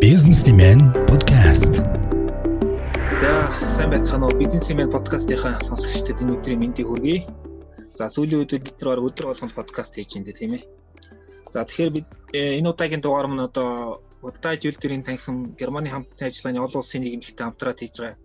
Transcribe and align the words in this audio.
Businessman 0.00 0.80
podcast. 1.04 1.84
За 3.20 3.32
сайн 3.68 3.90
байцгаана 3.92 4.24
уу? 4.26 4.38
Бизнесмен 4.40 4.88
подкастынхаа 4.88 5.60
сонсогчдод 5.68 6.24
энэ 6.24 6.32
өдрийн 6.40 6.60
мэндийг 6.64 6.88
хүргэе. 6.88 7.28
За 7.84 8.08
сүүлийн 8.08 8.40
үед 8.40 8.56
өдөр 8.56 9.04
өдөр 9.04 9.28
болгон 9.28 9.52
подкаст 9.52 10.00
хийж 10.00 10.16
байна 10.16 10.32
тийм 10.32 10.56
ээ. 10.56 10.64
За 11.52 11.60
тэгэхээр 11.60 11.92
бид 11.92 12.08
э, 12.32 12.56
энэ 12.56 12.72
удаагийн 12.72 13.04
дугаар 13.04 13.28
маань 13.28 13.44
одоо 13.52 14.00
удааж 14.24 14.64
үйл 14.64 14.80
төрийн 14.80 15.04
танхим 15.04 15.52
Германы 15.60 15.92
хамтны 15.92 16.24
ажиллагааны 16.32 16.64
олон 16.64 16.80
улсын 16.80 17.04
нийгэмлэгтэй 17.04 17.44
хамтраад 17.44 17.80
хийж 17.84 17.96
байгаа 18.00 18.16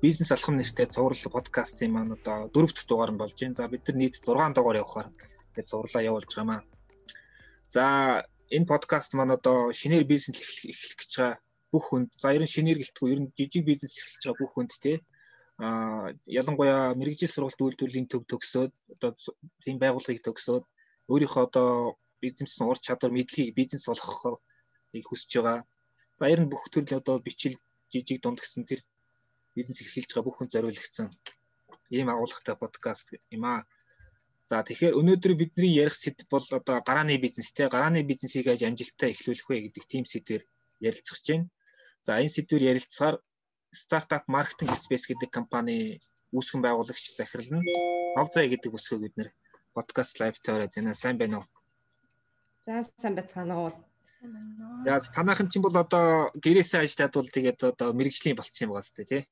бизнес 0.00 0.32
алхам 0.32 0.56
нэртэй 0.56 0.88
цуврал 0.88 1.36
подкастын 1.36 1.92
маань 1.92 2.16
одоо 2.16 2.48
дөрөв 2.48 2.72
дэх 2.72 2.88
дугаар 2.88 3.12
нь 3.12 3.20
болж 3.20 3.36
байна. 3.36 3.60
За 3.60 3.68
бид 3.68 3.84
нар 3.84 3.96
нийт 4.00 4.16
6 4.24 4.56
дугаар 4.56 4.80
явахаар 4.80 5.12
гэж 5.52 5.64
цувралаа 5.68 6.08
явуулж 6.08 6.32
байгаа 6.32 6.48
маа. 6.48 6.62
За 7.68 7.84
энэ 8.56 8.70
подкаст 8.72 9.10
маань 9.14 9.36
одоо 9.38 9.58
шинээр 9.80 10.04
бизнес 10.12 10.38
эхлэх 10.72 10.96
гэж 11.00 11.10
байгаа 11.16 11.38
бүх 11.72 11.84
хүнд 11.88 12.08
за 12.22 12.28
ер 12.36 12.42
нь 12.42 12.54
шинээр 12.54 12.78
гэлтгүй 12.82 13.08
ер 13.14 13.20
нь 13.22 13.32
жижиг 13.38 13.64
бизнес 13.70 13.94
эхэлж 13.94 14.22
байгаа 14.26 14.40
бүх 14.42 14.52
хүнд 14.54 14.72
те 14.84 14.92
а 15.60 15.68
ялангуяа 16.40 16.96
мэрэгжил 16.98 17.32
сургалт 17.32 17.60
үйлдвэрлэлийн 17.62 18.08
төв 18.10 18.22
төгсөөд 18.26 18.72
одоо 18.94 19.10
тийм 19.64 19.76
байгууллагыг 19.82 20.24
төгсөөд 20.24 20.64
өөрийнхөө 21.12 21.42
одоо 21.48 21.70
бизнесийн 22.22 22.68
ур 22.70 22.78
чадвар 22.86 23.12
мэдлэгийг 23.14 23.54
бизнес 23.60 23.84
болгохыг 23.86 25.04
хүсэж 25.08 25.30
байгаа. 25.36 25.58
За 26.18 26.24
ер 26.32 26.40
нь 26.40 26.50
бүх 26.52 26.64
төрлийн 26.72 27.00
одоо 27.02 27.16
бичил 27.26 27.56
жижиг 27.92 28.18
дунд 28.22 28.40
гэсэн 28.40 28.64
тэр 28.70 28.80
бизнес 29.56 29.78
эхэлж 29.84 30.10
байгаа 30.10 30.26
бүх 30.26 30.36
хүнд 30.38 30.52
зориулагдсан 30.54 31.08
ийм 31.96 32.08
агуулгатай 32.10 32.56
подкаст 32.58 33.06
юм 33.36 33.44
аа. 33.52 33.60
За 34.50 34.66
тэгэхээр 34.66 34.98
өнөөдөр 34.98 35.34
бидний 35.38 35.78
ярих 35.78 35.94
сэдв 35.94 36.26
бол 36.26 36.42
одоо 36.42 36.82
гарааны 36.82 37.14
бизнес 37.22 37.54
те 37.54 37.70
гарааны 37.70 38.02
бизнесийг 38.02 38.50
яаж 38.50 38.66
амжилттай 38.66 39.14
эхлүүлэх 39.14 39.46
вэ 39.46 39.56
гэдэг 39.70 39.84
тийм 39.86 40.04
сэдвээр 40.10 40.42
ярилцах 40.82 41.22
гэж 41.22 41.26
байна. 41.30 41.46
За 42.02 42.18
энэ 42.18 42.34
сэдвээр 42.34 42.68
ярилцахаар 42.74 43.16
Startup 43.70 44.24
Marketing 44.26 44.74
Space 44.74 45.06
гэдэг 45.06 45.30
компани 45.30 46.02
үүсгэн 46.34 46.66
байгуулагч 46.66 47.14
захирал 47.14 47.62
нь 47.62 47.66
Новзай 48.18 48.50
гэдэг 48.50 48.74
өсгөөг 48.74 49.02
бид 49.06 49.14
нэр 49.22 49.30
подкаст 49.70 50.18
лайвтай 50.18 50.58
ороод 50.58 50.74
байна. 50.74 50.98
Сайн 50.98 51.14
байна 51.22 51.36
уу? 51.38 51.46
За 52.66 52.82
сайн 52.98 53.14
байцгаана 53.14 53.54
уу? 53.54 53.70
За 54.82 54.98
танаахан 55.14 55.46
чинь 55.46 55.62
бол 55.62 55.78
одоо 55.78 56.34
гэрээсээ 56.42 56.82
ажиллаад 56.82 57.14
бол 57.14 57.30
тэгээд 57.30 57.60
одоо 57.70 57.88
мэрэгжлийн 57.94 58.34
болцсон 58.34 58.66
юм 58.66 58.74
байгаа 58.74 58.90
сте 58.90 59.06
тий. 59.06 59.22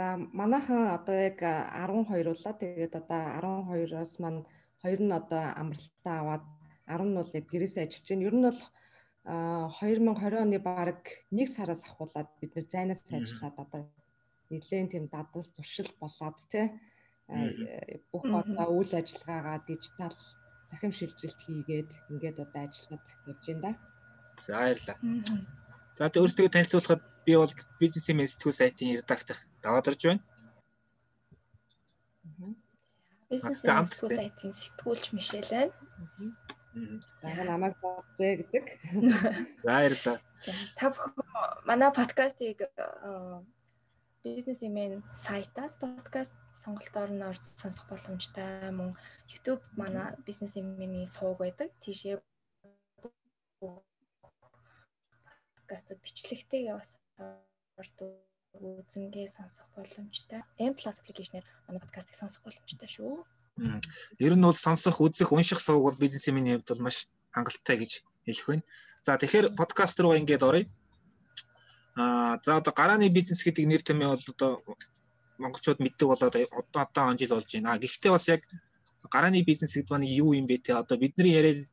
За 0.00 0.16
манайхан 0.16 0.96
одоо 0.96 1.16
яг 1.30 1.38
12 1.44 2.32
улаа. 2.32 2.54
Тэгээд 2.56 2.94
одоо 3.00 3.20
12-оос 3.68 4.12
маань 4.22 4.40
хоёр 4.80 5.00
нь 5.04 5.12
одоо 5.20 5.44
амралтаа 5.60 6.16
аваад 6.20 6.44
10 6.88 7.04
нь 7.04 7.16
бол 7.20 7.36
яг 7.38 7.46
гэрээсээ 7.52 7.84
ажиллаж 7.84 8.08
байна. 8.08 8.26
Ер 8.28 8.36
нь 8.36 8.46
бол 8.48 8.60
2020 9.28 10.44
оны 10.44 10.58
бараг 10.68 11.02
1 11.28 11.44
сараас 11.54 11.84
ахуулаад 11.84 12.28
бид 12.40 12.52
нэр 12.56 12.66
зайнаас 12.72 13.04
ажиллаад 13.12 13.56
одоо 13.64 13.80
нэлээд 14.48 14.88
тийм 14.92 15.04
дадал 15.12 15.44
зуршил 15.52 15.90
болоод 16.00 16.38
тий 16.48 16.66
бүх 18.10 18.24
одоо 18.40 18.68
үйл 18.80 18.92
ажиллагаагаа 19.00 19.58
дижитал 19.68 20.16
захим 20.70 20.92
шилжилт 20.96 21.40
хийгээд 21.44 21.90
ингээд 22.08 22.38
одоо 22.44 22.60
ажиллаад 22.64 23.04
явж 23.28 23.44
байна 23.46 23.62
да. 23.64 23.72
За 24.46 24.52
баярлалаа. 24.64 24.96
За 25.98 26.08
тэгээ 26.08 26.24
өөрсдөө 26.24 26.48
танилцуулахад 26.48 27.02
би 27.26 27.32
бол 27.36 27.52
бизнесмен 27.80 28.32
сэтгүүл 28.32 28.60
сайтын 28.60 28.96
редактор 28.96 29.36
даваад 29.62 29.88
орж 29.90 30.02
байна. 30.08 30.22
Сэтгүүл 33.30 34.16
сайтын 34.18 34.52
сэтгүүлч 34.60 35.04
Мишель 35.14 35.50
байна. 35.50 35.74
За 37.22 37.42
намайг 37.44 37.74
бодзээ 37.82 38.32
гэдэг. 38.46 38.64
За 39.62 39.74
баярлалаа. 39.74 40.18
Та 40.78 40.86
бүхэн 40.94 41.14
манай 41.66 41.90
подкастыг 41.90 42.58
бизнесмен 44.22 45.02
сайтаас 45.18 45.74
подкаст 45.82 46.34
сонголтоор 46.62 47.10
нь 47.10 47.26
орж 47.26 47.42
сонсох 47.58 47.86
боломжтой 47.90 48.70
мөн 48.70 48.94
YouTube 49.32 49.62
манай 49.74 50.14
бизнесмений 50.26 51.06
сууг 51.10 51.42
байдаг. 51.42 51.74
Тийшээ 51.82 52.22
подкастууд 55.66 56.00
бичлэгтэйгээ 56.04 56.74
бас 56.78 56.90
ордог 57.80 58.29
үзэнгээ 58.58 59.28
сонсох 59.30 59.66
боломжтой. 59.76 60.42
M+ 60.58 60.74
аппликейшнээр 60.74 61.46
манай 61.66 61.80
подкастыг 61.80 62.16
сонсох 62.18 62.42
боломжтой 62.42 62.88
шүү. 62.90 63.14
Ер 64.26 64.34
нь 64.34 64.46
бол 64.46 64.56
сонсох, 64.56 65.00
үзэх, 65.00 65.32
унших 65.32 65.60
сувг 65.62 65.82
бол 65.84 66.02
бизнесмений 66.02 66.54
хувьд 66.56 66.70
бол 66.70 66.84
маш 66.86 67.06
хангалттай 67.34 67.76
гэж 67.78 67.92
хэлэх 68.26 68.46
байна. 68.48 68.64
За 69.06 69.16
тэгэхээр 69.16 69.46
подкаст 69.60 70.00
руу 70.00 70.18
ингээд 70.18 70.46
оръё. 70.48 70.66
Аа 71.96 72.38
за 72.44 72.58
одоо 72.60 72.72
гарааны 72.74 73.08
бизнес 73.08 73.40
гэдэг 73.44 73.64
нэр 73.66 73.82
томьёо 73.86 74.16
бол 74.16 74.28
одоо 74.34 74.52
монголчууд 75.38 75.80
мэддэг 75.80 76.06
болоод 76.08 76.34
одоо 76.36 76.82
одоо 76.84 77.04
он 77.10 77.18
жил 77.18 77.34
болж 77.34 77.50
байна. 77.54 77.78
Гэхдээ 77.78 78.10
бас 78.12 78.26
яг 78.28 78.42
гарааны 79.14 79.40
бизнес 79.42 79.72
гэдэг 79.74 79.90
маань 79.90 80.10
юу 80.22 80.30
юм 80.34 80.46
бэ 80.46 80.56
те 80.58 80.72
одоо 80.74 80.96
бидний 80.98 81.32
яриад 81.38 81.70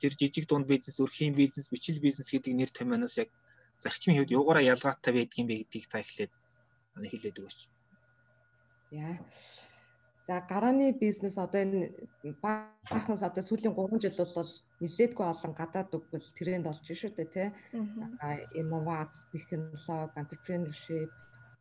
тэр 0.00 0.12
жижиг 0.20 0.44
дунд 0.46 0.66
бизнес, 0.66 1.00
өрхийн 1.00 1.34
бизнес, 1.34 1.70
бичил 1.72 1.98
бизнес 2.00 2.28
гэдэг 2.30 2.52
нэр 2.54 2.70
томьёоноос 2.70 3.16
яг 3.22 3.30
зарчмын 3.82 4.16
хувьд 4.16 4.34
юугаараа 4.36 4.64
ялгаатай 4.72 5.12
байдаг 5.14 5.38
юм 5.40 5.48
бэ 5.48 5.56
гэдгийг 5.60 5.86
та 5.88 6.00
эхлээд 6.00 6.32
хэлээд 7.10 7.40
өгөөч. 7.40 7.60
За. 8.90 9.18
За 10.26 10.42
гарааны 10.42 10.90
бизнес 10.92 11.38
одоо 11.38 11.60
энэ 11.62 11.94
баахнаас 12.42 13.22
одоо 13.22 13.42
сүүлийн 13.46 13.74
3 13.78 14.02
жил 14.02 14.26
бол 14.34 14.52
нилээдгүй 14.82 15.26
олон 15.32 15.52
гадаад 15.54 15.94
үг 15.94 16.04
бол 16.10 16.28
тренд 16.34 16.66
болж 16.66 16.82
шүү 16.82 17.14
дээ 17.14 17.28
тий. 17.30 17.48
Инновац, 18.58 19.14
технологи, 19.30 20.18
entrepreneurship, 20.18 21.12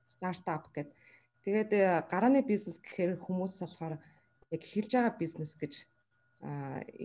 стартап 0.06 0.74
гэдэг. 0.74 0.94
Тэгээд 1.46 1.72
э, 1.78 2.02
гарааны 2.10 2.42
бизнес 2.42 2.82
гэхээр 2.82 3.22
хүмүүс 3.22 3.62
болохоор 3.62 4.02
яг 4.50 4.62
эхэлж 4.66 4.92
байгаа 4.98 5.14
бизнес 5.22 5.54
гэж 5.62 5.74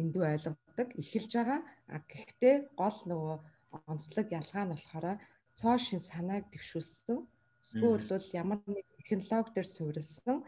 эндүү 0.01 0.25
ойлгодог. 0.33 0.89
Эхэлж 0.97 1.33
байгаа. 1.37 1.61
Гэхдээ 2.09 2.55
гол 2.73 2.99
нөгөө 3.05 3.37
онцлог 3.93 4.27
ялгаа 4.41 4.65
нь 4.65 4.73
болохоор 4.75 5.07
цоо 5.59 5.77
шин 5.79 6.01
санааг 6.11 6.45
дэвшүүлсэн. 6.51 7.19
Эсвэл 7.65 8.07
бол 8.11 8.27
ямар 8.43 8.59
нэг 8.67 8.87
технологи 9.09 9.55
дээр 9.55 9.69
суурилсан 9.69 10.39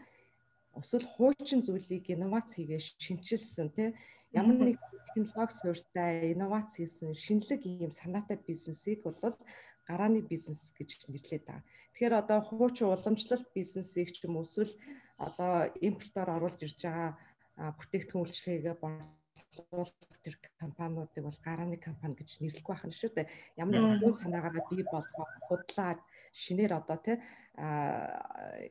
эсвэл 0.81 1.05
хуучин 1.13 1.61
зүйлийг 1.61 2.05
инновац 2.09 2.49
хийгээ 2.57 2.81
шинчилсэн 3.05 3.69
тий 3.77 3.89
ямар 4.33 4.57
нэг 4.57 4.77
технологи 5.13 5.53
суурьтай 5.53 6.33
инновац 6.33 6.69
хийсэн 6.75 7.13
шинэлэг 7.13 7.61
ийм 7.65 7.91
санаатай 7.93 8.37
бизнесийг 8.49 8.99
бол 9.05 9.17
гарааны 9.87 10.21
бизнес 10.31 10.73
гэж 10.77 10.89
нэрлэдэг 11.13 11.45
байгаа. 11.45 11.61
Тэгэхээр 11.93 12.13
одоо 12.21 12.39
хуучин 12.41 12.87
уламжлалт 12.89 13.47
бизнесийг 13.53 14.09
ч 14.15 14.25
юм 14.25 14.37
уу 14.37 14.45
эсвэл 14.47 14.73
одоо 15.25 15.69
импортоор 15.87 16.29
оруулж 16.37 16.59
ирж 16.65 16.79
байгаа 16.81 17.09
бүтээгдэхүүн 17.77 18.23
үйлчлэгээ 18.25 18.75
борлуулах 19.55 20.19
тэр 20.25 20.35
компаниудыг 20.59 21.23
бол 21.23 21.39
гарааны 21.45 21.77
компани 21.77 22.15
гэж 22.17 22.29
нэрлэх 22.41 22.67
байх 22.67 22.83
нь 22.85 22.95
шүү 22.95 23.11
дээ. 23.13 23.27
Ямар 23.61 23.81
нэгэн 23.81 24.15
санаагаараа 24.21 24.65
бий 24.69 24.83
болгоод 24.87 25.31
судлаад 25.47 25.99
шинээр 26.33 26.73
одоо 26.79 26.97
тий 27.05 27.17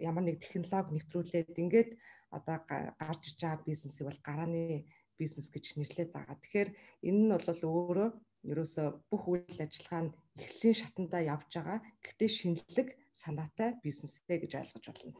ямар 0.02 0.24
нэг 0.26 0.42
технологи 0.42 0.94
нэвтрүүлээд 0.98 1.54
ингээд 1.62 1.90
одоо 2.36 2.56
гарч 2.98 3.22
иж 3.30 3.38
байгаа 3.38 3.66
бизнесийг 3.68 4.06
бол 4.08 4.20
гарааны 4.26 4.86
бизнес 5.20 5.48
гэж 5.54 5.64
нэрлэдэг 5.78 6.10
байгаа. 6.14 6.36
Тэгэхээр 6.42 6.70
энэ 7.08 7.20
нь 7.22 7.30
бол 7.30 7.62
өөрөө 7.70 8.08
ерөөсө 8.50 8.82
бүх 9.10 9.22
үйл 9.30 9.58
ажиллагаа 9.64 10.02
нь 10.04 10.14
эхлэлийн 10.42 10.78
шатандаа 10.80 11.22
явж 11.34 11.50
байгаа. 11.54 11.78
Гэхдээ 12.02 12.30
шинэлэг 12.38 12.88
санаатай 13.20 13.70
бизнестэй 13.84 14.38
гэж 14.42 14.52
ойлгож 14.58 14.84
болно. 14.88 15.12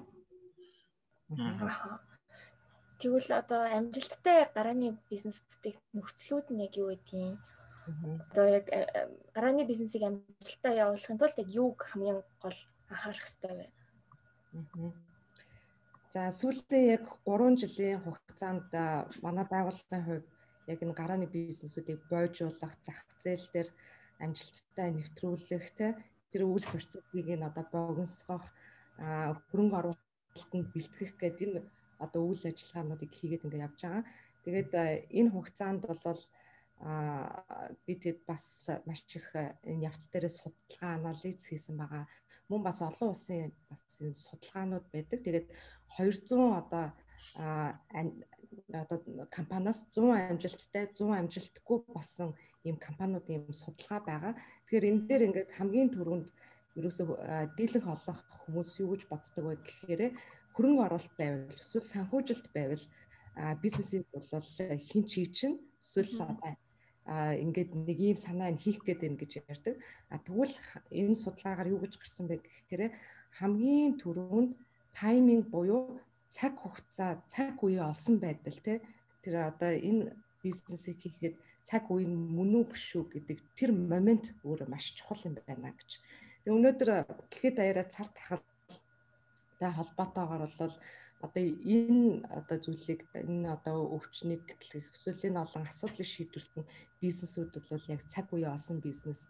Тэгвэл 3.03 3.31
одоо 3.35 3.67
амжилттай 3.67 4.47
гарааны 4.55 4.95
бизнес 5.11 5.43
бүтээх 5.43 5.77
нөхцлүүд 5.91 6.47
нь 6.55 6.63
яг 6.63 6.75
юу 6.79 6.95
гэдгийг? 6.95 7.35
Одоо 8.31 8.47
яг 8.47 8.67
э, 8.71 8.87
э, 8.87 9.11
гарааны 9.35 9.67
бизнесийг 9.67 10.07
амжилттай 10.07 10.79
явуулахын 10.79 11.19
тулд 11.19 11.37
яг 11.43 11.49
юуг 11.51 11.79
хамгийн 11.83 12.23
гол 12.39 12.59
анхаарах 12.87 13.27
хэрэгтэй 13.27 13.55
вэ? 13.59 13.67
За 16.15 16.31
сүүлийн 16.31 16.85
яг 16.95 17.05
3 17.27 17.59
жилийн 17.59 17.99
хугацаанд 18.07 18.71
манай 19.27 19.47
байгууллагын 19.51 20.07
хувьд 20.07 20.27
яг 20.71 20.79
энэ 20.85 20.99
гарааны 21.01 21.27
бизнесүүдийг 21.27 22.07
бойжуулах, 22.07 22.75
зах 22.87 23.03
зээл 23.19 23.47
дээр 23.51 23.69
амжилттай 24.23 24.89
нэвтрүүлэх 24.95 25.67
тэр 26.31 26.43
үйл 26.47 26.67
процессыг 26.71 27.29
нь 27.35 27.49
одоо 27.49 27.65
богиносгох, 27.73 28.47
хөрөнгө 29.51 29.77
оруулалтанд 29.81 30.69
бэлтгэх 30.71 31.13
гэдэг 31.19 31.51
энэ 31.51 31.61
одоо 32.05 32.23
үйл 32.31 32.45
ажиллагаануудыг 32.51 33.11
хийгээд 33.15 33.45
ингээд 33.45 33.67
явж 33.67 33.81
байгаа. 33.83 34.05
Тэгээд 34.45 34.71
энэ 35.19 35.33
хугацаанд 35.33 35.83
бол 35.87 36.21
би 37.87 37.93
тэгэд 38.03 38.21
бас 38.27 38.45
маш 38.87 39.01
их 39.19 39.29
энэ 39.71 39.87
явц 39.91 40.03
дээрээ 40.11 40.33
судалгаа 40.35 40.91
анализ 40.99 41.41
хийсэн 41.47 41.77
байгаа 41.79 42.05
мөн 42.51 42.63
бас 42.69 42.79
олон 42.83 43.09
улсын 43.15 43.53
бас 43.71 43.83
энэ 44.03 44.23
судалгаанууд 44.27 44.87
байдаг. 44.93 45.19
Тэгээд 45.23 45.47
200 45.97 46.61
одоо 46.61 46.85
одоо 48.83 48.99
компаниас 49.31 49.79
100 49.95 50.31
амжилттай 50.33 50.85
100 50.93 51.21
амжилтгүй 51.21 51.79
болсон 51.95 52.29
ийм 52.67 52.77
компаниудын 52.87 53.35
ийм 53.37 53.55
судалгаа 53.63 54.01
байгаа. 54.11 54.33
Тэгэхээр 54.67 54.89
энэ 54.91 55.07
дээр 55.09 55.23
ингээд 55.27 55.51
хамгийн 55.57 55.91
түрүүнд 55.97 56.29
ерөөсөө 56.79 57.07
дийлэнх 57.57 57.89
олох 57.95 58.21
хүмүүс 58.43 58.71
юу 58.83 58.89
гэж 58.93 59.03
боддог 59.13 59.45
вэ 59.47 59.57
гэхээр 59.67 60.03
хөрөнгө 60.55 60.83
оруулалт 60.87 61.15
байвал 61.21 61.61
эсвэл 61.61 61.93
санхүүжилт 61.93 62.47
байвал 62.57 62.85
бизнесийг 63.63 64.05
бол 64.13 64.49
хин 64.89 65.03
чи 65.11 65.27
чинь 65.27 65.57
эсвэл 65.81 66.21
одоо 66.21 66.53
ингээд 67.45 67.71
нэг 67.75 67.99
ийм 67.99 68.17
санаа 68.17 68.51
нь 68.53 68.63
хийх 68.63 68.85
гээд 68.85 69.01
байна 69.03 69.19
гэж 69.19 69.33
ярьдаг. 69.49 69.75
А 70.13 70.19
тэгвэл 70.23 70.55
энэ 70.91 71.17
судалгаагаар 71.19 71.73
юу 71.75 71.81
гэж 71.83 71.99
гарсан 71.99 72.27
бэ 72.31 72.37
гэхээр 72.39 72.95
хамгийн 73.41 73.99
түрүүнд 73.99 74.51
тайминг 74.95 75.51
буюу 75.51 75.99
цаг 76.31 76.53
хугацаа 76.63 77.19
цаг 77.27 77.59
үе 77.65 77.83
олсон 77.83 78.17
байдал 78.23 78.59
тий 78.63 78.79
тэр 79.25 79.35
одоо 79.51 79.73
энэ 79.73 80.15
бизнесийг 80.45 81.03
хийхэд 81.03 81.35
цаг 81.67 81.91
үе 81.91 82.07
мөн 82.07 82.63
үү 82.63 82.65
биш 82.71 82.87
үү 82.95 83.05
гэдэг 83.11 83.39
тэр 83.59 83.71
момент 83.75 84.31
өөрөө 84.47 84.69
маш 84.71 84.95
чухал 84.95 85.27
юм 85.27 85.35
байна 85.43 85.75
гэж. 85.75 85.91
Тэгээ 86.45 86.55
өнөөдөр 86.55 86.91
гэхэд 87.33 87.55
даяараа 87.59 87.87
цар 87.91 88.09
тахалтай 89.63 89.73
холбоотойгоор 89.79 90.45
бол 90.59 90.75
одоо 91.27 91.43
энэ 91.77 92.27
одоо 92.39 92.59
зүйлийг 92.65 93.01
энэ 93.15 93.49
одоо 93.57 93.77
өвчнийг 93.97 94.43
гэтлэх 94.47 94.87
эсвэл 94.95 95.27
энэ 95.29 95.43
олон 95.45 95.63
асуудлыг 95.71 96.09
шийдвэрсэн 96.11 96.63
бизнесүүд 97.03 97.55
бол 97.71 97.85
яг 97.95 98.03
цаг 98.13 98.27
үе 98.35 98.47
олсон 98.51 98.79
бизнес 98.83 99.21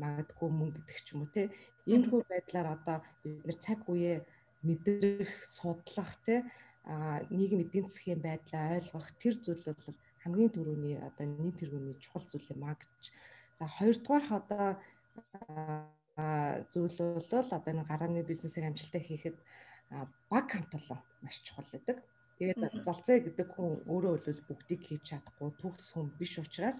магадгүй 0.00 0.48
мөнгө 0.48 0.80
гэдэг 0.80 0.98
ч 1.04 1.06
юм 1.12 1.20
уу 1.22 1.34
те 1.36 1.42
иймэрхүү 1.90 2.20
байдлаар 2.32 2.68
одоо 2.76 2.96
бид 3.22 3.44
нэр 3.44 3.58
цаг 3.66 3.80
үе 3.92 4.24
мэдрэх 4.66 5.32
судлах 5.44 6.12
те 6.26 6.34
а 6.88 7.20
нийгэм 7.36 7.60
эдийн 7.64 7.86
засгийн 7.86 8.20
байдлаа 8.24 8.64
ойлгох 8.78 9.08
тэр 9.22 9.34
зүйл 9.44 9.64
бол 9.68 9.98
хамгийн 10.24 10.54
түрүүний 10.56 10.96
одоо 11.08 11.26
нийт 11.26 11.56
тэргүүний 11.60 11.96
чухал 12.02 12.24
зүйл 12.26 12.48
юм 12.54 12.62
а 12.64 12.74
гэж. 12.80 13.02
За 13.58 13.64
хоёрдугаарх 13.76 14.28
одоо 14.40 14.66
зүйл 16.72 16.96
бол 16.98 17.48
одоо 17.58 17.70
энэ 17.72 17.88
гарааны 17.90 18.22
бизнесийг 18.22 18.64
амжилттай 18.66 19.02
хийхэд 19.04 19.36
баг 20.30 20.46
хамтлан 20.50 21.00
маш 21.22 21.36
чухал 21.46 21.68
гэдэг. 21.72 21.98
Тэгээд 22.38 22.60
золцоо 22.86 23.18
гэдэг 23.22 23.48
хүн 23.54 23.70
өөрөө 23.92 24.16
бол 24.26 24.40
бүгдийг 24.48 24.82
хийж 24.88 25.02
чадахгүй 25.10 25.50
төгс 25.60 25.86
хүн 25.92 26.08
биш 26.18 26.34
учраас 26.42 26.78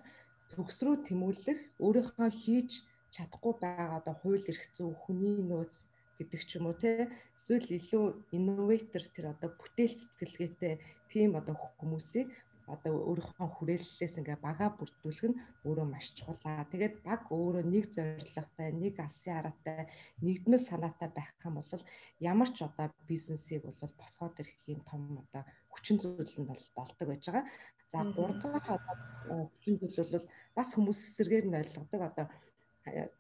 төгс 0.53 0.77
рүү 0.85 0.97
тэмүүлэх 1.07 1.61
өөрийнхөө 1.85 2.31
хийж 2.43 2.71
чадахгүй 3.15 3.55
байгаа 3.63 4.01
одоо 4.01 4.15
хууль 4.21 4.49
эрх 4.51 4.65
зүй 4.75 4.91
хүний 5.03 5.37
нөөц 5.51 5.75
гэдэг 6.19 6.43
ч 6.49 6.51
юм 6.57 6.67
уу 6.69 6.77
те 6.83 7.13
эсвэл 7.37 7.69
илүү 7.79 8.05
инноватор 8.37 9.05
тэр 9.15 9.27
одоо 9.35 9.51
бүтээл 9.61 9.95
сэтгэлгээтэй 10.01 10.75
тийм 11.13 11.31
одоо 11.41 11.55
хүмүүсийг 11.79 12.29
одоо 12.67 12.93
өөрийнхөө 13.11 13.49
хүрээллээс 13.59 14.15
ингээ 14.21 14.39
бага 14.39 14.71
бүрдүүлэх 14.79 15.27
нь 15.31 15.39
өөрөө 15.67 15.87
маш 15.91 16.15
чухал. 16.15 16.39
Тэгээд 16.71 17.03
баг 17.03 17.27
өөрөө 17.31 17.65
нэг 17.67 17.91
зорилготой, 17.91 18.69
нэг 18.71 18.95
алсын 19.03 19.35
хараатай, 19.35 19.91
нэгдмэл 20.23 20.63
санаатай 20.63 21.09
байх 21.11 21.31
юм 21.43 21.59
бол 21.59 21.83
ямар 22.23 22.51
ч 22.55 22.63
одоо 22.63 22.87
бизнесийг 23.11 23.67
бол 23.67 23.93
босгоод 23.99 24.39
ирэх 24.39 24.61
юм 24.71 24.81
том 24.87 25.03
одоо 25.27 25.43
хүчин 25.75 25.99
зүйл 25.99 26.35
нь 26.39 26.51
бол 26.51 26.65
болдог 26.77 27.07
байж 27.09 27.25
байгаа. 27.27 27.45
За 27.91 27.99
гуравдугаар 28.07 28.67
одоо 28.79 29.51
хүчин 29.51 29.75
зүйл 29.83 30.13
бол 30.15 30.27
бас 30.55 30.69
хүмүүс 30.75 31.01
эсэргээр 31.03 31.47
нь 31.51 31.59
ойлгодог 31.61 32.01
одоо 32.09 32.27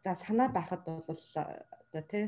за 0.04 0.12
санаа 0.14 0.48
байхад 0.54 0.82
бол 0.86 1.02
одоо 1.06 2.02
тий 2.06 2.24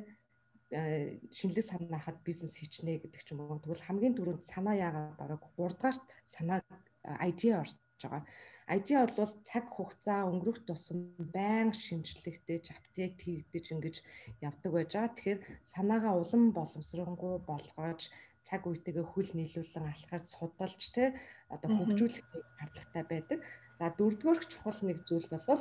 шинэлэг 0.74 1.64
санаа 1.64 2.00
хаад 2.02 2.18
бизнес 2.26 2.56
хийчнэ 2.58 2.98
гэдэг 2.98 3.22
ч 3.22 3.28
юм 3.32 3.40
уу. 3.46 3.62
Тэгвэл 3.62 3.86
хамгийн 3.86 4.14
түрүүнд 4.16 4.42
санаа 4.42 4.74
яагаад 4.74 5.22
орог 5.24 5.42
3 5.54 5.76
дугаарт 5.78 6.02
санаа 6.24 6.58
ID 7.04 7.40
орж 7.60 7.76
байгаа. 8.02 8.24
ID 8.68 8.88
бол 9.16 9.32
цаг 9.44 9.64
хугацаа 9.68 10.24
өнгөрөх 10.30 10.64
тусам 10.64 11.12
байн 11.36 11.72
шинжлэхдээ 11.72 12.58
апдейт 12.72 13.20
хийгдэж 13.20 13.64
ингэж 13.72 13.96
явдаг 14.40 14.70
байж 14.72 14.90
байгаа. 14.92 15.14
Тэгэхээр 15.16 15.40
санаагаа 15.72 16.14
улам 16.16 16.44
боловсронгуй 16.56 17.34
болгож 17.44 18.00
цаг 18.48 18.62
үетэйгээ 18.68 19.06
хөл 19.08 19.30
нийлүүлэн 19.36 19.88
алхаж 19.88 20.24
судалж 20.28 20.82
те 20.96 21.16
одоо 21.48 21.68
хөгжүүлэх 21.76 22.24
хандлагатай 22.60 23.04
байдаг. 23.08 23.38
За 23.78 23.88
дөрөвдүгээр 23.92 24.40
чухал 24.52 24.80
нэг 24.84 24.98
зүйл 25.08 25.28
бол 25.32 25.60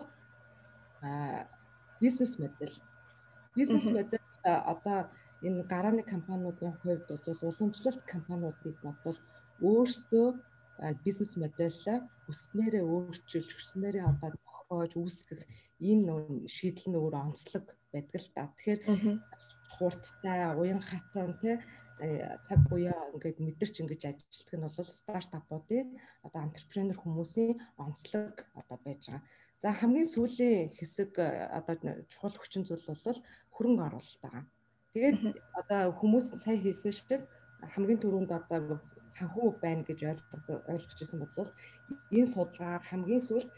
а 1.04 1.48
бизнес 2.00 2.40
модель. 2.40 2.76
Бизнес 3.56 3.88
модель 3.92 4.28
одоо 4.44 5.12
энэ 5.44 5.64
гарааны 5.72 6.04
компаниудын 6.04 6.76
хувьд 6.84 7.08
бол 7.08 7.48
уламжлалт 7.52 8.04
компаниудыг 8.08 8.76
бодвол 8.84 9.20
өөрсдөө 9.64 10.28
бизнес 11.06 11.38
модельээ 11.38 12.00
өснээрээ 12.32 12.84
өөрчилж 12.84 13.50
өснээрээ 13.60 14.06
одоо 14.12 14.30
тохиож 14.46 14.94
үүсгэх 14.98 15.42
энэ 15.80 16.50
шийдэл 16.50 16.88
нь 16.90 17.00
өөр 17.00 17.16
онцлог 17.26 17.66
байдаг 17.94 18.22
л 18.22 18.30
та. 18.34 18.50
Тэгэхээр 18.58 18.82
хурдтай, 19.78 20.40
уян 20.58 20.82
хатан 20.82 21.38
тий 21.42 21.56
цаг 22.46 22.60
буяа 22.70 23.14
ингээд 23.14 23.38
мэдэрч 23.40 23.76
ингэж 23.82 24.02
ажилтдаг 24.10 24.58
нь 24.58 24.66
бол 24.66 24.90
стартапуудын 25.00 25.88
одоо 26.26 26.40
антрепренер 26.42 26.98
хүмүүсийн 27.00 27.62
онцлог 27.78 28.36
одоо 28.60 28.78
байж 28.86 29.02
байгаа. 29.08 29.24
За 29.62 29.72
хамгийн 29.72 30.10
сүүлийн 30.10 30.74
хэсэг 30.78 31.12
одоо 31.20 31.76
чухал 32.12 32.36
хүчин 32.36 32.66
зүйл 32.66 32.86
бол 32.90 33.20
хөрөнгө 33.56 33.84
оруулалт 33.88 34.22
байгаа. 34.26 34.44
Тэгээд 34.94 35.20
одоо 35.60 35.82
хүмүүс 36.00 36.26
сая 36.44 36.58
хэлсэн 36.58 36.94
шиг 36.94 37.22
хамгийн 37.74 38.02
түрүүнд 38.02 38.32
одоо 38.34 38.82
санхүү 39.18 39.48
байна 39.64 39.84
гэж 39.88 40.00
ойлгож 40.04 41.00
ирсэн 41.02 41.20
бол 41.38 41.50
энэ 42.18 42.34
судалгаар 42.34 42.84
хамгийн 42.90 43.24
сүүлд 43.28 43.50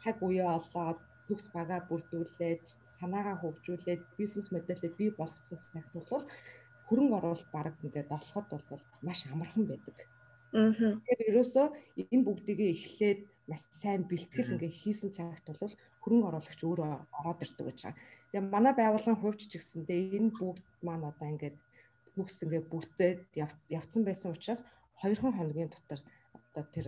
цаг 0.00 0.16
үеэ 0.26 0.46
олоод 0.58 0.98
төгс 1.26 1.46
бага 1.56 1.76
бүрдүүлээд 1.88 2.62
санаагаа 2.96 3.36
хөгжүүлээд 3.42 4.02
бизнес 4.18 4.48
модельээ 4.54 4.92
бий 4.98 5.10
болгоцсон 5.18 5.58
цагт 5.58 5.90
бол 5.94 6.24
хөрөнгө 6.88 7.16
оруулалт 7.18 7.50
баг 7.56 7.74
ингээд 7.84 8.14
олоход 8.16 8.46
бол 8.50 8.82
маш 9.06 9.20
амархан 9.26 9.64
байдаг. 9.66 9.96
Аа. 10.54 10.70
Тэгэхээр 10.70 11.30
ерөөсөө 11.30 11.66
энэ 12.12 12.26
бүгдийг 12.26 12.60
эхлээд 12.62 13.20
маш 13.50 13.62
сайн 13.82 14.02
бэлтгэл 14.10 14.54
ингээд 14.54 14.78
хийсэн 14.80 15.10
цагт 15.18 15.46
бол 15.60 15.74
хөрөнгө 16.02 16.28
оруулагч 16.30 16.60
өөрөө 16.62 16.90
ороод 17.18 17.42
ирдэг 17.44 17.66
гэж 17.66 17.78
байгаа. 17.82 17.98
Тэгээ 18.30 18.52
манай 18.54 18.74
байгууллагын 18.78 19.20
хувьч 19.20 19.40
ч 19.50 19.52
гэсэндээ 19.58 20.00
энэ 20.18 20.30
бүгд 20.38 20.62
маань 20.86 21.08
одоо 21.10 21.26
ингээд 21.26 21.56
бүгс 22.14 22.38
ингээд 22.46 22.70
бүртээд 22.70 23.18
явцсан 23.76 24.02
байсан 24.06 24.30
учраас 24.30 24.62
2 25.02 25.20
хоногийн 25.20 25.70
дотор 25.70 26.00
одоо 26.34 26.64
тэр 26.72 26.86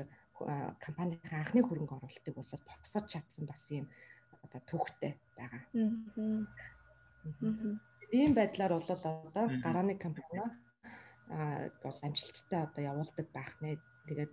компанийн 0.81 1.21
анхны 1.33 1.61
хөрөнгө 1.63 1.99
оруулалтыг 1.99 2.35
бол 2.35 2.63
богсож 2.71 3.05
чадсан 3.13 3.45
бас 3.47 3.63
юм 3.75 3.87
одоо 4.45 4.61
түүхтэй 4.71 5.13
байгаа. 5.37 5.63
Ийм 8.13 8.33
байдлаар 8.35 8.73
бол 8.75 8.91
одоо 8.97 9.45
гарааны 9.65 9.95
компани 9.99 10.41
бол 11.83 11.99
амжилттай 12.07 12.61
одоо 12.65 12.83
явуулдаг 12.91 13.27
байх 13.35 13.53
нэ. 13.61 13.77
Тэгээд 14.07 14.33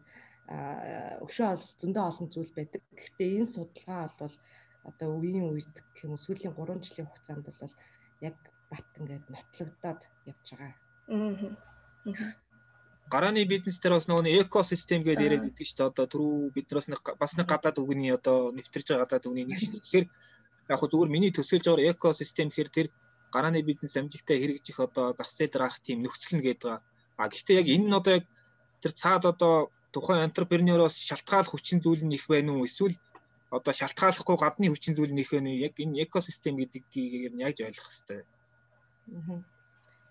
өшөө 1.26 1.48
ол 1.52 1.64
зөндөө 1.82 2.04
олон 2.06 2.28
зүйл 2.30 2.54
байдаг. 2.56 2.82
Гэхдээ 2.94 3.30
энэ 3.42 3.50
судалгаа 3.50 4.14
бол 4.22 4.36
одоо 4.90 5.10
үеийн 5.18 5.50
үед 5.52 5.76
гэх 5.92 6.06
юм 6.06 6.14
уу 6.14 6.22
сүүлийн 6.22 6.54
3 6.54 6.86
жилийн 6.86 7.10
хугацаанд 7.10 7.46
бол 7.50 7.76
яг 8.22 8.38
бат 8.70 8.88
ингээд 9.02 9.26
нотлогдоод 9.34 10.02
явж 10.30 10.48
байгаа. 10.54 10.74
Аа 11.10 12.45
гарааны 13.12 13.46
бизнес 13.46 13.78
дээр 13.80 13.98
бас 13.98 14.08
нөгөө 14.10 14.42
экосистем 14.42 15.02
гэдээ 15.06 15.26
яриад 15.28 15.44
байдаг 15.46 15.66
шүү 15.66 15.78
дээ. 15.78 15.90
Одоо 15.94 16.06
түрүү 16.10 16.36
бид 16.56 16.68
нараас 16.70 16.88
бас 17.22 17.32
нэг 17.38 17.48
гадаад 17.54 17.78
үгний 17.78 18.12
одоо 18.12 18.50
нэвтэрж 18.58 18.88
байгаа 18.90 19.06
гадаад 19.06 19.26
үгний 19.30 19.46
нэг 19.46 19.60
шүү. 19.62 19.78
Тэгэхээр 19.78 20.06
яг 20.74 20.78
хөө 20.80 20.90
зүгээр 20.90 21.14
миний 21.14 21.32
төсөөлж 21.34 21.66
байгаа 21.70 21.94
экосистем 21.94 22.50
гэхээр 22.50 22.70
тэр 22.74 22.88
гарааны 23.30 23.62
бизнес 23.62 23.94
амжилттай 23.98 24.38
хэрэгжих 24.42 24.78
одоо 24.82 25.14
зах 25.14 25.30
зээл 25.30 25.54
дээр 25.54 25.66
ах 25.70 25.78
тийм 25.86 26.02
нөхцөл 26.02 26.36
нь 26.42 26.46
гэдэг. 26.46 26.82
А 27.22 27.30
гэхдээ 27.30 27.60
яг 27.62 27.68
энэ 27.70 27.88
нь 27.90 27.98
одоо 28.00 28.14
яг 28.18 28.26
тэр 28.82 28.94
цаад 28.98 29.24
одоо 29.30 29.70
тухайн 29.94 30.26
энтерпренероос 30.26 30.98
шалтгааллах 30.98 31.54
хүчин 31.54 31.80
зүйл 31.86 32.04
нь 32.10 32.18
их 32.18 32.26
байна 32.26 32.58
уу 32.58 32.66
эсвэл 32.66 32.98
одоо 33.54 33.74
шалтгааллахгүй 33.80 34.38
гадны 34.42 34.74
хүчин 34.74 34.98
зүйл 34.98 35.14
нь 35.14 35.22
их 35.22 35.30
байна 35.30 35.54
уу 35.54 35.62
яг 35.68 35.78
энэ 35.78 36.02
экосистем 36.04 36.58
гэдгийг 36.58 37.38
яг 37.38 37.56
ойлгох 37.62 37.88
хэрэгтэй. 37.94 38.22
Аа 38.26 39.55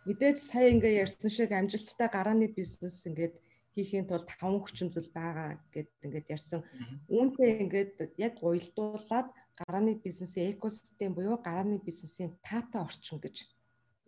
Мэдээж 0.04 0.36
сая 0.36 0.68
ингээ 0.68 1.00
ярьсан 1.04 1.30
шиг 1.32 1.50
амжилттай 1.52 2.08
гарааны 2.12 2.48
бизнес 2.52 3.06
ингээд 3.08 3.34
хийхийн 3.74 4.06
тулд 4.06 4.28
таван 4.28 4.60
хүчин 4.62 4.88
зүйл 4.92 5.10
байгаа 5.10 5.58
гэд 5.74 5.90
ингээд 6.06 6.28
ярьсан. 6.36 6.60
Үүнтэй 7.08 7.50
ингээд 7.64 7.94
яг 8.20 8.38
уялдуулаад 8.44 9.28
гарааны 9.58 9.98
бизнесийн 9.98 10.54
экосистем 10.54 11.16
буюу 11.16 11.40
гарааны 11.40 11.80
бизнесийн 11.82 12.36
таатай 12.44 12.80
орчин 12.84 13.18
гэж 13.18 13.36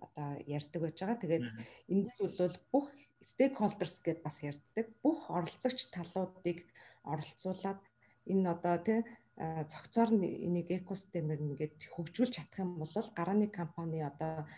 одоо 0.05 0.29
ярьдаг 0.47 0.81
байж 0.83 0.97
байгаа. 1.01 1.23
Тэгээд 1.23 1.45
энд 1.91 2.07
бол 2.21 2.57
бүх 2.73 2.87
stakeholders 3.25 3.97
гэд 4.05 4.21
бас 4.23 4.37
ярьдаг. 4.45 4.87
Бүх 5.03 5.31
оролцогч 5.33 5.91
талуудыг 5.91 6.63
оролцуулаад 7.03 7.81
энэ 8.31 8.51
одоо 8.55 8.77
тий 8.87 9.01
цогцоор 9.37 10.11
энийг 10.17 10.69
экосистемээр 10.73 11.41
нэгээд 11.45 11.77
хөгжүүлж 11.93 12.33
чадах 12.41 12.65
юм 12.65 12.81
бол 12.81 12.89
гарааны 13.19 13.49
компани 13.53 14.01
одоо 14.01 14.49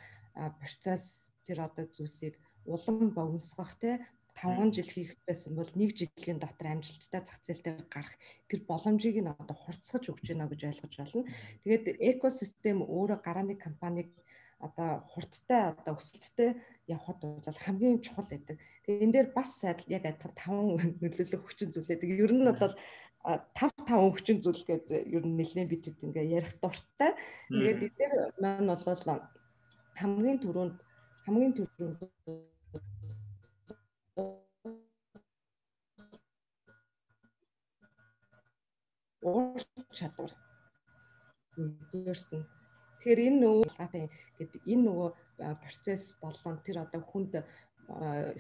процесс 0.61 1.33
тэр 1.47 1.67
одоо 1.67 1.85
зүйлсийг 1.91 2.35
улам 2.65 3.11
богиносгох 3.17 3.75
те 3.83 3.99
5 4.39 4.71
жил 4.71 4.87
хийх 4.87 5.19
гэсэн 5.27 5.59
бол 5.59 5.67
1 5.67 5.99
жилийн 5.99 6.39
дотор 6.39 6.79
амжилттай 6.79 7.23
зах 7.27 7.43
зээл 7.43 7.63
дээр 7.65 7.83
гарах 7.91 8.15
тэр 8.47 8.61
боломжийг 8.71 9.19
нь 9.19 9.33
одоо 9.33 9.57
хурцгаж 9.59 10.05
өгч 10.07 10.31
байна 10.31 10.47
гэж 10.47 10.61
ойлгож 10.71 10.95
байна. 10.95 11.27
Тэгээд 11.67 11.85
экосистем 11.99 12.87
өөрөө 12.87 13.19
гарааны 13.19 13.59
компаниг 13.59 14.15
одоо 14.63 15.03
хурдтай 15.11 15.75
одоо 15.75 15.99
өсөлттэй 15.99 16.51
явхад 16.87 17.19
бол 17.23 17.59
хамгийн 17.67 17.99
чухал 18.03 18.27
байдаг. 18.31 18.59
Тэгээ 18.87 19.03
энэ 19.07 19.15
дээр 19.15 19.29
бас 19.35 19.51
сайд 19.59 19.83
яг 19.91 20.07
адилхан 20.07 20.35
таван 20.39 20.67
нөлөөлөх 21.03 21.43
хүчин 21.47 21.71
зүйлээдэг. 21.75 22.11
Ер 22.23 22.33
нь 22.35 22.47
бол 22.47 22.75
5 23.27 23.75
5 23.91 24.15
хүчин 24.15 24.39
зүйл 24.43 24.63
гэдэг 24.67 25.03
ер 25.15 25.25
нь 25.27 25.39
нэлээд 25.39 25.71
бидэд 25.71 26.03
ингээ 26.07 26.27
ярих 26.39 26.55
дуртай. 26.63 27.15
Тэгээд 27.51 27.81
энэ 27.87 27.99
дээр 27.99 28.15
маань 28.43 28.71
бол 28.71 29.03
хамгийн 30.01 30.39
түрүүнд 30.43 30.79
хамгийн 31.27 31.53
түрүүнд 31.59 31.99
уур 39.29 39.63
чадвар. 39.99 40.33
Нэгдүгээрт 41.59 42.31
нь. 42.39 42.47
Тэгэхээр 42.99 43.21
энэ 43.27 43.39
нөгөө 43.43 43.67
гэдэг 44.39 44.63
энэ 44.73 44.85
нөгөө 44.87 45.11
процесс 45.63 46.05
болон 46.23 46.57
тэр 46.67 46.77
одоо 46.87 47.03
хүнд 47.03 47.33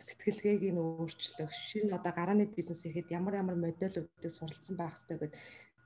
сэтгэлгээг 0.06 0.62
нь 0.74 0.82
өөрчлөх, 0.82 1.50
шинэ 1.50 1.96
одоо 1.98 2.12
гарааны 2.12 2.46
бизнес 2.52 2.84
ихэд 2.84 3.08
ямар 3.18 3.34
ямар 3.42 3.56
модельүүдийг 3.56 4.32
суралцсан 4.32 4.76
байх 4.76 4.94
хэрэгтэй 4.94 5.16
гэдэг 5.18 5.32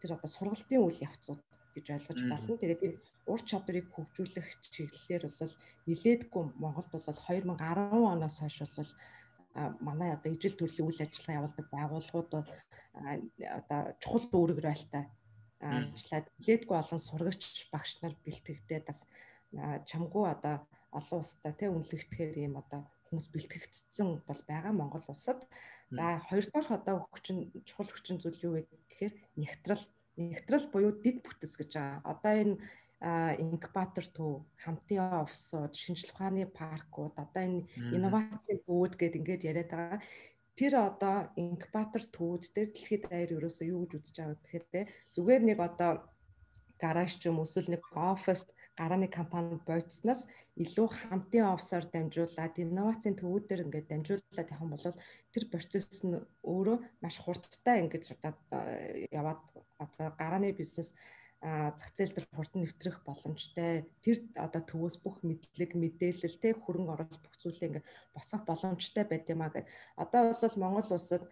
тэр 0.00 0.10
одоо 0.16 0.28
сургалтын 0.28 0.82
үйл 0.82 1.04
явцууд 1.08 1.40
гэж 1.74 1.86
ойлгож 1.94 2.20
болно. 2.26 2.58
Тэгээд 2.58 2.82
энэ 2.86 2.98
ур 3.26 3.40
чадварыг 3.42 3.86
хөгжүүлэх 3.92 4.48
чиглэлээр 4.74 5.24
бол 5.38 5.54
нилээдгүй 5.86 6.44
Монголд 6.62 6.90
бол 6.92 7.04
2010 7.06 8.12
оноос 8.14 8.36
хойш 8.40 8.58
бол 8.76 8.92
манай 9.80 10.10
одоо 10.16 10.30
ижил 10.32 10.56
төрлийн 10.56 10.88
үйл 10.88 11.04
ажиллагаа 11.04 11.38
явуулдаг 11.40 11.66
байгууллагууд 11.70 12.30
одоо 13.58 13.80
чухал 14.02 14.26
үүрэг 14.32 14.60
ролтой 14.64 15.04
ажиллаад 15.60 16.26
нилээдгүй 16.38 16.76
олон 16.78 17.00
сурагч 17.00 17.68
багш 17.72 18.00
нар 18.02 18.14
бэлтгэгдээд 18.24 18.84
бас 18.88 19.00
чамгүй 19.90 20.24
одоо 20.34 20.56
олон 20.98 21.18
улстай 21.20 21.52
тий 21.56 21.68
үнэлэгдэхээр 21.70 22.36
ийм 22.42 22.54
одоо 22.62 22.80
хүмүүс 23.06 23.28
бэлтгэгдсэн 23.32 24.08
бол 24.28 24.40
байгаа 24.48 24.72
Монгол 24.72 25.04
улсад. 25.08 25.40
За 25.92 26.18
хоёрдугаар 26.28 26.68
одоо 26.80 26.96
хүчин 27.12 27.52
чухал 27.68 27.88
хүчин 27.92 28.16
зүйл 28.18 28.40
юу 28.46 28.52
вэ 28.56 28.62
гэхээр 28.88 29.14
нэгтрал 29.36 29.84
нэгтрал 30.16 30.66
буюу 30.72 30.92
дид 31.04 31.20
бүтэц 31.24 31.52
гэж 31.60 31.70
байгаа. 31.76 32.00
Одоо 32.12 32.32
энэ 32.42 32.56
инкубатор 33.02 34.06
төв, 34.06 34.46
хамтын 34.62 35.26
офсууд, 35.26 35.74
шинжлэх 35.74 36.14
ухааны 36.14 36.46
паркууд, 36.46 37.18
одоо 37.18 37.42
энэ 37.42 37.66
инновацийн 37.90 38.62
бүүд 38.62 38.94
гэд 38.94 39.18
ингээд 39.18 39.46
яриад 39.50 39.70
байгаа. 39.74 40.00
Тэр 40.54 40.72
одоо 40.78 41.16
инкубатор 41.34 42.02
төвүүд 42.06 42.42
дээр 42.54 42.70
дэлхийд 42.70 43.02
даяар 43.10 43.34
ерөөсөө 43.36 43.66
юу 43.74 43.82
гэж 43.90 43.92
үзэж 43.98 44.16
байгаа 44.20 44.38
гэхээр 44.38 44.86
зүгээр 45.16 45.42
нэг 45.48 45.58
одоо 45.58 45.90
гараж 46.82 47.14
ч 47.18 47.30
юм 47.30 47.38
эсвэл 47.46 47.70
нэг 47.70 47.82
оффист 47.94 48.54
гарааны 48.74 49.06
компани 49.06 49.54
бойцсноос 49.68 50.26
илүү 50.58 50.88
хамтын 50.90 51.46
офсоор 51.54 51.86
дамжуулаад 51.86 52.58
инновацийн 52.58 53.14
төвүүдээр 53.22 53.64
ингээд 53.64 53.90
дамжуулаад 53.90 54.50
явах 54.50 54.62
юм 54.66 54.72
бол 54.74 54.98
тэр 55.30 55.44
процесс 55.52 56.02
нь 56.02 56.18
өөрөө 56.42 56.76
маш 57.02 57.16
хурдтай 57.22 57.86
ингээд 57.86 58.04
одоо 58.18 58.62
яваад 59.14 59.40
одоо 59.78 60.06
гарааны 60.18 60.50
бизнес 60.58 60.90
зах 61.42 61.90
зээл 61.94 62.14
дээр 62.14 62.28
хурдан 62.30 62.60
нэвтрэх 62.62 63.02
боломжтой 63.02 63.90
тэр 64.04 64.18
одоо 64.38 64.62
төвөөс 64.62 64.96
бүх 65.02 65.26
мэдлэг 65.26 65.74
мэдээлэл 65.74 66.38
те 66.38 66.54
хөрөнгө 66.54 66.94
оруулалт 66.94 67.24
бүх 67.26 67.36
зүйлээ 67.42 67.68
ингээд 67.82 67.88
босгох 68.14 68.42
боломжтой 68.46 69.04
байд 69.10 69.26
юм 69.26 69.42
а 69.42 69.50
гэд 69.50 69.66
одоо 69.98 70.20
бол 70.38 70.56
Монгол 70.62 70.88
улсад 70.94 71.24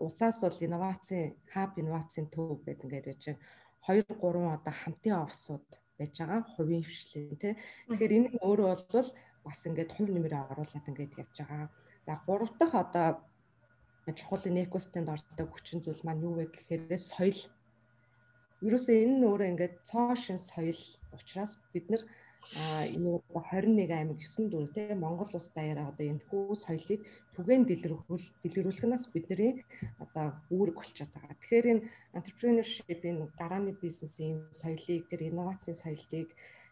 улсаас 0.00 0.40
бол 0.40 0.64
инновацийн 0.64 1.36
хаб 1.52 1.76
инновацийн 1.76 2.32
төв 2.32 2.64
гэдэг 2.64 2.84
ингээд 2.88 3.08
байж 3.08 3.22
байгаа 3.28 3.38
2 3.84 4.16
3 4.16 4.56
одоо 4.56 4.74
хамтын 4.80 5.16
офсууд 5.24 5.68
байж 6.00 6.14
байгаа 6.16 6.40
хувийн 6.56 6.84
хвшлэн 6.84 7.36
тий. 7.36 7.54
Тэгэхээр 7.88 8.16
энэ 8.16 8.28
нь 8.32 8.40
өөрөө 8.40 8.68
бол 8.92 9.10
бас 9.44 9.60
ингээд 9.68 9.94
хувь 9.96 10.12
нэмрээ 10.12 10.42
оруулаад 10.52 10.88
ингээд 10.88 11.20
явж 11.20 11.36
байгаа. 11.36 11.68
За 12.06 12.12
гурав 12.24 12.52
дахь 12.56 12.76
одоо 12.84 13.08
чухал 14.18 14.44
экосистемд 14.44 15.08
ордог 15.08 15.48
хүчин 15.52 15.80
зүйл 15.84 16.00
маань 16.04 16.24
юу 16.24 16.34
вэ 16.40 16.44
гэхээр 16.48 16.96
соёл. 16.96 17.40
Ерөөсөө 18.66 18.96
энэ 19.04 19.16
нь 19.18 19.26
өөрөө 19.30 19.50
ингээд 19.52 19.74
цоо 19.88 20.12
шин 20.22 20.38
соёл 20.50 20.80
учраас 21.16 21.52
бид 21.72 21.86
нар 21.92 22.02
энэ 22.96 23.20
21 23.32 23.92
аймаг 23.98 24.18
9 24.20 24.52
дүн 24.52 24.66
те 24.74 24.82
Монгол 25.02 25.32
улс 25.36 25.48
даяараа 25.56 25.86
одоо 25.92 26.06
энэ 26.12 26.24
хүү 26.28 26.56
соёлыг 26.64 27.00
түгээн 27.36 27.62
дэлгэрүүл 27.68 28.26
дэлгэрүүлэхнээс 28.42 29.04
бидний 29.12 29.52
одоо 30.04 30.26
үүрэг 30.56 30.76
болчиход 30.76 31.12
байгаа. 31.12 31.36
Тэгэхээр 31.40 31.66
энэ 31.72 31.86
entrepreneurship 32.18 33.00
энэ 33.10 33.32
гарааны 33.40 33.72
бизнесийн 33.84 34.36
соёлыг 34.60 35.02
тэр 35.10 35.20
инновацийн 35.28 35.76
соёлыг 35.82 36.28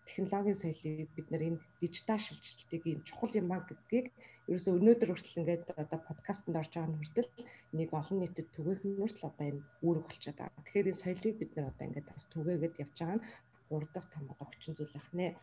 технологийн 0.08 0.58
соёлыг 0.58 1.08
бид 1.16 1.28
нар 1.30 1.42
энэ 1.48 1.62
дижитал 1.80 2.18
шилжилтийг 2.18 2.82
ийм 2.88 3.00
чухал 3.04 3.32
юм 3.36 3.52
аа 3.52 3.62
гэдгийг 3.68 4.06
ерөөсөө 4.48 4.74
өнөөдөр 4.80 5.10
хүртэл 5.12 5.40
ингээд 5.44 5.64
одоо 5.76 6.00
подкастт 6.08 6.48
орж 6.48 6.72
байгаа 6.72 6.88
нь 6.88 6.98
хүртэл 6.98 7.30
нэг 7.76 7.88
олон 7.92 8.18
нийтэд 8.24 8.48
түгээх 8.56 8.80
хүртэл 8.96 9.28
одоо 9.28 9.46
энэ 9.52 9.62
үүрэг 9.84 10.04
болчиход 10.08 10.38
байгаа. 10.40 10.64
Тэгэхээр 10.64 10.90
энэ 10.90 11.02
соёлыг 11.04 11.34
бид 11.38 11.50
нар 11.54 11.66
одоо 11.70 11.84
ингээд 11.84 12.08
бас 12.08 12.24
түгээгээд 12.32 12.80
явж 12.80 12.96
байгаа 12.96 13.16
нь 13.20 13.24
3 13.68 13.92
дахь 13.92 14.08
том 14.08 14.24
одоо 14.32 14.46
хүчин 14.48 14.74
зүйл 14.74 14.94
байх 14.96 15.08
нэ. 15.12 15.36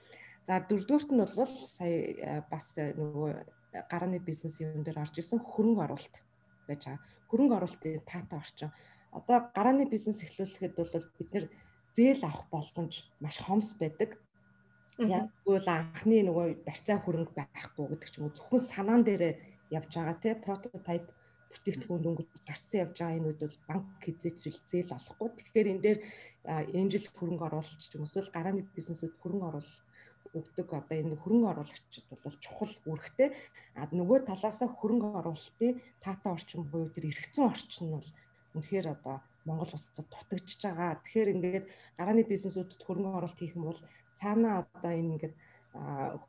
За 0.48 0.54
дөрөвдүгürt 0.62 1.10
нь 1.14 1.22
бол 1.22 1.54
сая 1.78 1.98
э, 2.02 2.42
бас 2.50 2.78
э, 2.82 2.94
нөгөө 2.98 3.30
гарааны 3.90 4.20
бизнес 4.20 4.58
юм 4.62 4.82
дээр 4.82 5.02
орж 5.06 5.16
исэн 5.22 5.40
хөрөнгө 5.42 5.86
оруулалт 5.86 6.18
байж 6.68 6.82
байгаа. 6.86 7.02
Хөрөнгө 7.30 7.56
оруулалтын 7.58 8.06
таатай 8.10 8.38
орчин. 8.42 8.70
Одоо 9.14 9.38
гарааны 9.54 9.86
бизнес 9.86 10.26
эхлүүлэхэд 10.26 10.74
бол 10.78 10.90
бид 11.18 11.30
нэр 11.34 11.46
зээл 11.96 12.24
авах 12.26 12.46
боломж 12.54 13.06
маш 13.24 13.38
хомс 13.42 13.78
байдаг. 13.78 14.18
Яг 14.96 15.28
бол 15.44 15.68
анхны 15.68 16.24
нөгөө 16.24 16.64
барьцаа 16.64 16.98
хөрөнгө 17.04 17.36
байхгүй 17.36 17.86
гэдэг 17.92 18.10
ч 18.10 18.16
юм 18.16 18.32
уу 18.32 18.36
зөвхөн 18.38 18.64
санаан 18.64 19.04
дээр 19.04 19.24
явж 19.76 19.92
байгаа 19.92 20.18
те 20.24 20.30
прототип 20.40 21.06
бүтээгдэхүүн 21.52 22.04
дөнгөж 22.04 22.30
гарцсан 22.48 22.80
явж 22.84 22.96
байгаа 23.00 23.18
энэ 23.20 23.28
үед 23.28 23.42
бол 23.44 23.60
банк 23.68 23.88
хязгаарч 24.04 24.58
зээл 24.72 24.96
олохгүй. 24.96 25.30
Тэгэхээр 25.36 25.72
энэ 25.72 25.84
дээр 25.84 26.00
энэ 26.80 26.92
жил 26.92 27.08
хөрөнгө 27.12 27.48
оруулалт 27.48 27.82
ч 27.84 27.92
юм 27.96 28.08
эсвэл 28.08 28.36
гарааны 28.36 28.64
бизнесүүд 28.76 29.14
хөрөнгө 29.20 29.48
оруулалт 29.52 29.84
өгдөг 30.36 30.68
одоо 30.80 30.96
энэ 31.00 31.22
хөрөнгө 31.24 31.52
оруулагчид 31.52 32.06
бол 32.12 32.38
чухал 32.44 32.76
үүрэгтэй. 32.88 33.30
А 33.80 33.88
нөгөө 33.92 34.20
талаас 34.28 34.60
нь 34.64 34.76
хөрөнгө 34.80 35.10
оруулалтын 35.20 35.74
таатай 36.04 36.32
орчин 36.36 36.64
буюу 36.72 36.92
тэр 36.92 37.08
эргэцэн 37.12 37.44
орчин 37.52 37.84
нь 37.88 37.94
бол 37.96 38.10
үнэхээр 38.56 38.88
одоо 38.96 39.16
Монгол 39.48 39.72
улсад 39.76 40.08
дутагдж 40.12 40.60
байгаа. 40.60 41.00
Тэгэхээр 41.04 41.34
ингээд 41.36 41.66
гарааны 41.98 42.24
бизнесүүдэд 42.28 42.82
хөрөнгө 42.84 43.18
оруулалт 43.20 43.40
хийх 43.40 43.56
юм 43.56 43.70
бол 43.70 43.82
цаанаа 44.20 44.56
одоо 44.64 44.92
энэ 44.92 45.14
ингээд 45.16 45.36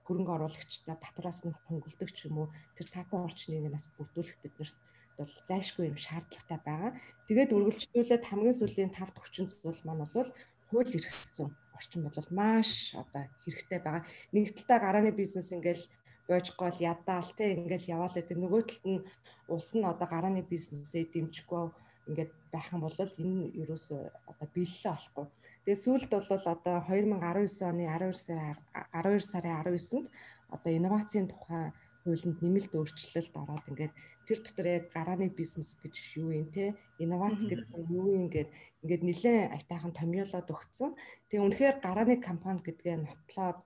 хөрөнгө 0.06 0.32
оруулагчдаа 0.36 0.96
татвараас 0.98 1.40
нь 1.46 1.54
хөнгөлдөг 1.66 2.10
ч 2.10 2.26
юм 2.26 2.36
уу 2.42 2.48
тэр 2.76 2.86
таатай 2.90 3.20
орчныг 3.22 3.70
нас 3.70 3.86
бүрдүүлэх 3.94 4.38
биднэрт 4.42 4.76
бол 5.18 5.32
зайлшгүй 5.48 5.84
юм 5.90 5.96
шаардлагатай 5.96 6.58
байгаа. 6.66 6.92
Тэгээд 7.28 7.54
үргэлжлүүлээд 7.56 8.24
хамгийн 8.26 8.58
сүүлийн 8.58 8.92
5 8.92 9.16
төвчин 9.16 9.46
зүйл 9.48 9.80
маань 9.86 10.04
бол 10.04 10.30
хууль 10.68 10.92
эрх 10.98 11.14
зүйн 11.32 11.50
орчин 11.78 12.02
бол 12.04 12.28
маш 12.30 12.70
одоо 13.02 13.22
хэрэгтэй 13.42 13.80
байгаа. 13.80 14.04
Нэг 14.34 14.44
талдаа 14.52 14.78
гарааны 14.82 15.12
бизнес 15.14 15.48
ингээл 15.56 15.84
бойж 16.28 16.46
гол 16.60 16.76
ядаал 16.80 17.30
те 17.38 17.54
ингээл 17.54 17.90
яваал 17.96 18.14
гэдэг 18.16 18.36
нөгөө 18.36 18.62
талд 18.66 18.84
нь 18.92 19.06
улс 19.54 19.70
нь 19.72 19.88
одоо 19.92 20.06
гарааны 20.10 20.42
бизнесээ 20.42 21.04
дэмжихгүй 21.14 21.64
ингээд 22.10 22.32
байх 22.52 22.68
юм 22.74 22.80
бол 22.82 22.98
энэ 22.98 23.54
ерөөсөө 23.62 24.00
одоо 24.30 24.46
биелэлээ 24.54 24.92
олохгүй. 24.96 25.26
Тэгээ 25.66 25.82
сүүлд 25.82 26.10
бол 26.14 26.46
одоо 26.46 26.78
2019 26.86 27.66
оны 27.66 27.90
12 27.90 28.14
сарын 28.14 28.54
12 28.94 29.18
сарын 29.18 29.66
19-нд 29.66 30.06
одоо 30.54 30.70
инновацийн 30.70 31.26
тухай 31.26 31.74
хуулинд 32.06 32.38
нэмэлт 32.38 32.72
өөрчлөлт 32.78 33.34
ороод 33.34 33.66
ингээд 33.74 33.94
тэр 34.30 34.38
дотор 34.46 34.66
яг 34.78 34.84
гарааны 34.94 35.26
бизнес 35.26 35.74
гэж 35.82 35.94
юу 36.22 36.30
юм 36.38 36.46
те 36.54 36.78
инновац 37.02 37.42
гэдэг 37.42 37.66
нь 37.82 37.90
юу 37.98 38.14
юм 38.14 38.26
гээд 38.30 38.50
ингээд 38.86 39.02
нэлээд 39.10 39.54
айтайхан 39.58 39.90
томьёолоод 39.90 40.46
өгцөн. 40.54 40.94
Тэгээ 41.34 41.46
үнэхээр 41.50 41.76
гарааны 41.82 42.14
компани 42.22 42.62
гэдгээ 42.62 42.96
нотлоод 43.02 43.58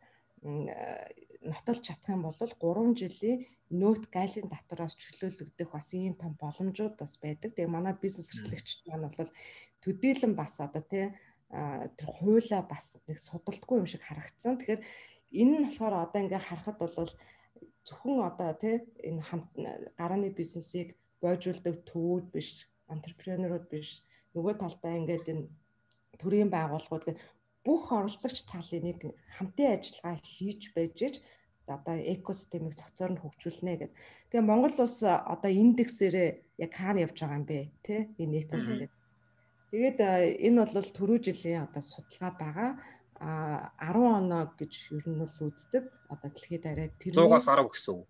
нотолж 1.52 1.80
чадах 1.84 2.16
юм 2.16 2.24
бол 2.24 2.32
3 2.32 2.96
жилийн 2.96 3.44
нөт 3.76 4.08
гайлын 4.08 4.48
татвараас 4.48 4.96
чөлөөлөгдөх 4.96 5.68
бас 5.68 5.88
ийм 5.92 6.16
том 6.16 6.32
боломжууд 6.40 6.96
бас 6.96 7.20
байдаг. 7.20 7.52
Тэгээ 7.52 7.68
манай 7.76 7.92
бизнес 7.92 8.32
эрхлэгчид 8.32 8.88
маань 8.88 9.12
бол 9.12 9.30
төдийлөн 9.84 10.34
бас 10.36 10.60
одоо 10.64 10.82
тий 10.82 11.12
тэр 11.50 12.08
хуулаа 12.08 12.62
бас 12.62 12.94
нэг 13.08 13.18
судалдаггүй 13.18 13.78
юм 13.82 13.88
шиг 13.90 14.02
харагдсан. 14.06 14.58
Тэгэхээр 14.58 14.82
энэ 15.34 15.56
нь 15.58 15.66
болохоор 15.66 15.94
одоо 16.06 16.20
ингээ 16.22 16.42
харахад 16.46 16.78
бол 16.78 17.10
зөвхөн 17.86 18.18
одоо 18.22 18.50
тий 18.54 18.76
энэ 19.08 19.22
хамт 19.28 19.50
гарааны 19.98 20.30
бизнесийг 20.30 20.94
бойжуулдаг 21.22 21.82
төвүүд 21.90 22.26
биш, 22.30 22.70
антрепренерууд 22.86 23.66
биш. 23.66 24.02
Нөгөө 24.34 24.54
талдаа 24.62 24.94
ингээд 24.94 25.26
энэ 25.32 25.44
төрийн 26.22 26.50
байгууллагууд 26.54 27.18
бүх 27.66 27.82
оролцогч 27.92 28.46
талын 28.46 28.84
нэг 28.86 28.98
хамтын 29.36 29.74
ажиллагаа 29.74 30.16
хийж 30.22 30.62
байж 30.74 30.96
ич 31.02 31.16
одоо 31.66 31.96
экосистемийг 32.14 32.74
цогцоор 32.74 33.12
нь 33.14 33.22
хөгжүүлнэ 33.22 33.72
гэдэг. 33.78 33.90
Тэгээ 34.30 34.48
Монгол 34.48 34.74
улс 34.74 34.98
одоо 35.06 35.50
индексээрээ 35.50 36.30
яг 36.64 36.72
хаана 36.74 37.04
явж 37.06 37.16
байгаа 37.20 37.38
юм 37.38 37.46
бэ? 37.46 37.60
Тэ 37.84 37.94
энэ 38.22 38.38
экосистем. 38.42 38.90
Тэгээд 39.70 39.98
энэ 40.46 40.66
бол 40.66 40.90
түрүү 40.98 41.18
жилийн 41.30 41.70
одоо 41.70 41.82
судалгаа 41.82 42.32
байгаа. 42.42 42.70
А 43.20 43.70
10 43.78 44.02
оноо 44.18 44.42
гэж 44.58 44.72
ер 44.96 45.06
нь 45.06 45.20
бол 45.22 45.36
үздэг. 45.46 45.84
Одоо 46.10 46.28
дэлхийд 46.30 46.64
арай 46.66 46.88
тэр 46.98 47.14
100-аас 47.14 47.46
10 47.46 47.70
гэсэн 47.70 47.94
үг. 47.94 48.08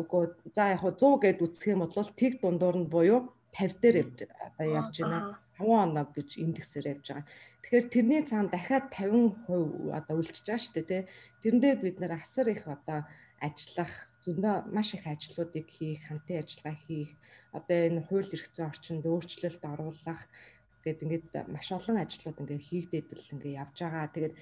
Үгүй 0.00 0.24
за 0.56 0.72
яг 0.72 0.80
100 0.80 1.20
гэд 1.20 1.44
үзэх 1.44 1.68
юм 1.74 1.84
бол 1.84 1.92
тэг 1.92 2.32
дундуур 2.40 2.76
нь 2.80 2.88
буюу 2.88 3.28
50 3.52 3.80
дээр 3.82 3.96
явж 4.02 4.18
одоо 4.24 4.66
явж 4.66 4.94
байна. 5.04 5.36
5 5.58 5.68
оноо 5.84 6.06
гэж 6.16 6.28
индексээр 6.40 6.86
явж 6.94 7.06
байгаа. 7.12 7.26
Тэгэхээр 7.60 7.86
тэрний 7.92 8.22
цаана 8.24 8.52
дахиад 8.52 8.86
50% 8.92 9.92
одоо 9.98 10.14
үлдчихэж 10.16 10.46
байгаа 10.48 10.62
шүү 10.64 10.74
дээ 10.76 10.86
тий. 10.88 11.02
Тэрэн 11.42 11.60
дээр 11.60 11.78
бид 11.82 11.96
нэр 12.00 12.12
асар 12.16 12.46
их 12.48 12.64
одоо 12.68 13.04
ажиллах 13.40 13.92
зөндөө 14.24 14.54
маш 14.74 14.88
их 14.96 15.04
ажлуудыг 15.06 15.66
хийх, 15.70 16.02
хамтын 16.08 16.42
ажиллагаа 16.42 16.76
хийх, 16.84 17.10
одоо 17.54 17.78
энэ 17.88 18.02
хууль 18.08 18.32
эрх 18.34 18.48
зүйн 18.50 18.68
орчинд 18.70 19.04
өөрчлөлт 19.06 19.62
оруулах 19.62 20.20
гэд 20.86 21.02
ингээд 21.04 21.26
маш 21.50 21.68
олон 21.74 21.96
ажлууд 21.98 22.40
ингээд 22.42 22.66
хийгдээд 22.68 23.08
л 23.10 23.32
ингээд 23.34 23.58
явж 23.62 23.76
байгаа. 23.82 24.14
Тэгээд 24.14 24.34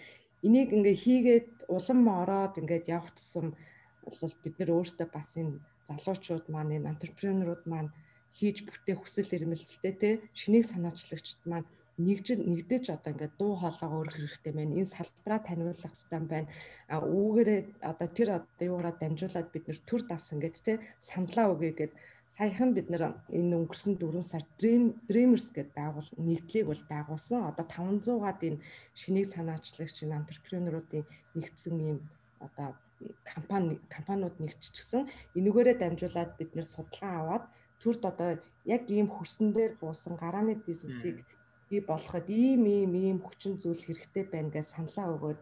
энийг 0.47 0.71
ингээд 0.77 1.03
хийгээд 1.05 1.49
улам 1.77 2.01
ороод 2.21 2.55
ингээд 2.61 2.93
явах 2.97 3.13
тусам 3.17 3.57
бол 4.05 4.35
бид 4.45 4.55
нэр 4.61 4.71
өөрсдөө 4.77 5.09
бас 5.09 5.29
энэ 5.41 5.57
залуучууд 5.89 6.47
маань 6.53 6.77
энэ 6.77 6.91
антрепренерууд 6.93 7.65
маань 7.65 7.91
хийж 8.37 8.57
бүтээх 8.67 9.01
хүсэл 9.01 9.37
эрмэлзэлтэй 9.37 9.95
те 10.03 10.11
шинийг 10.37 10.65
санаачлагчд 10.69 11.41
маань 11.49 11.69
нэгж 11.99 12.27
нэгдэж 12.43 12.85
одоо 12.91 13.11
ингээд 13.15 13.35
дуу 13.39 13.55
хоолойгоо 13.55 14.03
өргөх 14.03 14.19
хэрэгтэй 14.19 14.53
байна. 14.55 14.79
Энэ 14.81 14.95
салбараа 14.95 15.41
таниулах 15.47 15.79
хэрэгтэй 15.79 16.21
байна. 16.27 16.49
А 16.91 16.97
үүгээрээ 16.99 17.61
одоо 17.91 18.09
тэр 18.11 18.29
одоо 18.39 18.65
юугаараа 18.67 18.95
дамжуулаад 18.99 19.49
бид 19.55 19.65
нэр 19.71 19.79
төр 19.87 20.03
дас 20.11 20.27
ингээд 20.35 20.57
те 20.67 20.73
саналаа 20.99 21.55
өгье 21.55 21.73
гэд 21.79 21.93
саяхан 22.27 22.75
бид 22.75 22.91
нэр 22.91 23.15
энэ 23.31 23.55
өнгөрсөн 23.59 23.95
4 24.03 24.23
сар 24.27 24.43
Dream 24.59 24.99
Dreamers 25.07 25.55
гэдэг 25.55 25.75
байгуул 25.79 26.11
нэгдлийг 26.19 26.67
бол 26.67 26.83
байгуулсан. 26.91 27.41
Одоо 27.47 27.65
500-аад 27.71 28.41
энэ 28.43 28.63
шинийг 28.99 29.27
санаачлагч 29.31 29.97
энэ 30.03 30.19
антрепренеруудын 30.19 31.05
нэгдсэн 31.39 31.77
ийм 31.79 31.99
одоо 32.43 32.75
компани 33.23 33.79
компаниуд 33.87 34.35
нэгтчихсэн. 34.43 35.07
Энүүгээрээ 35.39 35.77
дамжуулаад 35.79 36.31
бид 36.39 36.51
нэр 36.59 36.67
судалгаа 36.67 37.15
аваад 37.23 37.45
төрд 37.79 38.03
одоо 38.03 38.31
яг 38.65 38.83
ийм 38.91 39.09
хүсэн 39.13 39.53
дээр 39.53 39.73
буусан 39.81 40.17
гарааны 40.17 40.55
бизнесийг 40.67 41.23
бий 41.68 41.80
болоход 41.80 42.26
ийм 42.28 42.62
ийм 42.66 42.92
ийм 42.94 43.18
хүчин 43.23 43.54
зүйл 43.62 43.83
хэрэгтэй 43.85 44.25
байна 44.33 44.50
гэж 44.54 44.66
саналаа 44.66 45.06
өгөөд 45.14 45.40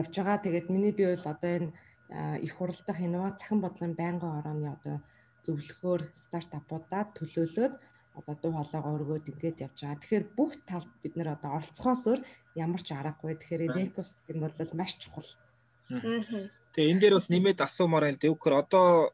явж 0.00 0.12
байгаа. 0.16 0.38
Тэгээд 0.44 0.66
миний 0.72 0.92
бие 0.92 1.16
бол 1.16 1.32
одоо 1.34 1.50
энэ 1.58 1.70
их 2.46 2.52
хуралдах 2.56 2.98
инновац 3.00 3.40
цахим 3.40 3.60
бодлогын 3.60 3.94
байнгын 4.00 4.38
орооны 4.38 4.68
одоо 4.76 4.96
зөвлөхөөр 5.44 6.02
стартапуудаа 6.12 7.02
төлөөлөөд 7.16 7.74
одоо 8.18 8.34
дуу 8.42 8.52
хоолойгоо 8.56 8.94
өргөөд 8.96 9.30
ингээд 9.32 9.62
явж 9.66 9.78
байгаа. 9.80 10.00
Тэгэхээр 10.02 10.26
бүх 10.36 10.52
талд 10.68 10.90
бид 11.02 11.14
нэр 11.16 11.28
одоо 11.36 11.50
оролцохоос 11.58 12.02
өөр 12.10 12.20
ямар 12.64 12.82
ч 12.82 12.88
аргагүй. 12.92 13.34
Тэгэхээр 13.38 13.62
экосистем 13.86 14.38
бол 14.42 14.72
маш 14.74 14.92
чухал. 14.98 15.30
Тэгээ 16.74 16.90
энэ 16.92 17.00
дээр 17.02 17.14
бас 17.16 17.28
нэмээд 17.30 17.64
асуумаар 17.64 18.04
байл 18.06 18.20
дэвхэр 18.20 18.54
одоо 18.62 19.12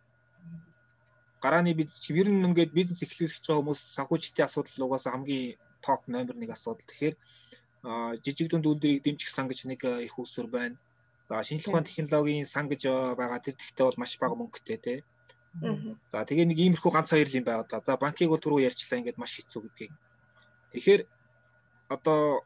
гарааны 1.45 1.77
бизнес 1.77 2.01
чи 2.01 2.17
ер 2.17 2.29
нь 2.33 2.41
ингээд 2.49 2.73
бизнес 2.73 3.05
эхлүүлэх 3.05 3.37
гэж 3.37 3.45
байгаа 3.45 3.61
хүмүүс 3.61 3.81
санхүүжилтийн 3.97 4.49
асуудал 4.49 4.85
угаасаа 4.89 5.13
хамгийн 5.13 5.61
топ 5.85 6.01
номер 6.09 6.35
1 6.41 6.57
асуудал. 6.57 6.89
Тэгэхээр 6.89 7.17
жижиг 8.25 8.49
дунд 8.49 8.65
үйлдвэрийг 8.65 9.05
дэмжих 9.05 9.29
сан 9.29 9.47
гэж 9.49 9.69
нэг 9.69 9.81
их 9.85 10.17
усүр 10.17 10.49
байна. 10.49 10.81
За 11.29 11.45
шинжлэх 11.45 11.69
ухааны 11.69 11.89
технологийн 11.89 12.49
сан 12.49 12.69
гэж 12.73 12.89
байгаа 13.21 13.45
тэр 13.45 13.57
тэгтээ 13.61 13.85
бол 13.87 14.01
маш 14.01 14.17
бага 14.17 14.41
мөнгөтэй 14.41 14.79
тий. 14.81 14.99
За 16.09 16.25
тэгээ 16.25 16.49
нэг 16.49 16.59
иймэрхүү 16.59 16.93
ганц 16.93 17.13
хоёр 17.13 17.29
юм 17.29 17.45
байгаа 17.45 17.69
да. 17.69 17.85
За 17.85 18.01
банкыг 18.01 18.33
бол 18.33 18.41
түрүү 18.41 18.65
ярьчлаа 18.65 19.01
ингээд 19.05 19.21
маш 19.21 19.37
хэцүү 19.37 19.61
гэдгийг. 19.69 19.93
Тэгэхээр 20.73 21.03
одоо 21.93 22.43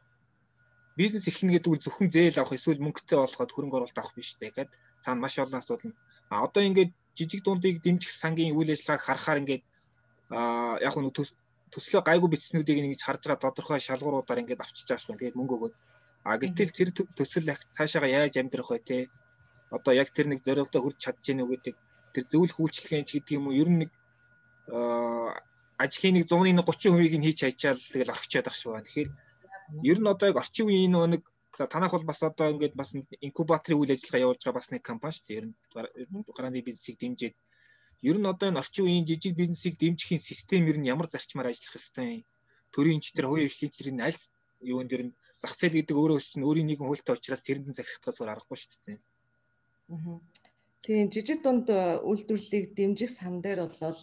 бизнес 0.99 1.25
эхлэнэ 1.31 1.53
гэдэг 1.55 1.71
үл 1.71 1.83
зөвхөн 1.83 2.11
зээл 2.11 2.39
авах 2.43 2.59
эсвэл 2.59 2.83
мөнгөтэй 2.83 3.17
болгоод 3.17 3.51
хөрөнгө 3.55 3.77
оруулалт 3.79 3.99
авах 3.99 4.15
биш 4.19 4.35
дээ 4.35 4.51
гэхэд 4.51 4.69
цаана 4.99 5.23
маш 5.23 5.39
олон 5.39 5.59
асуудал. 5.63 5.95
А 6.29 6.43
одоо 6.45 6.61
ингээд 6.67 6.91
жижиг 7.17 7.41
дундыг 7.43 7.81
дэмжих 7.83 8.11
сангийн 8.11 8.55
үйл 8.57 8.73
ажиллагааг 8.73 9.03
харахаар 9.05 9.41
ингээд 9.41 9.63
яг 10.87 10.95
нь 10.97 11.11
төслөө 11.73 12.01
гайгүй 12.05 12.29
бичснүүдийг 12.33 12.77
ингэж 12.81 13.01
харж 13.03 13.21
байгаа 13.25 13.45
тодорхой 13.45 13.79
шалгууруудаар 13.81 14.41
ингээд 14.41 14.63
авчиж 14.63 14.87
байгаа 14.89 15.03
шүү. 15.05 15.17
Тэгээд 15.17 15.37
мөнгө 15.37 15.55
өгөөд. 15.57 15.75
А 16.25 16.37
гэтэл 16.41 16.75
тэр 16.77 16.89
төсөл 17.17 17.47
цаашаага 17.75 18.09
яаж 18.09 18.33
амьдрах 18.41 18.69
вэ 18.69 18.79
те? 18.89 18.97
Одоо 19.69 19.93
яг 19.93 20.09
тэр 20.09 20.27
нэг 20.33 20.41
зорилгодоо 20.41 20.81
хүрч 20.81 21.01
гэнэ 21.25 21.45
үү 21.45 21.49
гэдэг 21.53 21.75
тэр 22.13 22.23
зөвлөх 22.25 22.57
үйлчлэгээ 22.57 23.05
ч 23.05 23.09
гэдэг 23.21 23.37
юм 23.37 23.47
уу 23.47 23.59
ер 23.61 23.69
нь 23.69 23.79
нэг 23.85 23.91
ажлын 25.77 26.13
нэг 26.17 26.25
100-ны 26.27 26.51
30%-ийг 26.59 27.13
нь 27.17 27.25
хийж 27.25 27.39
хайчаал 27.45 27.79
тэгэл 27.79 28.13
орхичод 28.13 28.45
байх 28.45 28.57
шүү. 28.57 28.81
Тэгэхээр 28.81 29.09
ер 29.91 29.97
нь 30.01 30.11
одоо 30.11 30.27
яг 30.29 30.37
орчин 30.41 30.65
үеийн 30.67 30.97
нэг 31.13 31.23
За 31.57 31.65
танах 31.67 31.91
бол 31.91 32.05
бас 32.05 32.21
одоо 32.23 32.51
ингээд 32.53 32.75
бас 32.75 32.93
инкубаторын 32.93 33.79
үйл 33.79 33.93
ажиллагаа 33.93 34.25
явуулж 34.25 34.43
байгаа 34.43 34.59
бас 34.59 34.69
нэг 34.71 34.83
компани 34.85 35.13
шүү 35.13 35.25
дээ. 35.27 35.37
Ер 35.39 35.45
нь 35.49 36.23
гарааны 36.37 36.61
бизнесийг 36.61 36.97
дэмжиж 36.99 37.33
ер 38.09 38.17
нь 38.19 38.29
одоо 38.31 38.47
энэ 38.49 38.61
орчин 38.61 38.85
үеийн 38.85 39.05
жижиг 39.09 39.33
бизнесийг 39.35 39.75
дэмжихийн 39.81 40.21
систем 40.21 40.63
ер 40.71 40.77
нь 40.79 40.89
ямар 40.93 41.07
зарчмаар 41.09 41.51
ажиллах 41.51 41.79
ёстой 41.81 42.05
юм? 42.05 42.23
Төрийн 42.73 42.97
инженер, 43.01 43.27
хувийн 43.27 43.49
хвшлийчрийн 43.49 43.99
аль 44.07 44.21
юун 44.61 44.87
дээр 44.87 45.03
нь 45.09 45.15
зах 45.41 45.53
зээл 45.57 45.77
гэдэг 45.77 45.95
өөрөө 45.97 46.19
чинь 46.21 46.45
өөрийн 46.47 46.67
нэгэн 46.69 46.87
хуультай 46.87 47.15
учраас 47.15 47.43
тэрэнд 47.43 47.75
захирахтаас 47.75 48.19
өөр 48.19 48.33
аргагүй 48.33 48.57
шүү 48.59 48.71
дээ. 48.85 48.99
Аа. 49.89 50.19
Тийм 50.83 51.11
жижиг 51.11 51.39
дунд 51.43 51.67
үйлдвэрлэлийг 52.09 52.65
дэмжих 52.77 53.11
сан 53.11 53.41
дээр 53.43 53.67
бол 53.67 54.01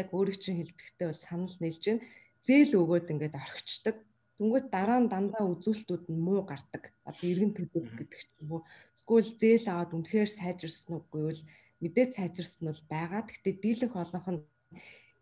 яг 0.00 0.08
өөрийг 0.10 0.38
чинь 0.42 0.58
хэлдэхдээ 0.58 1.06
бол 1.10 1.24
санал 1.26 1.56
нийлж 1.62 1.82
гэн 1.84 2.00
зээл 2.46 2.78
өгөөд 2.80 3.12
ингээд 3.12 3.38
орхичдаг 3.38 3.96
Тэнгүүт 4.38 4.66
дараа 4.74 4.98
нь 5.02 5.10
дандаа 5.12 5.44
үзүүлэлтүүд 5.52 6.04
нь 6.12 6.24
муу 6.26 6.42
гардаг. 6.48 6.92
Одоо 7.08 7.26
иргэн 7.32 7.52
төлөв 7.54 7.86
гэдэг 7.98 8.20
ч 8.20 8.30
юм 8.40 8.48
уу. 8.58 8.62
Эсвэл 8.96 9.30
зээл 9.40 9.66
аваад 9.70 9.92
үнэхээр 9.96 10.30
сайжирсан 10.32 10.92
үгүй 10.98 11.22
бол 11.28 11.40
мэдээж 11.82 12.10
сайжирсан 12.16 12.60
нь 12.64 12.70
бол 12.72 12.84
байгаа. 12.90 13.22
Гэхдээ 13.28 13.54
дийлэнх 13.62 13.94
олонх 13.98 14.28
нь 14.32 14.40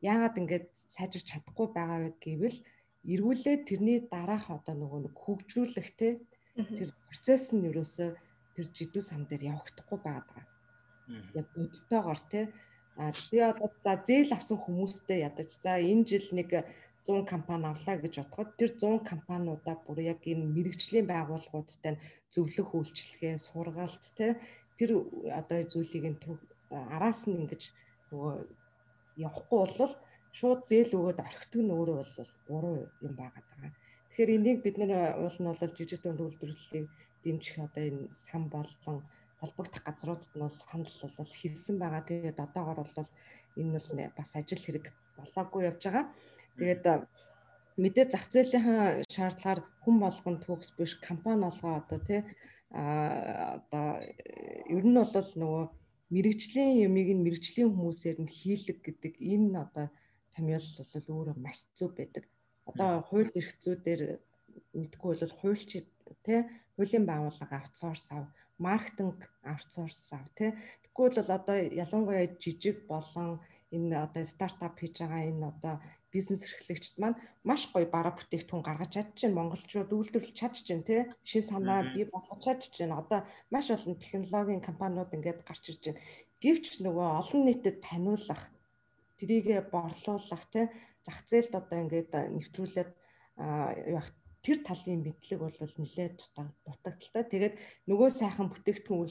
яагаад 0.00 0.40
ингэж 0.40 0.66
сайжирч 0.96 1.26
чадахгүй 1.28 1.68
байгаа 1.76 1.98
вэ 2.00 2.10
гэвэл 2.24 2.58
эргүүлээд 3.12 3.62
тэрний 3.68 3.98
дараах 4.12 4.46
одоо 4.48 4.74
нөгөө 4.76 5.00
нэг 5.04 5.14
хөгжүүлэх 5.16 5.88
те 6.00 6.08
тэр 6.56 6.90
процесс 7.08 7.52
нь 7.52 7.68
ерөөсөө 7.68 8.10
тэр 8.54 8.66
жидүү 8.76 9.02
сан 9.04 9.24
дээр 9.28 9.52
явагдахгүй 9.52 9.98
байгаа. 10.04 10.44
Яг 11.36 11.46
бодтойгоор 11.56 12.20
те 12.32 12.40
а 13.00 13.12
тэгээ 13.12 13.50
одоо 13.52 13.70
за 13.84 13.92
зээл 14.06 14.36
авсан 14.36 14.58
хүмүүстэй 14.60 15.18
ядаж 15.28 15.50
за 15.56 15.80
энэ 15.80 16.04
жил 16.10 16.28
нэг 16.36 16.50
100 17.06 17.26
компани 17.32 17.66
авлаа 17.66 17.96
гэж 17.98 18.14
бодоход 18.18 18.48
тэр 18.58 18.70
100 18.76 19.04
компаниудаа 19.10 19.76
бүр 19.86 19.98
яг 20.12 20.20
энэ 20.24 20.52
мэрэгжлийн 20.54 21.06
байгууллагуудтай 21.08 21.94
зөвлөх 22.34 22.68
үйлчлэгээ, 22.74 23.34
сургаалт 23.38 24.04
те 24.18 24.36
тэр 24.78 24.90
одоо 25.40 25.58
зүйлийг 25.72 26.06
нь 26.12 26.18
араас 26.70 27.26
нь 27.26 27.40
ингэж 27.42 27.62
нөгөө 28.10 28.34
явахгүй 29.26 29.58
бол 29.78 29.92
шууд 30.38 30.60
зээл 30.68 30.96
өгөөд 30.98 31.18
орхидог 31.26 31.62
нь 31.64 31.74
өөрөө 31.74 31.96
бол 32.16 32.32
буруу 32.48 32.78
юм 33.06 33.14
байгаа 33.18 33.44
даа. 33.50 33.70
Тэгэхээр 34.10 34.34
энийг 34.36 34.58
бид 34.62 34.76
нэр 34.78 34.92
уул 35.22 35.36
нь 35.40 35.48
бол 35.48 35.76
жижиг 35.78 36.00
дунд 36.02 36.20
үйлдвэрлэлийг 36.22 36.86
дэмжих 37.24 37.56
одоо 37.66 37.84
энэ 37.90 38.02
сан 38.24 38.42
болон 38.54 38.98
холбогдох 39.40 39.82
газруудад 39.84 40.32
нь 40.34 40.42
бол 40.44 40.56
санал 40.60 40.96
бол 41.18 41.32
хэлсэн 41.40 41.76
байгаа. 41.78 42.02
Тэгээд 42.06 42.38
одоогор 42.46 42.78
бол 42.96 43.10
энэ 43.60 43.72
бол 43.76 43.88
бас 44.16 44.30
ажил 44.36 44.62
хэрэг 44.62 44.84
болоогүй 45.16 45.62
явж 45.70 45.82
байгаа. 45.84 46.04
Тэгээд 46.60 46.84
мэдээ 47.80 48.06
зах 48.12 48.28
зээлийн 48.28 49.08
шаардлагаар 49.08 49.60
хүн 49.80 49.96
болгон 50.04 50.36
төгс 50.44 50.76
биш 50.76 50.92
компани 51.00 51.48
болгоо 51.48 51.80
одоо 51.80 51.98
тий 52.04 52.20
а 52.70 53.56
одоо 53.56 53.86
ер 54.76 54.84
нь 54.84 54.98
бол 55.00 55.30
нөгөө 55.40 55.64
мэрэгжлийн 56.14 56.84
юмыг 56.86 57.08
нь 57.16 57.24
мэрэгжлийн 57.24 57.70
хүмүүсээр 57.72 58.18
нь 58.20 58.34
хийлэг 58.38 58.78
гэдэг 58.84 59.14
энэ 59.32 59.56
одоо 59.64 59.86
томьёол 60.34 60.68
бол 60.92 61.06
өөрөө 61.16 61.36
маш 61.40 61.58
зүв 61.78 61.90
байдаг. 61.96 62.24
Одоо 62.70 62.90
хууль 63.08 63.32
эрх 63.38 63.52
зүйдээр 63.62 64.02
мэдгүй 64.76 65.12
бол 65.16 65.34
хуульч 65.40 65.70
тий 66.26 66.40
хуулийн 66.76 67.04
байгууллага 67.08 67.56
аутсорс 67.58 68.06
ав, 68.16 68.26
маркетинг 68.58 69.18
аутсорс 69.52 70.12
ав 70.12 70.26
тий. 70.38 70.50
Тэгвэл 70.84 71.18
бол 71.18 71.30
одоо 71.38 71.56
ялангуяа 71.56 72.26
жижиг 72.42 72.76
болон 72.92 73.40
энэ 73.74 73.96
одоо 74.06 74.24
стартап 74.24 74.74
хийж 74.78 74.94
байгаа 75.00 75.22
энэ 75.30 75.46
одоо 75.52 75.74
бизнес 76.14 76.42
эрхлэгчд 76.46 76.94
маань 76.98 77.18
маш 77.48 77.62
гоё 77.72 77.86
бараа 77.86 78.14
бүтээгдэхүүн 78.16 78.66
гаргаж 78.66 78.90
чадчихээн 78.94 79.36
монголчууд 79.36 79.90
үйлдвэрлэж 79.94 80.36
чадчихээн 80.40 80.82
тий 80.88 81.00
шин 81.30 81.44
санаа 81.50 81.80
бий 81.94 82.06
болгож 82.10 82.40
чадчихээн 82.46 82.92
одоо 83.00 83.20
маш 83.54 83.66
олон 83.70 83.94
технологийн 84.02 84.62
компаниуд 84.68 85.14
ингээд 85.16 85.40
гарч 85.48 85.64
ирж 85.70 85.82
байна. 85.86 86.02
Гэвч 86.42 86.66
нөгөө 86.84 87.08
олон 87.20 87.40
нийтэд 87.46 87.76
таниулах 87.86 88.42
трийгэ 89.18 89.56
борлуулах 89.72 90.44
тий 90.52 90.66
зах 91.06 91.18
зээлд 91.28 91.54
одоо 91.60 91.78
ингээд 91.84 92.10
нэвтрүүлээд 92.36 92.90
тэр 94.40 94.58
талын 94.64 95.04
мэдлэг 95.04 95.38
бол 95.40 95.52
нэлээд 95.60 96.16
дутагдaltaй. 96.16 97.24
Тэгээд 97.28 97.54
нөгөө 97.88 98.08
сайхан 98.08 98.48
бүтээгдэхүүн 98.48 99.08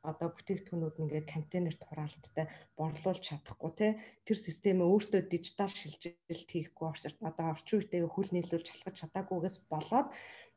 одоо 0.00 0.28
бүтээгдэхүүнүүд 0.32 0.96
ингээд 1.02 1.26
контейнерт 1.28 1.82
хураалттай 1.84 2.46
борлуулж 2.76 3.22
чадахгүй 3.22 3.72
те 3.76 3.88
тэр 4.24 4.38
системээ 4.40 4.88
өөртөө 4.88 5.22
дижитал 5.28 5.68
шилжилт 5.68 6.48
хийхгүй 6.48 6.88
одоо 7.20 7.46
орчин 7.52 7.78
үетэйгээ 7.84 8.10
хүл 8.12 8.30
нийлүүлж 8.32 8.66
шалгаж 8.72 8.96
чадаагүйгээс 8.96 9.56
болоод 9.68 10.08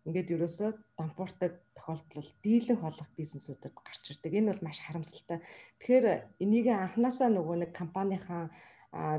ингээд 0.05 0.33
ерөөсөө 0.37 0.69
дампууртай 0.97 1.49
тохиолдол 1.73 2.29
дийлэн 2.45 2.77
холох 2.77 3.09
бизнесүүдэд 3.17 3.73
гарч 3.73 4.03
ирдэг. 4.13 4.31
Энэ 4.37 4.49
бол 4.53 4.65
маш 4.69 4.77
харамсалтай. 4.85 5.41
Тэгэхээр 5.81 6.05
энийг 6.45 6.67
анханасаа 6.69 7.29
нөгөө 7.33 7.55
нэг 7.65 7.71
компанийнхаа 7.73 8.53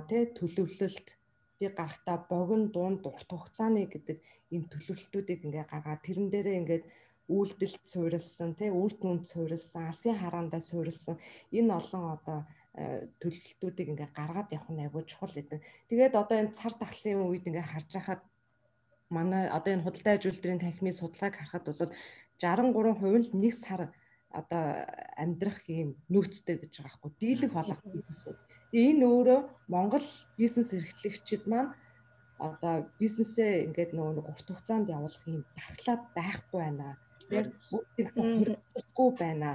тэ 0.06 0.30
төлөвлөлт 0.38 1.08
би 1.58 1.66
гарахтаа 1.68 2.16
богино 2.30 2.68
дунд 2.74 3.02
урт 3.06 3.30
хугацааны 3.30 3.86
гэдэг 3.88 4.18
ийм 4.54 4.64
төлөвлөлтүүдийг 4.72 5.40
ингээ 5.46 5.66
гаргаад 5.72 6.02
тэрэн 6.06 6.28
дээрээ 6.30 6.58
ингээд 6.60 6.84
үйлдэлд 7.26 7.84
суурилсан 7.92 8.54
тий 8.54 8.70
үр 8.70 8.92
дүнд 8.94 9.24
суурилсан 9.26 9.90
алсын 9.90 10.14
хараандаа 10.22 10.62
суурилсан 10.62 11.16
энэ 11.50 11.74
олон 11.74 12.04
одоо 12.16 12.38
э, 12.78 13.10
төлөвлөлтүүдийг 13.18 13.88
ингээ 13.92 14.10
гаргаад 14.14 14.54
явах 14.54 14.70
нь 14.70 14.82
айгүй 14.86 15.02
чухал 15.10 15.34
гэдэг. 15.34 15.58
Тэгээд 15.90 16.14
одоо 16.14 16.36
энэ 16.38 16.54
цар 16.54 16.74
тахлын 16.78 17.26
үед 17.26 17.44
ингээ 17.50 17.66
харж 17.66 17.90
байхад 17.98 18.22
манай 19.10 19.50
одоо 19.50 19.72
энэ 19.74 19.84
худалдаа 19.86 20.14
аж 20.14 20.24
үйлдвэрийн 20.26 20.62
танхимын 20.62 20.94
судалгааг 20.94 21.34
харахад 21.34 21.66
бол 21.66 21.92
63% 22.38 23.34
нь 23.34 23.42
нэг 23.42 23.54
сар 23.54 23.90
одоо 24.30 24.64
амьдрах 25.16 25.64
юм 25.66 25.98
нөөцтэй 26.12 26.56
гэж 26.62 26.72
байгаа 26.78 26.94
хгүй 26.94 27.12
дийлэх 27.18 27.52
болох 27.54 27.80
бизнесүүд. 27.82 28.38
Энэ 28.76 29.04
өөрөө 29.08 29.40
Монгол 29.72 30.06
бизнес 30.36 30.68
эрхлэгчид 30.76 31.42
маань 31.50 31.72
одоо 32.48 32.74
бизнесээ 33.00 33.64
ингээд 33.66 33.92
нөгөө 33.96 34.28
урт 34.30 34.46
хугацаанд 34.48 34.92
явуулах 34.96 35.24
юм 35.24 35.42
дархлаад 35.56 36.02
байхгүй 36.16 36.60
байна. 36.60 36.88
Тэгээд 37.28 37.48
бүгдийг 37.72 38.08
байна. 39.20 39.50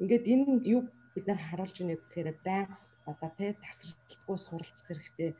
Ингээд 0.00 0.24
энэ 0.32 0.46
юу 0.74 0.80
бид 1.14 1.24
нар 1.28 1.40
харуулж 1.48 1.76
байна 1.78 2.00
гэхээр 2.00 2.28
байнгас 2.46 2.96
одоо 3.10 3.30
тэ 3.36 3.52
тасралтгүй 3.60 4.38
суралцах 4.40 4.86
хэрэгтэй 4.88 5.30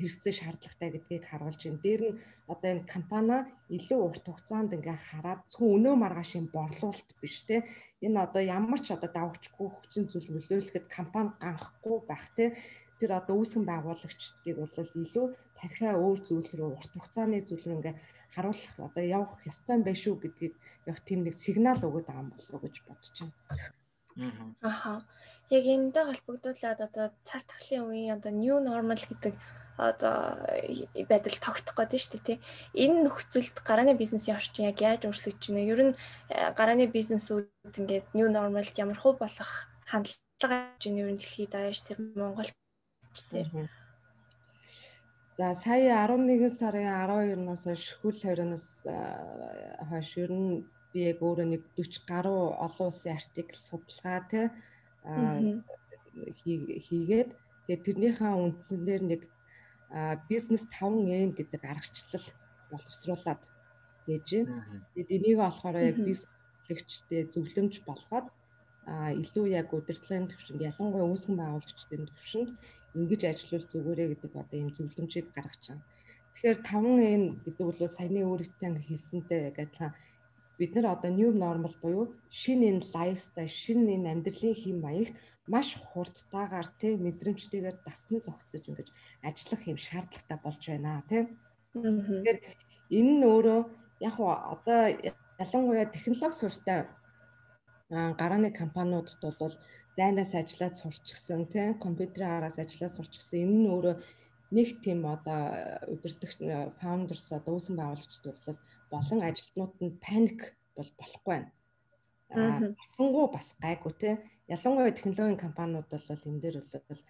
хэрэгцээ 0.00 0.34
шаардлагатай 0.40 0.90
гэдгийг 0.92 1.24
харуулж 1.28 1.60
байна. 1.62 1.84
Дээр 1.84 2.02
нь 2.08 2.18
одоо 2.52 2.68
энэ 2.72 2.90
компани 2.90 3.36
илүү 3.76 4.00
урт 4.00 4.24
хугацаанд 4.26 4.74
ингээ 4.76 4.98
хараад 5.08 5.40
зөвхөн 5.52 5.74
өнөө 5.76 5.94
маргаашийн 6.00 6.46
борлуулалт 6.54 7.10
биш 7.20 7.36
те. 7.48 7.56
Энэ 8.04 8.18
одоо 8.26 8.42
ямар 8.42 8.80
ч 8.80 8.88
одоо 8.96 9.10
давагчгүй 9.12 9.68
хүчин 9.70 10.04
зүйл 10.08 10.28
нөлөөлөхөд 10.32 10.86
компани 10.96 11.30
ганхгүй 11.42 11.98
байх 12.08 12.26
те. 12.36 12.44
Тэр 12.98 13.10
одоо 13.20 13.34
үүсгэн 13.40 13.64
байгуулагчдыг 13.68 14.56
бол 14.60 14.92
илүү 15.04 15.26
тархиа 15.60 15.92
өөр 15.96 16.18
зүйл 16.24 16.50
рүү 16.56 16.68
урт 16.76 16.92
хугацааны 16.96 17.38
зүйл 17.44 17.64
рүү 17.64 17.76
ингээ 17.78 17.96
харуулах 18.34 18.76
одоо 18.78 19.04
явах 19.04 19.40
ёстой 19.50 19.74
юм 19.76 19.82
байна 19.84 20.02
шүү 20.02 20.14
гэдгийг 20.22 20.54
яг 20.90 20.98
тийм 21.06 21.20
нэг 21.24 21.34
сигнал 21.34 21.80
өгöd 21.88 22.06
байгаа 22.06 22.24
юм 22.24 22.30
болов 22.32 22.50
уу 22.54 22.62
гэж 22.64 22.76
бодож 22.86 23.16
байна. 23.20 23.34
Аха. 24.62 24.92
Яг 25.50 25.64
энэтэй 25.66 26.04
холбогдуулаад 26.06 26.80
одоо 26.86 27.06
цар 27.28 27.42
тахлын 27.50 27.86
үеийн 27.90 28.14
одоо 28.16 28.32
new 28.32 28.56
normal 28.62 29.00
гэдэг 29.10 29.34
одоо 29.80 30.36
байдал 31.08 31.36
тогтох 31.40 31.76
гэдэг 31.76 32.00
шүү 32.00 32.12
дээ 32.12 32.26
тий. 32.28 32.38
Энэ 32.76 33.08
нөхцөлд 33.08 33.56
гарааны 33.64 33.94
бизнесийн 33.96 34.36
орчин 34.36 34.68
яг 34.68 34.78
яаж 34.84 35.08
өөрчлөгдөж 35.08 35.46
байна? 35.48 35.64
Ер 35.72 35.80
нь 35.80 35.94
э, 36.28 36.52
гарааны 36.52 36.86
бизнесүүд 36.92 37.74
ингээд 37.80 38.12
new 38.12 38.28
normalд 38.28 38.76
ямар 38.76 38.98
хөө 39.00 39.16
болох 39.16 39.50
хандлага 39.88 40.76
гэж 40.76 40.82
ер 40.92 41.08
нь 41.08 41.20
дэлхийд 41.20 41.54
аяаш 41.56 41.80
тэр 41.88 41.98
Монголд 42.14 42.54
тэр 43.32 43.48
За 45.40 45.54
сая 45.56 46.04
11 46.04 46.52
сарын 46.52 46.84
12-наас 46.84 47.64
хойш 47.64 47.84
хөл 48.04 48.18
хорионоос 48.20 48.84
э, 48.84 48.96
хойш 49.88 50.10
ер 50.20 50.30
нь 50.30 50.68
би 50.92 51.08
яг 51.08 51.24
өөрөө 51.24 51.48
нэг 51.48 51.62
40 51.80 52.04
гаруй 52.10 52.40
олон 52.66 52.86
улсын 52.92 53.16
артикл 53.16 53.56
судалгаа 53.56 54.20
тий 54.28 54.46
хийгээд 56.40 57.30
тэгээд 57.64 57.84
тэрнийхээ 57.86 58.32
үндсээр 58.44 59.02
нэг 59.06 59.20
бизнес 60.28 60.66
5N 60.70 61.34
гэдэг 61.34 61.62
аргачлал 61.64 62.26
боловсруулад 62.70 63.42
байж 64.06 64.28
байна. 64.30 64.86
Тэгээд 64.94 65.14
энийг 65.16 65.36
болохоор 65.38 65.76
яг 65.82 65.98
бизнесчтэй 65.98 67.26
зөвлөмж 67.34 67.82
болгоод 67.86 68.26
а 68.86 69.12
илүү 69.12 69.46
яг 69.60 69.68
удирдлагын 69.74 70.30
төвшөнд 70.30 70.62
ялангуяа 70.70 71.10
үүсгэн 71.10 71.36
байгуулагчдын 71.38 72.08
төвшөнд 72.08 72.50
ингэж 72.98 73.22
ажиллавал 73.30 73.66
зүгээрээ 73.70 74.08
гэдэг 74.10 74.32
одоо 74.34 74.56
ийм 74.58 74.70
зөвлөмжийг 74.74 75.26
гаргаж 75.36 75.62
байгаа. 75.68 75.86
Тэгэхээр 76.34 76.58
5N 76.64 77.22
гэдэг 77.44 77.64
бол 77.66 77.80
саяны 77.86 78.20
өөрөөр 78.24 78.82
хэлсэнтэй 78.88 79.40
яг 79.50 79.56
адилхан 79.60 79.92
бид 80.60 80.72
нар 80.76 80.86
одоо 80.94 81.10
new 81.10 81.30
normal 81.44 81.74
буюу 81.82 82.04
шинэ 82.40 82.64
энэ 82.70 82.86
лайфстайл, 82.92 83.48
шинэ 83.62 83.96
энэ 83.96 84.10
амьдралын 84.12 84.56
хэм 84.60 84.78
маягт 84.84 85.16
маш 85.52 85.68
хурдтайгаар 85.88 86.68
тий 86.80 86.92
мэдрэмжтэйгээр 87.04 87.76
дассан 87.86 88.20
зогцож 88.20 88.62
ингэж 88.68 88.88
ажиллах 89.28 89.62
юм 89.72 89.78
шаардлагатай 89.86 90.38
болж 90.44 90.62
байна 90.68 91.02
тий. 91.08 91.22
Тэгэхээр 91.72 92.38
энэ 92.98 93.12
нь 93.16 93.24
өөрөө 93.32 93.60
яг 94.08 94.16
одоо 94.20 94.80
ялангуяа 95.42 95.88
технологи 95.94 96.36
суртай 96.40 96.78
гарааны 98.20 98.50
компаниудад 98.60 99.36
бол 99.42 99.54
зайнаас 99.96 100.32
ажиллаад 100.40 100.74
сурчсан 100.76 101.42
тий 101.52 101.66
компьютерийн 101.84 102.36
араас 102.36 102.58
ажиллаад 102.62 102.94
сурчсан 102.94 103.40
энэ 103.44 103.56
нь 103.60 103.70
өөрөө 103.74 103.94
нэг 104.56 104.68
тийм 104.84 105.00
одоо 105.14 105.40
удирдах 105.92 106.32
фаундерс 106.80 107.26
одоо 107.38 107.52
үүсгэн 107.54 107.76
байгуулагчд 107.78 108.24
бол 108.46 108.58
болон 108.90 109.20
ажилтнууд 109.22 109.74
нь 109.80 109.98
паник 110.04 110.40
бол 110.76 110.90
болохгүй 110.98 111.30
байна. 111.32 111.50
Аа 112.34 112.74
хангуу 112.96 113.26
бас 113.32 113.56
гайгүй 113.64 113.92
тий 114.02 114.14
ялангуяа 114.54 114.92
технологийн 114.94 115.44
компаниуд 115.44 115.86
бол 115.90 116.06
энэ 116.10 116.42
дээр 116.42 116.56
бол 116.88 117.02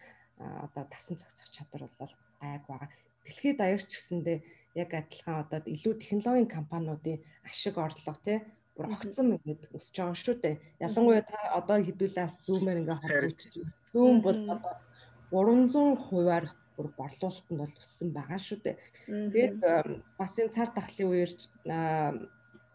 одоо 0.65 0.85
тасан 0.93 1.17
цогцох 1.17 1.49
чадвар 1.51 1.89
бол 1.99 2.13
гайг 2.41 2.63
байгаа. 2.69 2.89
Дэлхийд 3.25 3.61
аяарч 3.61 3.91
гэсэндээ 3.93 4.39
яг 4.83 4.91
адилхан 4.95 5.37
одоо 5.45 5.61
илүү 5.75 5.95
технологийн 6.01 6.49
компаниудын 6.57 7.23
ашиг 7.49 7.77
орлого 7.79 8.19
тий 8.25 8.39
бүр 8.77 8.87
огцом 8.95 9.37
ингээд 9.37 9.63
өсөж 9.77 9.97
байгаа 9.99 10.17
шүү 10.25 10.37
дээ. 10.41 10.57
Ялангуяа 10.87 11.25
та 11.29 11.39
одоо 11.61 11.77
хэдүүлээс 11.85 12.35
зүүмээр 12.47 12.81
ингээд 12.81 13.03
холбогдож 13.03 13.53
зүүм 13.93 14.17
бол 14.25 14.41
одоо 14.55 14.75
300 15.31 15.97
хувиар 16.07 16.45
бүр 16.81 16.89
борлуулалт 16.97 17.49
нь 17.53 17.61
бол 17.61 17.75
өссөн 17.77 18.11
байгаа 18.17 18.41
шүү 18.41 18.59
дээ. 18.65 18.77
Тэгээд 19.37 19.57
бас 20.17 20.33
энэ 20.41 20.55
цар 20.57 20.71
тахлын 20.73 21.13
үеэр 21.13 21.33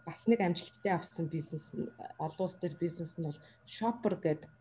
бас 0.05 0.19
нэг 0.29 0.39
амжилттай 0.45 0.93
авсан 0.93 1.25
бизнес 1.33 1.73
олон 2.21 2.45
улс 2.45 2.55
төр 2.61 2.73
бизнес 2.77 3.17
нь 3.17 3.25
бол 3.25 3.39
shopper 3.65 4.13
гэдэг 4.21 4.51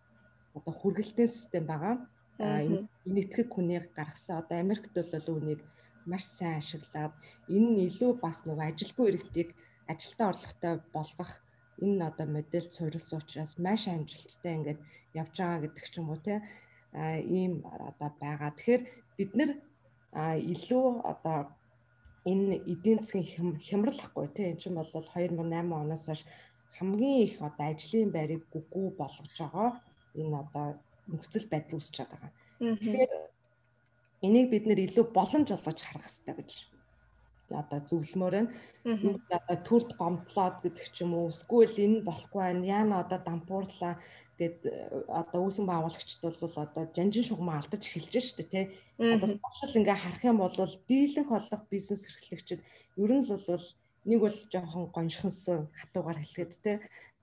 одоо 0.57 0.73
хүргэлтийн 0.73 1.29
систем 1.29 1.69
байгаа. 1.69 2.01
Энэ 2.41 2.89
нэгтгэх 3.05 3.53
хүнийг 3.53 3.93
гаргасан 3.93 4.41
одоо 4.41 4.57
Америкт 4.65 4.97
бол 4.97 5.29
үүнийг 5.37 5.61
маш 6.09 6.25
сайн 6.25 6.59
ашиглаад 6.65 7.13
энэ 7.53 7.69
нь 7.71 7.85
илүү 7.89 8.13
бас 8.25 8.49
нэг 8.49 8.59
ажилгүй 8.59 9.07
иргэдийг 9.13 9.51
ажилтаа 9.93 10.33
орлоготой 10.33 10.75
болгох 10.97 11.33
энэ 11.85 12.07
одоо 12.09 12.27
модель 12.27 12.71
суурилсан 12.73 13.21
учраас 13.21 13.53
маш 13.59 13.83
амжилттай 13.89 14.55
ингээд 14.57 14.81
явж 15.21 15.35
байгаа 15.37 15.61
гэдэг 15.63 15.85
ч 15.93 15.95
юм 16.01 16.09
уу 16.11 16.21
те 16.27 16.35
ийм 17.39 17.53
одоо 17.89 18.11
байгаа. 18.23 18.51
Тэгэхээр 18.55 18.83
бид 19.17 19.31
нэр 19.39 19.51
илүү 20.53 20.87
одоо 21.13 21.39
энэ 22.31 22.57
эдийн 22.73 23.01
засгийн 23.01 23.59
хямралхгүй 23.67 24.27
тийм 24.35 24.49
энэ 24.53 24.61
чинь 24.63 24.79
бол 24.79 24.91
2008 24.93 25.81
оноос 25.83 26.05
хойш 26.07 26.23
хамгийн 26.77 27.19
их 27.27 27.35
одоо 27.49 27.67
ажлын 27.73 28.11
байрыг 28.15 28.43
үгүй 28.59 28.87
болгож 29.01 29.33
байгаа 29.39 29.71
энэ 30.21 30.37
одоо 30.43 30.67
нөхцөл 31.11 31.47
байдал 31.51 31.79
үүсэж 31.79 31.97
байгаа. 32.01 32.31
Тэгэхээр 32.59 33.13
энийг 34.27 34.49
бид 34.51 34.65
нэр 34.67 34.81
илүү 34.87 35.05
боломж 35.19 35.49
болгож 35.53 35.81
харах 35.85 36.09
хэрэгтэй 36.09 36.35
гэж 36.39 36.51
одоо 37.55 37.79
зөвлөмөр 37.89 38.35
байна. 38.35 38.51
Одоо 39.31 39.57
төрд 39.67 39.91
гомдлоод 39.97 40.57
гэдэг 40.67 40.87
ч 40.91 40.97
юм 41.07 41.15
уу 41.15 41.31
эсвэл 41.31 41.79
энэ 41.87 42.07
болохгүй 42.09 42.41
байна. 42.43 42.67
Яна 42.67 42.95
одоо 43.07 43.19
дампуурлаа 43.23 43.95
гэд 44.39 44.59
одоо 45.09 45.41
үүсгэн 45.47 45.67
байгуулагчд 45.71 46.21
бол 46.23 46.59
одоо 46.59 46.83
жанжин 46.91 47.25
шугамаа 47.25 47.63
алдаж 47.63 47.83
эхэлж 47.87 48.15
штэ 48.19 48.45
тий. 48.51 48.65
Одоо 48.99 49.29
спешиал 49.31 49.79
ингээ 49.79 49.99
харах 50.03 50.25
юм 50.27 50.39
бол 50.43 50.55
дийлэнх 50.91 51.31
болох 51.31 51.63
бизнес 51.71 52.03
эрхлэгчид 52.11 52.61
ер 52.99 53.11
нь 53.15 53.25
л 53.25 53.31
бол 53.31 53.67
нэг 54.05 54.19
бол 54.21 54.39
жоохон 54.53 54.85
гоншинсан 54.91 55.71
хатуугаар 55.71 56.19
хэлгээд 56.19 56.53
тий. 56.61 56.77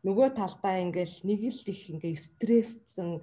Нөгөө 0.08 0.34
талдаа 0.34 0.82
ингээл 0.82 1.18
нэг 1.30 1.40
л 1.52 1.64
их 1.70 1.82
ингээ 1.94 2.16
стрессцэн 2.16 3.22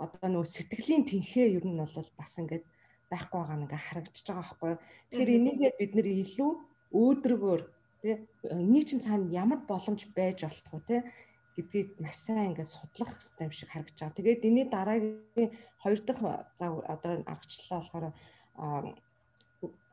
одоо 0.00 0.28
нөгөө 0.30 0.48
сэтгэлийн 0.48 1.04
тэнхээ 1.04 1.58
ер 1.58 1.64
нь 1.66 1.78
бол 1.78 2.08
бас 2.18 2.32
ингээд 2.40 2.64
байхгүй 3.10 3.38
байгаа 3.40 3.56
нь 3.56 3.64
ингээ 3.66 3.82
харагдаж 3.88 4.18
байгаа 4.24 4.44
байхгүй. 4.44 4.72
Тэгэхээр 5.10 5.36
энийгээ 5.38 5.72
бид 5.78 5.92
нэр 5.94 6.08
илүү 6.22 6.50
өөдрөгөөр 6.94 7.62
тий 8.02 8.14
энийг 8.52 8.84
чинь 8.88 9.04
цаана 9.04 9.32
ямар 9.32 9.60
боломж 9.68 10.02
байж 10.16 10.38
болох 10.44 10.70
вэ 10.72 10.82
тий 10.88 11.00
гэдгийг 11.56 11.88
маш 12.02 12.16
сайн 12.20 12.52
ингээд 12.52 12.74
судлах 12.74 13.10
хэрэгтэй 13.14 13.44
юм 13.46 13.54
шиг 13.54 13.70
харагдаж 13.70 13.98
байгаа. 13.98 14.18
Тэгээд 14.18 14.46
энэний 14.48 14.66
дараагийн 14.70 15.50
хоёр 15.82 16.00
дахь 16.02 16.22
зав 16.58 16.72
одоо 16.94 17.12
аргачлалаа 17.32 17.80
болохоор 17.80 18.06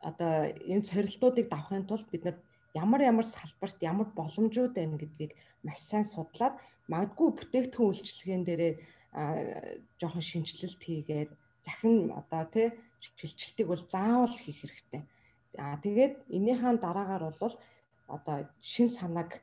одоо 0.10 0.32
энэ 0.74 0.88
сорилтуудыг 0.90 1.48
давахын 1.50 1.86
тулд 1.88 2.08
бид 2.10 2.24
нар 2.26 2.38
ямар 2.74 3.02
ямар 3.02 3.26
салбарт 3.26 3.78
ямар 3.82 4.08
боломжууд 4.18 4.74
байна 4.74 4.98
гэдгийг 4.98 5.32
маш 5.64 5.80
сайн 5.86 6.04
судлаад 6.04 6.56
магадгүй 6.92 7.30
бүтээгдэхүүн 7.38 7.90
үйлчлэгэн 7.92 8.44
дээрээ 8.46 8.74
жоохон 10.00 10.26
шинжилэлт 10.30 10.82
хийгээд 10.82 11.32
захин 11.66 12.12
одоо 12.16 12.44
тий 12.54 12.68
шилжилтийг 13.02 13.68
бол 13.70 13.84
заавал 13.94 14.36
хийх 14.38 14.60
хэрэгтэй. 14.62 15.02
Аа 15.58 15.78
тэгээд 15.84 16.14
энийхэн 16.38 16.78
дараагаар 16.80 17.36
бол 17.42 17.56
одоо 18.08 18.38
шин 18.62 18.88
санааг 18.88 19.42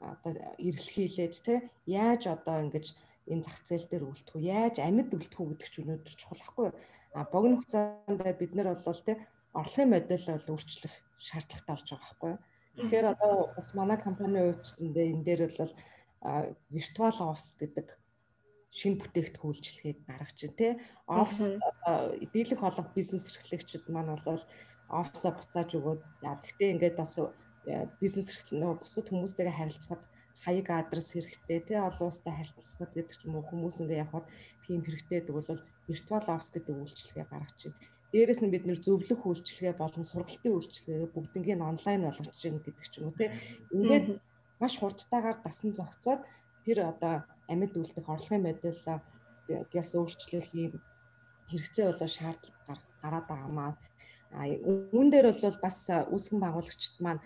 одоо 0.00 0.32
эрэлхийлээд 0.58 1.34
тий 1.46 1.58
яаж 1.86 2.22
одоо 2.26 2.56
ингэж 2.64 2.86
энэ 3.32 3.44
зах 3.44 3.58
зээл 3.66 3.88
дээр 3.90 4.04
үлдэх 4.08 4.34
үү 4.36 4.44
яаж 4.46 4.76
амьд 4.78 5.10
үлдэх 5.14 5.40
үү 5.40 5.48
гэдэг 5.50 5.68
ч 5.72 5.74
өнөөдөр 5.82 6.14
чухал 6.16 6.42
хгүй 6.46 6.68
а 7.18 7.24
богино 7.32 7.56
хугацаанд 7.58 8.20
бид 8.40 8.52
нар 8.54 8.68
бол 8.78 9.00
тий 9.06 9.16
орлогын 9.60 9.92
модель 9.92 10.26
бол 10.30 10.52
өөрчлөх 10.54 10.94
шаардлагатай 11.28 11.74
болж 11.74 11.88
байгаа 11.90 12.10
хгүй 12.14 12.34
тэгэхээр 12.78 13.06
одоо 13.14 13.32
бас 13.56 13.68
манай 13.74 13.98
компани 13.98 14.38
хувьдсэндээ 14.38 15.06
энэ 15.12 15.26
дээр 15.26 15.42
бол 15.58 15.72
виртуал 16.70 17.18
офис 17.32 17.48
гэдэг 17.60 17.86
шинэ 18.74 19.00
бүтээгдэхүүн 19.00 19.50
үйлчлэгийг 19.52 19.98
гаргаж 20.06 20.38
байна 20.42 20.58
тий 20.60 20.72
офис 21.06 21.42
дийлэх 22.32 22.60
олон 22.62 22.86
бизнес 22.94 23.24
эрхлэгчид 23.30 23.84
маань 23.88 24.16
бол 24.24 24.42
офисоо 24.88 25.32
буцааж 25.36 25.70
өгөөд 25.78 26.00
гэхдээ 26.22 26.72
ингээд 26.72 26.96
бас 27.00 27.12
бизнес 28.00 28.28
эрхлэл 28.32 28.60
нөгөө 28.60 28.78
бусад 28.80 29.06
хүмүүстэйгээ 29.08 29.58
харилцахад 29.58 30.02
хаяг 30.44 30.68
адрес 30.70 31.08
хэрэгтэй 31.12 31.60
тий 31.68 31.78
олон 31.78 32.08
улстай 32.08 32.32
харилцахад 32.32 32.92
гэдэг 32.94 33.16
ч 33.18 33.22
юм 33.26 33.36
уу 33.36 33.44
хүмүүс 33.50 33.82
ингээ 33.82 34.02
явахад 34.04 34.26
тийм 34.64 34.80
хэрэгтэй 34.84 35.18
гэдэг 35.20 35.34
бол 35.34 35.62
виртуал 35.88 36.28
офис 36.32 36.50
гэдэг 36.54 36.74
үйлчилгээ 36.78 37.26
гаргаж 37.28 37.60
байна. 37.64 37.80
Дээрээс 38.12 38.40
нь 38.40 38.52
бид 38.54 38.64
нэр 38.64 38.80
зөвлөх 38.80 39.20
үйлчилгээ 39.26 39.74
болон 39.76 40.04
сургалтын 40.06 40.56
үйлчилгээ 40.56 41.12
бүгднийг 41.12 41.60
онлайн 41.60 42.00
болгож 42.06 42.38
байна 42.40 42.62
гэдэг 42.64 42.86
ч 42.88 42.94
юм 43.02 43.10
уу 43.10 43.18
тий. 43.18 43.28
Ингээд 43.76 44.06
маш 44.60 44.74
хурдтайгаар 44.78 45.38
дасан 45.44 45.70
зогцоод 45.74 46.22
тэр 46.64 46.78
одоо 46.92 47.14
амьд 47.52 47.72
үлдэх 47.80 48.06
орлогын 48.08 48.46
модель 48.46 48.82
гяс 49.72 49.90
өөрчлөх 49.98 50.48
юм 50.64 50.72
хэрэгцээ 51.50 51.84
болоо 51.88 52.08
шаардлага 52.16 52.74
гараад 53.02 53.26
байгаамаа. 53.28 53.72
А 54.38 54.44
үүн 54.92 55.08
дээр 55.10 55.26
бол 55.32 55.58
бас 55.64 55.78
үүсгэн 56.14 56.40
байгуулагчид 56.42 56.96
маань 57.00 57.24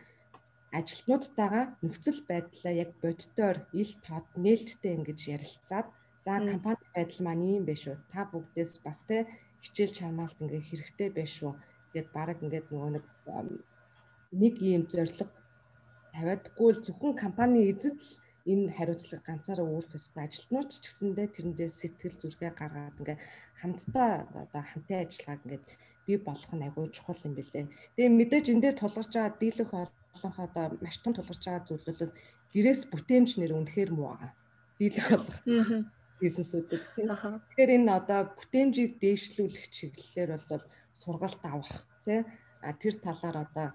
ажилтнуудтайгаа 0.78 1.64
нөхцөл 1.84 2.20
байдлаа 2.30 2.72
яг 2.84 2.90
боддоор 3.02 3.58
ил 3.80 3.92
тод 4.06 4.26
нээлттэй 4.44 4.92
ингэж 4.96 5.20
ярилцаад 5.34 5.86
за 6.24 6.32
компани 6.50 6.84
байдал 6.94 7.20
маань 7.26 7.44
ийм 7.52 7.64
биш 7.68 7.82
үү 7.90 7.96
та 8.12 8.20
бүгдээс 8.30 8.72
бас 8.86 8.98
те 9.08 9.16
хичээл 9.64 9.96
чармаалт 9.98 10.38
ингээ 10.42 10.62
хэрэгтэй 10.68 11.08
биш 11.18 11.34
үү 11.44 11.52
гэд 11.94 12.08
баг 12.16 12.38
ингээд 12.44 12.66
нөгөө 12.70 12.90
нэг 12.94 13.04
нэг 14.42 14.54
ийм 14.70 14.82
зорилго 14.92 15.26
тавиадгүй 16.14 16.70
л 16.72 16.84
зөвхөн 16.84 17.14
компани 17.24 17.58
эзэд 17.70 17.98
л 18.00 18.10
энэ 18.50 18.72
хариуцлага 18.76 19.26
ганцаараа 19.28 19.66
өөрөх 19.66 19.98
ёсгүй 19.98 20.22
ажилтнууд 20.24 20.68
ч 20.72 20.84
гэсэндээ 20.84 21.28
тэрэндээ 21.34 21.70
сэтгэл 21.70 22.16
зүрхээ 22.20 22.52
гаргаад 22.58 22.98
ингээ 23.00 23.18
хамтдаа 23.60 24.10
одоо 24.42 24.62
хамтын 24.66 25.02
ажиллагааг 25.02 25.42
ингээд 25.44 25.64
бий 26.06 26.18
болгох 26.18 26.52
нь 26.54 26.66
агай 26.66 26.86
чухал 26.90 27.26
юм 27.26 27.34
билээ. 27.38 27.70
Тэгээ 27.94 28.16
мэдээж 28.18 28.46
энэ 28.50 28.62
дээр 28.62 28.76
тулгарч 28.78 29.10
байгаа 29.14 29.38
дийлэх 29.38 29.70
олонх 29.72 30.38
одоо 30.46 30.64
маш 30.82 30.96
том 30.98 31.12
тулгарч 31.14 31.42
байгаа 31.46 31.66
зүйл 31.66 31.86
бол 31.86 32.12
гэрээс 32.52 32.82
бүтээмж 32.90 33.30
нэр 33.38 33.52
үнэхээр 33.54 33.90
муу 33.94 34.10
байгаа. 34.10 34.32
Дийлэх 34.78 35.06
болох 35.14 35.38
бизнесүүдэд 36.22 36.82
тийм. 36.94 37.08
Тэгэхээр 37.14 37.70
энэ 37.76 37.90
одоо 37.98 38.20
бүтээмжийг 38.38 38.92
дээшлүүлэх 39.02 39.66
чиглэлээр 39.74 40.30
бол 40.50 40.64
сургалт 40.90 41.42
авах 41.46 41.86
тийм 42.04 42.26
тэр 42.82 42.94
талаар 43.02 43.36
одоо 43.46 43.68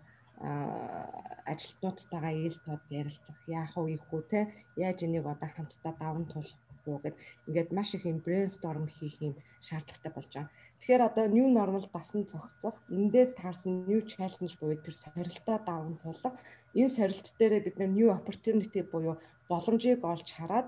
ажилтнуудтайгаа 1.51 2.33
ийл 2.37 2.57
тод 2.65 2.83
ярилцах 3.01 3.37
яах 3.59 3.73
вэ 3.77 3.97
ийхүү 3.97 4.21
те 4.31 4.39
яаж 4.85 4.97
энийг 5.05 5.25
одоо 5.33 5.49
хамтдаа 5.55 5.93
даван 6.01 6.25
туулах 6.29 6.61
уу 6.87 6.99
гэд. 7.03 7.15
Ингээд 7.47 7.69
маш 7.77 7.89
их 7.95 8.03
юм 8.11 8.19
брейнсторм 8.25 8.87
хийх 8.87 9.17
юм 9.27 9.33
шаардлагатай 9.67 10.11
болж 10.13 10.31
байгаа. 10.33 10.51
Тэгэхээр 10.79 11.07
одоо 11.09 11.25
new 11.35 11.47
normal 11.57 11.83
дасан 11.95 12.21
зохицох, 12.31 12.75
эндээ 12.97 13.25
таарсан 13.39 13.73
new 13.89 14.01
challenge 14.11 14.55
буюу 14.59 14.77
тэр 14.85 14.95
сорилтоо 15.03 15.57
даван 15.69 15.95
туулах, 16.01 16.35
энэ 16.79 16.95
сорилт 16.97 17.27
дээрээ 17.39 17.61
бид 17.65 17.77
new 17.97 18.09
opportunity 18.17 18.81
буюу 18.91 19.15
боломжийг 19.49 20.01
олж 20.13 20.27
хараад 20.37 20.67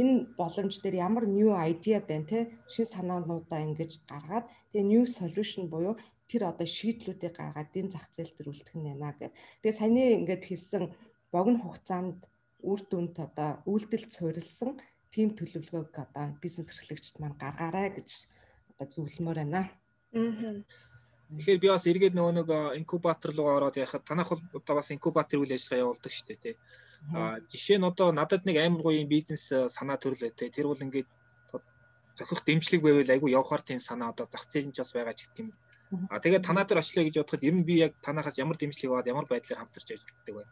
энэ 0.00 0.14
боломж 0.38 0.74
дээр 0.80 0.96
ямар 1.08 1.24
new 1.26 1.50
idea 1.70 1.98
байна 2.08 2.26
те 2.30 2.38
шин 2.72 2.86
санаануудаа 2.94 3.60
ингэж 3.68 3.92
гаргаад 4.10 4.46
тэгээ 4.70 4.90
new 4.92 5.04
solution 5.18 5.62
буюу 5.72 5.94
тэр 6.30 6.42
одоо 6.46 6.66
шийдлүүдийг 6.66 7.34
гаргаад 7.34 7.74
энэ 7.74 7.90
зах 7.90 8.06
зээл 8.14 8.30
төр 8.38 8.54
үлдэх 8.54 8.74
нь 8.78 8.86
байна 8.86 9.10
гэх. 9.18 9.34
Тэгээ 9.66 9.78
саяны 9.78 10.02
ингээд 10.22 10.44
хэлсэн 10.46 10.84
богино 11.34 11.58
хугацаанд 11.66 12.20
үр 12.62 12.80
дүнд 12.86 13.16
одоо 13.18 13.50
үйлдэл 13.66 14.06
цорилсан 14.14 14.78
тим 15.10 15.34
төлөвлөгөөг 15.34 15.94
одоо 16.06 16.26
бизнес 16.38 16.70
эрхлэгчд 16.70 17.18
маань 17.18 17.40
гаргаарай 17.42 17.88
гэж 17.98 18.08
одоо 18.70 18.86
зөвлөмөр 18.94 19.38
байна. 19.42 19.66
Аа. 20.14 20.62
Тэгэхээр 21.30 21.62
би 21.62 21.68
бас 21.70 21.86
эргээд 21.86 22.14
нөгөө 22.14 22.34
нэг 22.38 22.48
инкубатор 22.78 23.30
руу 23.34 23.50
ороод 23.50 23.78
яхад 23.78 24.02
танах 24.06 24.30
бол 24.30 24.42
одоо 24.58 24.74
бас 24.78 24.90
инкубатор 24.90 25.38
үйл 25.38 25.54
ажиллагаа 25.54 25.84
явуулдаг 25.86 26.12
шүү 26.14 26.26
дээ 26.26 26.42
тий. 26.42 26.54
Аа 27.14 27.38
жишээ 27.50 27.78
нь 27.78 27.86
одоо 27.90 28.10
надад 28.10 28.42
нэг 28.46 28.56
амар 28.58 28.82
гоё 28.82 29.06
бизнес 29.06 29.50
санаа 29.50 29.98
төрлөө 29.98 30.30
тий. 30.34 30.50
Тэр 30.50 30.66
бол 30.70 30.82
ингээд 30.82 31.06
зохих 32.18 32.42
дэмжлэг 32.46 32.82
байвал 32.82 33.14
айгүй 33.14 33.30
явахаар 33.30 33.62
тийм 33.62 33.80
санаа 33.80 34.10
одоо 34.10 34.26
зах 34.26 34.44
зээл 34.50 34.68
нь 34.68 34.74
ч 34.74 34.82
бас 34.82 34.92
байгаа 34.92 35.14
ч 35.14 35.30
гэх 35.30 35.38
юм. 35.46 35.48
А 35.90 36.22
тэгээд 36.22 36.46
танаа 36.46 36.64
дээр 36.64 36.82
очлоо 36.82 37.02
гэж 37.02 37.16
бодоход 37.18 37.42
ер 37.42 37.54
нь 37.58 37.66
би 37.66 37.82
яг 37.82 37.98
танахаас 37.98 38.38
ямар 38.38 38.54
дэмжлэг 38.54 38.90
аваад 38.90 39.10
ямар 39.10 39.26
байдлаар 39.26 39.60
хамтарч 39.66 39.88
ажилладаг 39.90 40.34
вэ? 40.38 40.44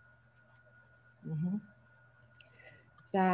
За 3.12 3.24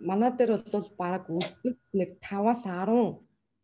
манай 0.00 0.32
дээр 0.32 0.64
бол 0.72 0.88
баг 0.96 1.28
өдөрт 1.28 1.80
нэг 1.92 2.10
5-аас 2.24 2.64
10 2.64 3.20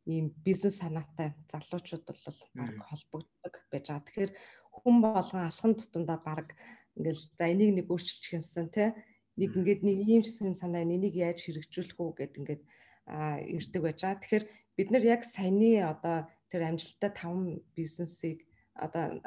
ийм 0.09 0.33
бизнес 0.45 0.85
санаатай 0.85 1.33
залуучууд 1.49 2.05
бол 2.05 2.21
баг 2.55 2.77
холбогддог 2.89 3.55
байж 3.73 3.87
байгаа. 3.89 4.05
Тэгэхээр 4.05 4.33
хүн 4.73 4.97
болгон 5.01 5.43
алхам 5.49 5.73
тутамдаа 5.75 6.19
баг 6.21 6.53
ингээл 6.97 7.25
за 7.37 7.45
энийг 7.49 7.73
нэг 7.75 7.87
өөрчилчих 7.89 8.37
юмсан 8.41 8.69
те 8.69 8.95
нэг 9.37 9.57
ингээд 9.57 9.83
нэг 9.85 9.97
ийм 10.05 10.23
санаа 10.25 10.85
энийг 10.85 11.15
яаж 11.17 11.45
хэрэгжүүлэх 11.45 11.99
үү 12.01 12.11
гэд 12.21 12.39
ингээд 12.41 12.63
ирдэг 13.57 13.83
байж 13.83 13.99
байгаа. 14.01 14.21
Тэгэхээр 14.21 14.45
бид 14.77 14.89
нар 14.91 15.05
яг 15.05 15.23
саяны 15.25 15.71
одоо 15.83 16.17
тэр 16.51 16.63
амжилттай 16.69 17.11
5 17.13 17.63
бизнесийг 17.77 18.45
одоо 18.75 19.21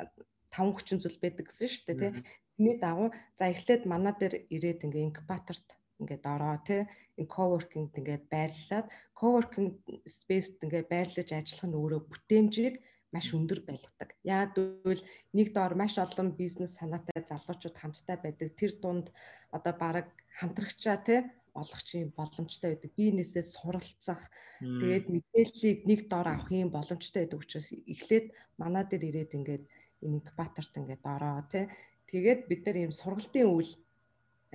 5 0.51 0.75
хүчин 0.75 0.99
зүйл 0.99 1.19
байдаг 1.23 1.47
гэсэн 1.47 1.69
шүү 1.71 1.83
дээ 1.87 1.97
тий. 2.01 2.11
Тэрний 2.57 2.77
дагуу 2.77 3.09
за 3.39 3.49
эхлээд 3.53 3.83
манай 3.89 4.13
дээр 4.17 4.35
ирээд 4.55 4.85
ингээ 4.85 5.07
инкубаторт 5.07 5.79
ингээд 6.01 6.23
ороо 6.25 6.57
тий 6.67 6.81
энэ 7.17 7.33
coworking 7.35 7.87
ингээд 7.93 8.25
байрлаад 8.33 8.87
coworking 9.17 9.69
space-д 10.05 10.65
ингээд 10.65 10.87
байрлаж 10.93 11.29
ажиллах 11.31 11.65
нь 11.69 11.77
өөрөө 11.77 12.01
бүтээмжийг 12.09 12.75
маш 13.13 13.27
өндөр 13.35 13.59
байлгадаг. 13.67 14.09
Яг 14.23 14.55
гэвэл 14.55 15.03
нэг 15.35 15.47
доор 15.51 15.73
маш 15.75 15.99
олон 15.99 16.31
бизнес 16.41 16.79
санаатай 16.79 17.21
залуучууд 17.27 17.75
хамтдаа 17.77 18.17
байдаг. 18.23 18.55
Тэр 18.55 18.71
дунд 18.79 19.07
одоо 19.51 19.73
баг 19.75 20.07
хамтрагчаа 20.39 20.97
тий 21.03 21.19
олох 21.53 21.81
чинь 21.83 22.13
боломжтой 22.15 22.75
байдаг. 22.75 22.91
Биенээсээ 22.95 23.43
суралцах, 23.43 24.21
тэгээд 24.61 25.05
мэдээллийг 25.11 25.79
нэг 25.85 25.99
дор 26.07 26.27
авах 26.27 26.51
юм 26.51 26.71
боломжтой 26.71 27.27
байдаг 27.27 27.43
учраас 27.43 27.67
эхлээд 27.71 28.31
манаа 28.55 28.87
дээр 28.87 29.03
ирээд 29.09 29.35
ингээд 29.35 29.63
инкубаторт 30.01 30.73
ингээд 30.79 31.03
ороо 31.03 31.43
тий. 31.51 31.67
Тэгээд 32.11 32.47
бид 32.47 32.61
нар 32.65 32.77
ийм 32.79 32.91
сургалтын 32.91 33.47
үйл 33.47 33.71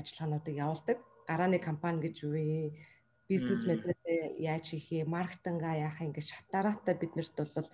ажиллагаануудыг 0.00 0.54
явуулдаг. 0.56 0.98
Гарааны 1.28 1.58
компани 1.60 2.00
гэж 2.04 2.16
юу 2.24 2.32
вэ? 2.32 2.76
Бизнес 3.28 3.66
мэдээлэл 3.66 4.38
яаж 4.38 4.70
хийх 4.70 4.88
юм, 4.92 5.10
маркетинга 5.12 5.74
яах 5.74 5.98
юм 6.00 6.12
гэж 6.14 6.30
шатараатай 6.30 6.94
биднэрт 6.94 7.34
бол 7.36 7.68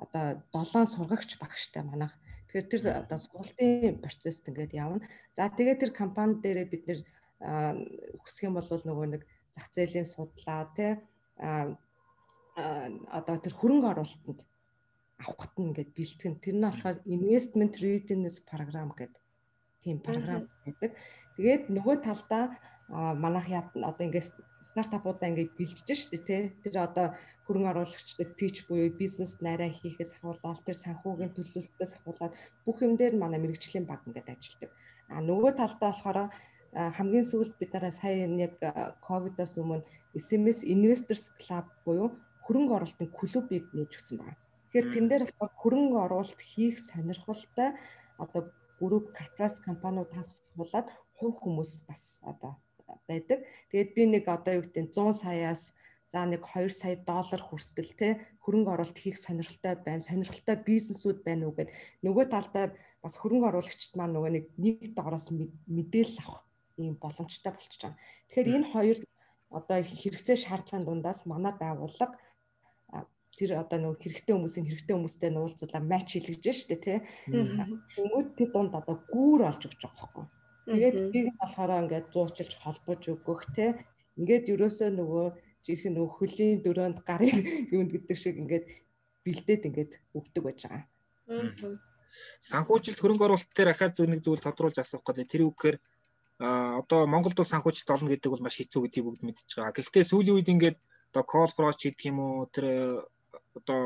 одоо 0.00 0.40
7 0.50 0.86
сургагч 0.86 1.36
багштай 1.38 1.82
манайх. 1.84 2.14
Тэгэхээр 2.48 2.70
тэр 2.70 2.82
одоо 3.04 3.18
сургалтын 3.18 4.00
процесс 4.00 4.42
ингээд 4.46 4.72
явна. 4.74 5.04
За 5.36 5.50
тэгээд 5.50 5.80
тэр 5.82 5.92
компани 5.92 6.40
дээр 6.40 6.64
бид 6.70 6.86
нэр 6.88 7.00
хүсэх 7.44 8.48
юм 8.48 8.56
бол 8.56 8.64
нөгөө 8.64 9.06
нэг 9.12 9.22
зах 9.52 9.68
зээлийн 9.74 10.08
судлаа 10.08 10.72
тий 10.76 10.96
одоо 12.56 13.36
тэр 13.42 13.54
хөрөнгө 13.58 13.90
оруулалтанд 13.92 14.40
авахт 15.18 15.54
нь 15.58 15.66
ингээд 15.70 15.90
бэлтгэн. 15.94 16.34
Тэр 16.42 16.56
нь 16.58 16.66
болохоор 16.66 16.98
investment 17.06 17.74
readiness 17.82 18.38
program 18.42 18.90
гэдэг 18.94 19.22
тийм 19.82 19.98
програм 19.98 20.46
байдаг. 20.64 20.90
Тэгээд 21.36 21.62
нөгөө 21.70 21.96
талдаа 22.06 22.44
манайх 22.88 23.48
одоо 23.74 24.04
ингээд 24.06 24.30
стартапуудаа 24.62 25.28
ингээд 25.30 25.56
бэлдэж 25.58 25.98
штэ 25.98 26.18
тий. 26.22 26.42
Тэр 26.62 26.74
одоо 26.86 27.06
хөрөнгө 27.46 27.70
оруулагчдад 27.74 28.30
pitch 28.38 28.66
буюу 28.70 28.90
бизнес 28.94 29.42
найраа 29.42 29.70
хийхээс 29.70 30.18
ахуулаад 30.18 30.62
тэр 30.62 30.78
санхүүгийн 30.78 31.34
төлөвлөлтөөс 31.34 31.92
ахуулаад 31.98 32.32
бүх 32.64 32.78
юм 32.86 32.94
дээр 32.96 33.14
манай 33.18 33.40
мэрэгжлийн 33.42 33.86
баг 33.86 34.06
ингээд 34.06 34.30
ажилладаг. 34.30 34.70
А 35.10 35.20
нөгөө 35.20 35.52
талдаа 35.58 35.90
болохоор 35.90 36.18
хамгийн 36.74 37.22
сүүлд 37.22 37.54
бид 37.58 37.70
нараа 37.74 37.94
сая 37.94 38.26
яг 38.26 38.58
ковидоос 39.06 39.54
өмнө 39.62 39.86
SMS 40.18 40.66
Investors 40.66 41.30
Club 41.38 41.66
буюу 41.86 42.10
хөрөнгө 42.46 42.74
оруулалтын 42.76 43.10
клубыг 43.14 43.64
нээж 43.74 43.92
өгсөн 43.94 44.18
байна. 44.18 44.38
Тэгэхээр 44.66 44.86
тэн 44.90 45.06
дээр 45.08 45.24
болохоор 45.26 45.52
хөрөнгө 45.62 45.98
оруулалт 46.06 46.40
хийх 46.42 46.76
сонирхолтой 46.82 47.78
одоо 48.18 48.42
групп 48.82 49.06
корпорац 49.14 49.62
компаниуд 49.62 50.10
хасуулаад 50.10 50.90
хувь 51.14 51.38
хүмүүс 51.42 51.86
бас 51.86 52.02
одоо 52.26 52.58
байдаг. 53.06 53.46
Тэгээд 53.70 53.90
би 53.94 54.02
нэг 54.10 54.24
одоо 54.26 54.58
юу 54.58 54.64
гэдэг 54.66 54.90
100 54.90 55.14
саяас 55.22 55.78
за 56.10 56.26
нэг 56.26 56.42
2 56.42 56.74
сая 56.74 56.98
доллар 56.98 57.42
хүртэл 57.42 57.92
те 57.94 58.08
хөрөнгө 58.42 58.70
оруулалт 58.74 58.98
хийх 58.98 59.16
сонирхолтой 59.18 59.74
байна. 59.78 60.02
Сонирхолтой 60.02 60.56
бизнесүүд 60.58 61.18
байна 61.22 61.46
уу 61.46 61.54
гэд 61.54 61.70
нөгөө 62.02 62.24
талдаа 62.34 62.74
бас 62.98 63.14
хөрөнгө 63.22 63.46
оруулагчид 63.50 63.94
маань 63.94 64.14
нөгөө 64.18 64.30
нэг 64.36 64.44
нэг 64.58 64.94
доороос 64.98 65.30
мэдээлэл 65.70 66.22
авах 66.26 66.42
ийм 66.80 66.94
боломжтой 67.02 67.52
болчихж 67.52 67.80
байгаа. 67.82 67.98
Тэгэхээр 68.28 68.54
энэ 68.56 68.70
хоёр 68.72 68.98
одоо 69.58 69.78
хэрэгцээ 69.82 70.36
шаардлагын 70.44 70.86
дундаас 70.86 71.20
манай 71.30 71.54
байгууллага 71.54 72.18
тэр 73.38 73.58
одоо 73.58 73.78
нөгөө 73.78 74.02
хэрэгтэй 74.02 74.34
хүмүүсийн 74.34 74.66
хэрэгтэй 74.70 74.94
хүмүүстэй 74.94 75.30
нуулзуулаа 75.34 75.82
матч 75.82 76.08
хийлгэж 76.14 76.44
штэ 76.54 76.76
тий. 76.78 76.98
Хүмүүс 77.26 78.26
тэр 78.38 78.48
дунд 78.54 78.72
одоо 78.78 78.96
гүүр 79.10 79.40
олж 79.50 79.62
өгч 79.66 79.80
байгаа 79.82 79.98
байхгүй. 79.98 80.24
Тэгээд 80.70 80.96
тийг 81.12 81.26
болохоор 81.42 81.72
ингээд 81.82 82.06
зуучилж 82.14 82.52
холбож 82.62 83.02
өгөх 83.10 83.42
тий. 83.56 83.70
Ингээд 84.18 84.50
ерөөсөө 84.54 84.90
нөгөө 84.94 85.26
жинхэнэ 85.66 85.94
нөгөө 85.98 86.12
хөлийн 86.14 86.62
дөрөөнд 86.62 86.98
гарын 87.02 87.38
юунд 87.74 87.90
гэдэг 87.90 88.16
шиг 88.16 88.38
ингээд 88.38 88.66
бэлдээд 89.26 89.62
ингээд 89.68 89.92
өгдөг 90.14 90.42
байж 90.44 90.60
байгаа. 90.64 90.84
Санхүүжилт 92.38 93.00
хөрөнгө 93.00 93.26
оруулалт 93.26 93.52
дээр 93.56 93.74
ахаад 93.74 93.96
зөв 93.98 94.06
нэг 94.06 94.22
зүйл 94.22 94.44
тодруулж 94.44 94.78
асуух 94.78 95.02
гэдэг. 95.02 95.26
Тэр 95.26 95.42
үгээр 95.50 95.76
а 96.44 96.78
одоо 96.80 97.00
Монголд 97.12 97.36
бол 97.38 97.52
санхүүжилт 97.52 97.94
олно 97.94 98.12
гэдэг 98.12 98.30
бол 98.32 98.44
маш 98.44 98.56
хэцүү 98.60 98.80
гэдгийг 98.84 99.06
бүгд 99.06 99.22
мэдчихэж 99.24 99.52
байгаа. 99.56 99.76
Гэхдээ 99.76 100.04
сүүлийн 100.10 100.36
үед 100.36 100.52
ингээд 100.52 100.78
одоо 101.10 101.24
cross 101.30 101.52
гэдэг 101.56 102.08
юм 102.10 102.18
уу 102.20 102.50
тэр 102.54 102.66
одоо 103.58 103.80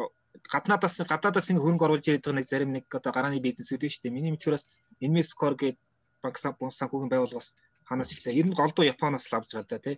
гаднаадаас 0.53 0.97
гадаадаас 1.13 1.51
ингэ 1.51 1.63
хөрөнгө 1.63 1.87
оруулж 1.87 2.05
ирээд 2.09 2.25
байгаа 2.25 2.39
нэг 2.39 2.49
зарим 2.51 2.71
нэг 2.73 2.85
одоо 2.99 3.13
гарааны 3.15 3.39
бизнесүүд 3.47 3.83
нь 3.85 3.93
шүү 3.93 4.03
дээ. 4.03 4.17
Миний 4.17 4.33
мэдхээрээс 4.33 4.67
Investcore 5.07 5.57
гэдэг 5.61 5.79
банк 6.23 6.37
санхүүгийн 6.41 7.13
байгууллагаас 7.13 7.49
ханаас 7.89 8.11
ихлээ. 8.13 8.39
Ер 8.41 8.47
нь 8.49 8.59
голдуу 8.61 8.85
Японоос 8.93 9.27
л 9.31 9.37
авч 9.37 9.51
байгаа 9.55 9.71
да 9.71 9.85
тий. 9.85 9.97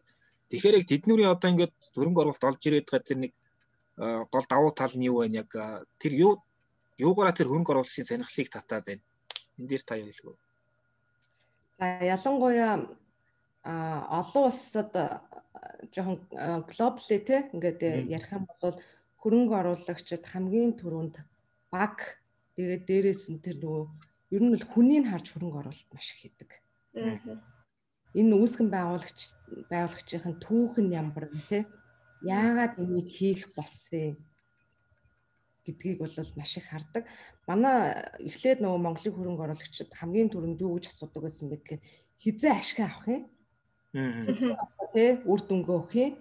Тэгэхээр 0.51 0.79
яг 0.79 0.87
тэднүүрийн 0.91 1.33
одоо 1.35 1.49
ингээд 1.51 1.75
хөрөнгө 1.95 2.21
оруулалт 2.23 2.49
олж 2.49 2.61
ирээд 2.67 2.87
байгаа 2.89 3.09
тэр 3.09 3.19
нэг 3.25 3.33
гол 4.33 4.47
давуу 4.51 4.73
тал 4.75 4.95
нь 4.97 5.07
юу 5.11 5.23
вэ? 5.23 5.33
Яг 5.43 5.51
тэр 6.03 6.13
юу 6.25 6.33
юугаараа 6.99 7.37
тэр 7.37 7.49
хөрөнгө 7.49 7.73
оруулалтын 7.73 8.09
сонирхлыг 8.09 8.49
татаад 8.51 8.85
байна. 8.89 9.03
Энд 9.59 9.69
дээр 9.71 9.83
та 9.87 9.95
юу 10.01 10.09
хэлэх 10.11 10.27
вэ? 10.27 10.50
За 11.81 11.87
ялангуяа 12.05 12.93
а 13.65 14.21
олон 14.21 14.45
улсад 14.53 14.93
жоохон 15.95 16.21
глобали 16.69 17.19
те 17.25 17.49
ингээд 17.57 17.81
ярих 18.17 18.33
юм 18.37 18.45
бол 18.61 18.77
хөрөнгө 19.25 19.55
оруулагчид 19.61 20.25
хамгийн 20.29 20.77
түрүүнд 20.77 21.17
баг 21.73 22.21
тэгээд 22.57 22.85
дээрээс 22.85 23.25
нь 23.33 23.41
тэр 23.41 23.57
нөгөө 23.65 23.85
ер 24.37 24.43
нь 24.45 24.57
л 24.61 24.67
хүнийг 24.73 25.09
харж 25.09 25.27
хөрөнгө 25.33 25.61
оруулалт 25.61 25.91
маш 25.97 26.09
их 26.13 26.21
хийдэг. 26.21 26.51
Энэ 28.13 28.35
үүсгэн 28.37 28.69
байгуулагч 28.69 29.21
байгуулагчийн 29.73 30.37
түүх 30.37 30.77
нь 30.85 30.93
ямар 30.93 31.33
вэ 31.33 31.41
те? 31.49 31.59
Яагаад 32.21 32.77
энийг 32.77 33.09
хийх 33.09 33.49
болсон 33.57 34.21
гэдгийг 35.67 35.99
бол 36.01 36.15
маш 36.37 36.57
их 36.57 36.67
хардаг. 36.69 37.05
Манай 37.47 37.77
эхлээд 38.19 38.61
нөгөө 38.61 38.81
Монголын 38.81 39.15
хөрөнгө 39.15 39.45
оруулагчид 39.45 39.93
хамгийн 39.93 40.33
түрүүнд 40.33 40.61
юу 40.65 40.77
гэж 40.77 40.89
асуудаг 40.89 41.23
байсан 41.29 41.49
бэ 41.53 41.57
гэхээр 41.61 41.83
хизээ 42.23 42.53
ашиг 42.57 42.79
авах 42.81 43.07
юм? 43.07 43.23
Аа. 43.95 44.57
Тэ 44.95 45.21
үр 45.29 45.41
дүнгээ 45.45 45.77
өгөх 45.77 45.95
юм 45.95 46.13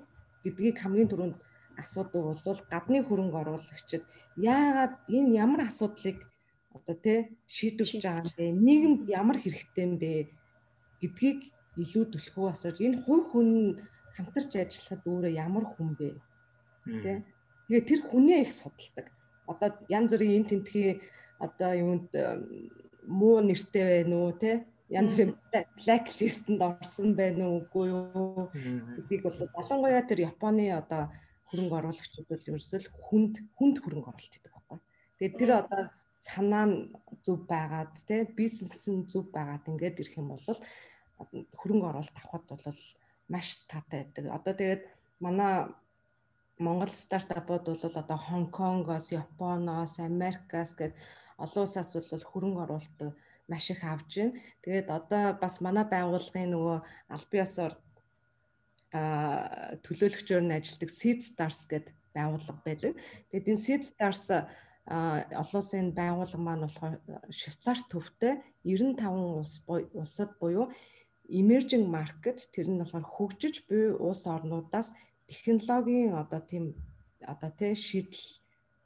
гэдгийг 0.44 0.78
хамгийн 0.80 1.10
түрүүнд 1.10 1.38
асуудаг 1.80 2.24
бол 2.44 2.62
гадны 2.72 3.00
хөрөнгө 3.08 3.38
оруулагчид 3.40 4.04
яагаад 4.36 4.94
энэ 5.08 5.36
ямар 5.44 5.62
асуудлыг 5.68 6.18
одоо 6.76 6.96
тий 6.96 7.20
шийдвэрлэж 7.48 8.04
байгаа 8.04 8.24
юм 8.28 8.36
бэ? 8.36 8.46
Нийгэмд 8.66 9.02
ямар 9.10 9.38
хэрэгтэй 9.40 9.84
юм 9.88 9.96
бэ 10.02 10.12
гэдгийг 11.02 11.40
илүү 11.80 12.06
төлхөө 12.12 12.48
асууж 12.52 12.78
энэ 12.84 13.02
хувь 13.04 13.26
хүн 13.32 13.50
хамтарч 14.16 14.52
ажиллахад 14.60 15.04
өөрөө 15.08 15.32
ямар 15.46 15.66
хүн 15.74 15.90
бэ? 16.00 16.10
Тий. 17.04 17.18
Тэгээ 17.70 17.88
тэр 17.90 18.02
хүнээ 18.10 18.40
их 18.44 18.52
судалдаг. 18.52 19.08
Одоо 19.52 19.70
янз 19.90 20.14
бүрийн 20.14 20.44
эн 20.44 20.50
тентхий 20.50 21.02
одоо 21.42 21.72
юунд 21.74 22.10
муу 23.10 23.42
нэртэй 23.42 23.84
байна 24.06 24.16
уу 24.16 24.34
тий? 24.38 24.64
янз 24.90 25.18
бүрийн 25.18 25.38
блэклистэнд 25.78 26.62
орсон 26.62 27.14
байна 27.18 27.46
уу 27.50 27.62
үгүй 27.62 27.86
юу 27.94 28.50
гэдгийг 28.98 29.22
бол 29.26 29.38
ялангуяа 29.62 30.04
тэр 30.06 30.20
Японы 30.32 30.66
одоо 30.74 31.14
хөрөнгө 31.50 31.78
оруулагчид 31.78 32.26
бол 32.30 32.50
ерөөсөл 32.50 32.88
хүнд 33.06 33.36
хүнд 33.58 33.78
хөрөнгө 33.82 34.10
оруулалт 34.10 34.34
гэдэг 34.34 34.54
байхгүй. 34.54 34.80
Тэгээд 35.18 35.40
тэр 35.42 35.52
одоо 35.62 35.82
санаа 36.22 36.66
нь 36.70 36.76
зөв 37.26 37.38
байгаад 37.50 37.94
тий 38.08 38.22
бизнес 38.40 38.86
нь 38.90 39.06
зөв 39.10 39.30
байгаад 39.34 39.70
ингээд 39.70 40.02
ирэх 40.02 40.18
юм 40.18 40.34
бол 40.34 40.46
хөрөнгө 41.60 41.90
оруулалт 41.90 42.18
авахд 42.18 42.50
бол 42.50 42.82
маш 43.30 43.48
таатай 43.70 44.06
байдаг. 44.06 44.26
Одоо 44.38 44.54
тэгээд 44.58 44.84
манай 45.22 45.54
Монгол 46.60 46.92
стартапууд 46.92 47.66
бол 47.66 47.80
одоо 47.84 48.18
Хонконгоос, 48.18 49.12
Японоос, 49.16 50.00
Америкаас 50.00 50.76
гээд 50.76 50.94
олон 51.40 51.64
улсаас 51.64 51.96
бол 51.96 52.24
хөрөнгө 52.32 52.64
оруулалт 52.68 53.00
маш 53.48 53.72
их 53.72 53.82
авж 53.84 54.12
байна. 54.20 54.36
Тэгээд 54.64 54.88
одоо 54.92 55.24
бас 55.40 55.62
манай 55.64 55.86
байгууллагын 55.88 56.52
нөгөө 56.52 56.78
аль 57.16 57.28
биесоор 57.32 57.74
төлөөлөгчөөр 58.92 60.44
нь 60.44 60.56
ажилладаг 60.60 60.92
Seed 60.92 61.20
Stars 61.24 61.64
гэдэг 61.72 61.96
байгууллага 62.12 62.62
байдаг. 62.68 62.92
Тэгээд 63.32 63.50
энэ 63.56 63.64
Seed 63.64 63.84
Stars 63.88 64.28
олон 64.84 65.60
улсын 65.64 65.96
байгууллага 65.96 66.44
маань 66.44 66.66
болохоор 66.68 67.00
Швейцарь 67.32 67.88
төвтэй 67.88 68.34
95 68.68 69.08
улс 69.40 69.56
улсад 69.96 70.36
буюу 70.42 70.68
emerging 71.30 71.86
market 71.88 72.50
тэр 72.52 72.68
нь 72.68 72.82
болохоор 72.82 73.06
хөгжиж 73.06 73.70
буй 73.70 73.94
улс 73.94 74.26
орнуудаас 74.26 74.92
технологийн 75.30 76.14
одоо 76.18 76.42
тийм 76.42 76.76
одоо 77.24 77.50
тий 77.54 77.74
шийдэл 77.76 78.26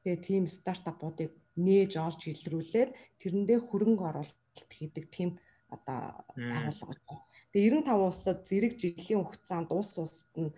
тэгээ 0.04 0.20
тийм 0.28 0.44
стартапуудыг 0.48 1.32
нээж 1.56 1.98
олж 1.98 2.22
илрүүлээд 2.28 2.92
тэрэндээ 3.22 3.60
хөрөнгө 3.64 4.04
оруулалт 4.10 4.70
хийдэг 4.70 5.06
тийм 5.10 5.40
одоо 5.70 6.26
байгууллага. 6.36 7.24
Тэгээ 7.54 7.86
95 7.86 8.10
улсад 8.10 8.40
зэрэг 8.50 8.74
жилийн 8.82 9.22
хугацаанд 9.24 9.70
улс 9.72 9.94
улсад 10.02 10.34
нь 10.38 10.52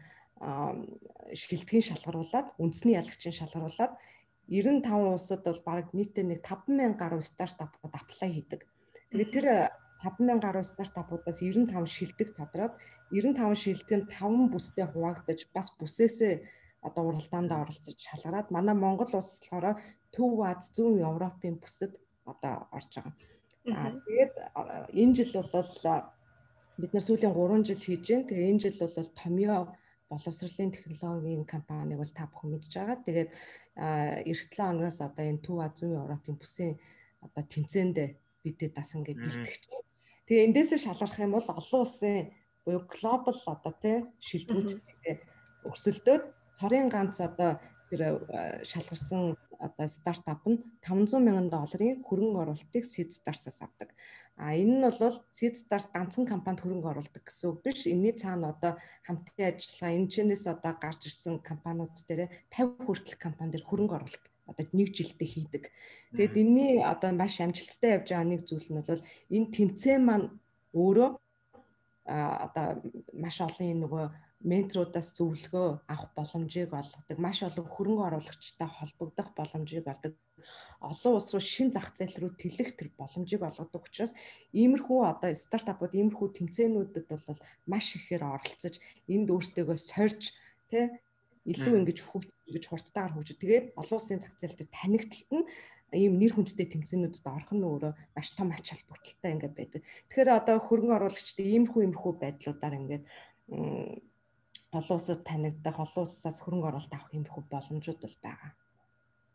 шилтгэн 1.35 1.83
шалгаруулад 1.83 2.47
үндэсний 2.59 2.95
ялагчийн 2.99 3.35
шалгаруулад 3.35 3.93
95 4.47 5.15
улсад 5.15 5.41
бол 5.43 5.61
баг 5.63 5.85
нийтдээ 5.95 6.25
нэг 6.27 6.39
5000 6.43 6.99
гаруй 6.99 7.23
стартапууд 7.23 7.93
аплай 7.95 8.29
хийдэг. 8.31 8.61
Тэгээд 9.11 9.31
тэр 9.31 9.45
5000 10.05 10.39
гаруй 10.45 10.63
стартапуудаас 10.63 11.41
95 11.41 11.89
шилдэг 11.97 12.29
тодроод 12.37 12.73
95 13.09 13.63
шилдэг 13.63 13.97
нь 13.99 14.09
5 14.09 14.53
бүстэй 14.53 14.85
хуваагдаж 14.89 15.39
бас 15.55 15.67
бүсээсээ 15.79 16.33
одоо 16.87 17.03
уралдаанд 17.09 17.51
оролцож 17.51 17.97
шалгараад 17.97 18.47
манай 18.55 18.75
Монгол 18.77 19.11
улс 19.17 19.41
болохоор 19.41 19.81
Төв 20.13 20.31
Аз 20.45 20.69
зүүн 20.75 21.01
Европын 21.11 21.55
бүсэд 21.63 21.93
одоо 22.31 22.69
орж 22.77 22.91
байгаа. 22.95 23.13
Аа 23.73 23.89
тэгээд 24.05 24.33
энэ 25.01 25.15
жил 25.17 25.33
бол 25.33 25.71
бид 26.81 26.91
нар 26.93 27.05
сүүлийн 27.07 27.33
3 27.33 27.67
жил 27.67 27.81
хийж 27.85 28.05
байна. 28.09 28.29
Тэгээ 28.29 28.49
энэ 28.51 28.63
жил 28.63 28.77
бол 28.95 29.11
Томьёо 29.21 29.61
боловсролын 30.09 30.71
технологийн 30.71 31.45
компаниг 31.53 31.97
бол 31.97 32.13
та 32.13 32.29
бүхэн 32.29 32.49
мэдж 32.53 32.73
байгаа. 32.77 32.97
Тэгээд 33.05 33.29
эх 34.29 34.39
7 34.53 34.69
оноос 34.71 35.01
одоо 35.01 35.25
энэ 35.25 35.43
Төв 35.45 35.57
Азийн 35.65 35.97
Европын 35.97 36.37
бүсийн 36.37 36.73
одоо 37.25 37.43
тэмцээнд 37.43 37.97
бидэд 38.43 38.73
бас 38.77 38.93
ингээд 38.93 39.19
бэлтгэж 39.25 39.61
байна. 39.69 39.84
Тэгээ 40.25 40.45
эндээсээ 40.49 40.79
шалгарах 40.81 41.19
юм 41.21 41.33
бол 41.37 41.49
олон 41.53 41.81
улсын 41.85 42.33
буюу 42.65 42.81
глобал 42.89 43.41
одоо 43.45 43.73
тий 43.77 43.97
шилдэгүүдтэй 44.25 45.15
өсөлтөөд 45.69 46.23
цорын 46.57 46.89
ганц 46.89 47.21
одоо 47.21 47.61
тэр 47.89 48.01
шалгарсан 48.65 49.37
одоо 49.65 49.87
стартап 49.87 50.41
нь 50.49 50.57
500 50.81 51.21
мянган 51.21 51.49
долларын 51.53 52.01
хөрөнгө 52.07 52.41
оруулалтыг 52.43 52.83
Seed 52.83 53.13
Stars-аас 53.13 53.61
авдаг. 53.61 53.89
А 54.35 54.57
энэ 54.57 54.75
нь 54.81 54.85
бол 54.99 55.17
Seed 55.29 55.55
Stars 55.61 55.87
ганцхан 55.93 56.25
компанид 56.25 56.61
хөрөнгө 56.61 56.91
оруулдаг 56.91 57.23
гэсэн 57.23 57.45
үг 57.53 57.59
биш. 57.63 57.85
Энийний 57.85 58.15
цаана 58.17 58.51
одоо 58.53 58.81
хамтын 59.05 59.53
ажиллагаа 59.53 59.95
энэ 59.95 60.11
чэнэс 60.13 60.43
одоо 60.53 60.73
гарч 60.75 61.01
ирсэн 61.07 61.39
компаниуд 61.39 61.95
дээр 62.09 62.33
50 62.49 62.83
хүртэл 62.85 63.17
компани 63.21 63.51
дээр 63.53 63.65
хөрөнгө 63.69 63.95
оруулалт 63.95 64.25
одоо 64.45 64.65
нэг 64.71 64.89
жилдээ 64.93 65.29
хийдэг. 65.29 65.63
Тэгэд 66.13 66.35
энэний 66.37 66.83
одоо 66.85 67.11
маш 67.11 67.41
амжилттай 67.41 67.97
явж 67.97 68.07
байгаа 68.13 68.29
нэг 68.29 68.41
зүйл 68.45 68.69
нь 68.69 68.81
бол 68.85 69.03
энэ 69.35 69.51
тэмцээн 69.55 70.01
маань 70.05 70.27
өөрөө 70.73 71.09
одоо 72.05 72.67
маш 73.17 73.41
олон 73.41 73.81
нөгөө 73.81 74.05
менторудаас 74.45 75.09
зөвлөгөө 75.17 75.89
авах 75.89 76.11
боломжийг 76.13 76.69
олгодог, 76.69 77.17
маш 77.17 77.41
олон 77.41 77.65
хөрөнгө 77.65 78.05
оруулагчтай 78.05 78.69
холбогдох 78.69 79.33
боломжийг 79.33 79.89
олгодог, 79.89 80.13
олон 80.85 81.13
улс 81.17 81.33
руу 81.33 81.41
шин 81.41 81.73
зах 81.73 81.89
зээл 81.97 82.21
рүү 82.21 82.31
тэлэх 82.37 82.77
тэр 82.77 82.89
боломжийг 82.93 83.41
олгодог 83.41 83.89
учраас 83.89 84.13
иймэрхүү 84.53 84.99
одоо 85.01 85.33
стартапууд 85.33 85.97
иймэрхүү 85.97 86.27
тэмцээнүүдэд 86.37 87.05
бол 87.09 87.41
маш 87.65 87.85
ихээр 87.97 88.21
оролцож 88.21 88.77
энд 89.09 89.27
өөртөөгөө 89.33 89.77
сорж 89.81 90.37
тэ 90.69 90.93
илүү 91.49 91.73
ингэж 91.81 91.99
хөгж 92.05 92.29
ингэж 92.47 92.65
хурдтайгаар 92.69 93.13
хөгж. 93.13 93.29
Тэгээд 93.41 93.65
олон 93.79 93.97
улсын 93.97 94.21
зах 94.21 94.33
зээл 94.37 94.57
дээр 94.57 94.71
танигдталт 94.71 95.31
нь 95.33 95.45
ийм 95.93 96.13
нэр 96.19 96.33
хүндтэй 96.35 96.67
тэмцээнүүдэд 96.69 97.25
орох 97.25 97.51
нь 97.53 97.65
өөрөө 97.65 97.93
маш 98.15 98.27
том 98.37 98.49
ач 98.51 98.65
холбогдолтой 98.73 99.31
ингээд 99.33 99.55
байдаг. 99.55 99.81
Тэгэхээр 100.09 100.29
одоо 100.39 100.55
хөрөнгө 100.59 100.97
оруулагчид 100.97 101.39
иймэрхүү 101.39 101.81
иймэрхүү 101.85 102.13
байдлуудаар 102.19 102.75
ингээд 102.79 103.03
олон 104.75 104.97
улсад 104.97 105.21
танигдах, 105.23 105.77
олон 105.79 106.03
улсаас 106.03 106.37
хөрөнгө 106.41 106.67
оруулалт 106.69 106.93
авах 106.93 107.13
иймэрхүү 107.13 107.43
боломжууд 107.53 107.99
бол 108.01 108.17
байгаа. 108.25 108.51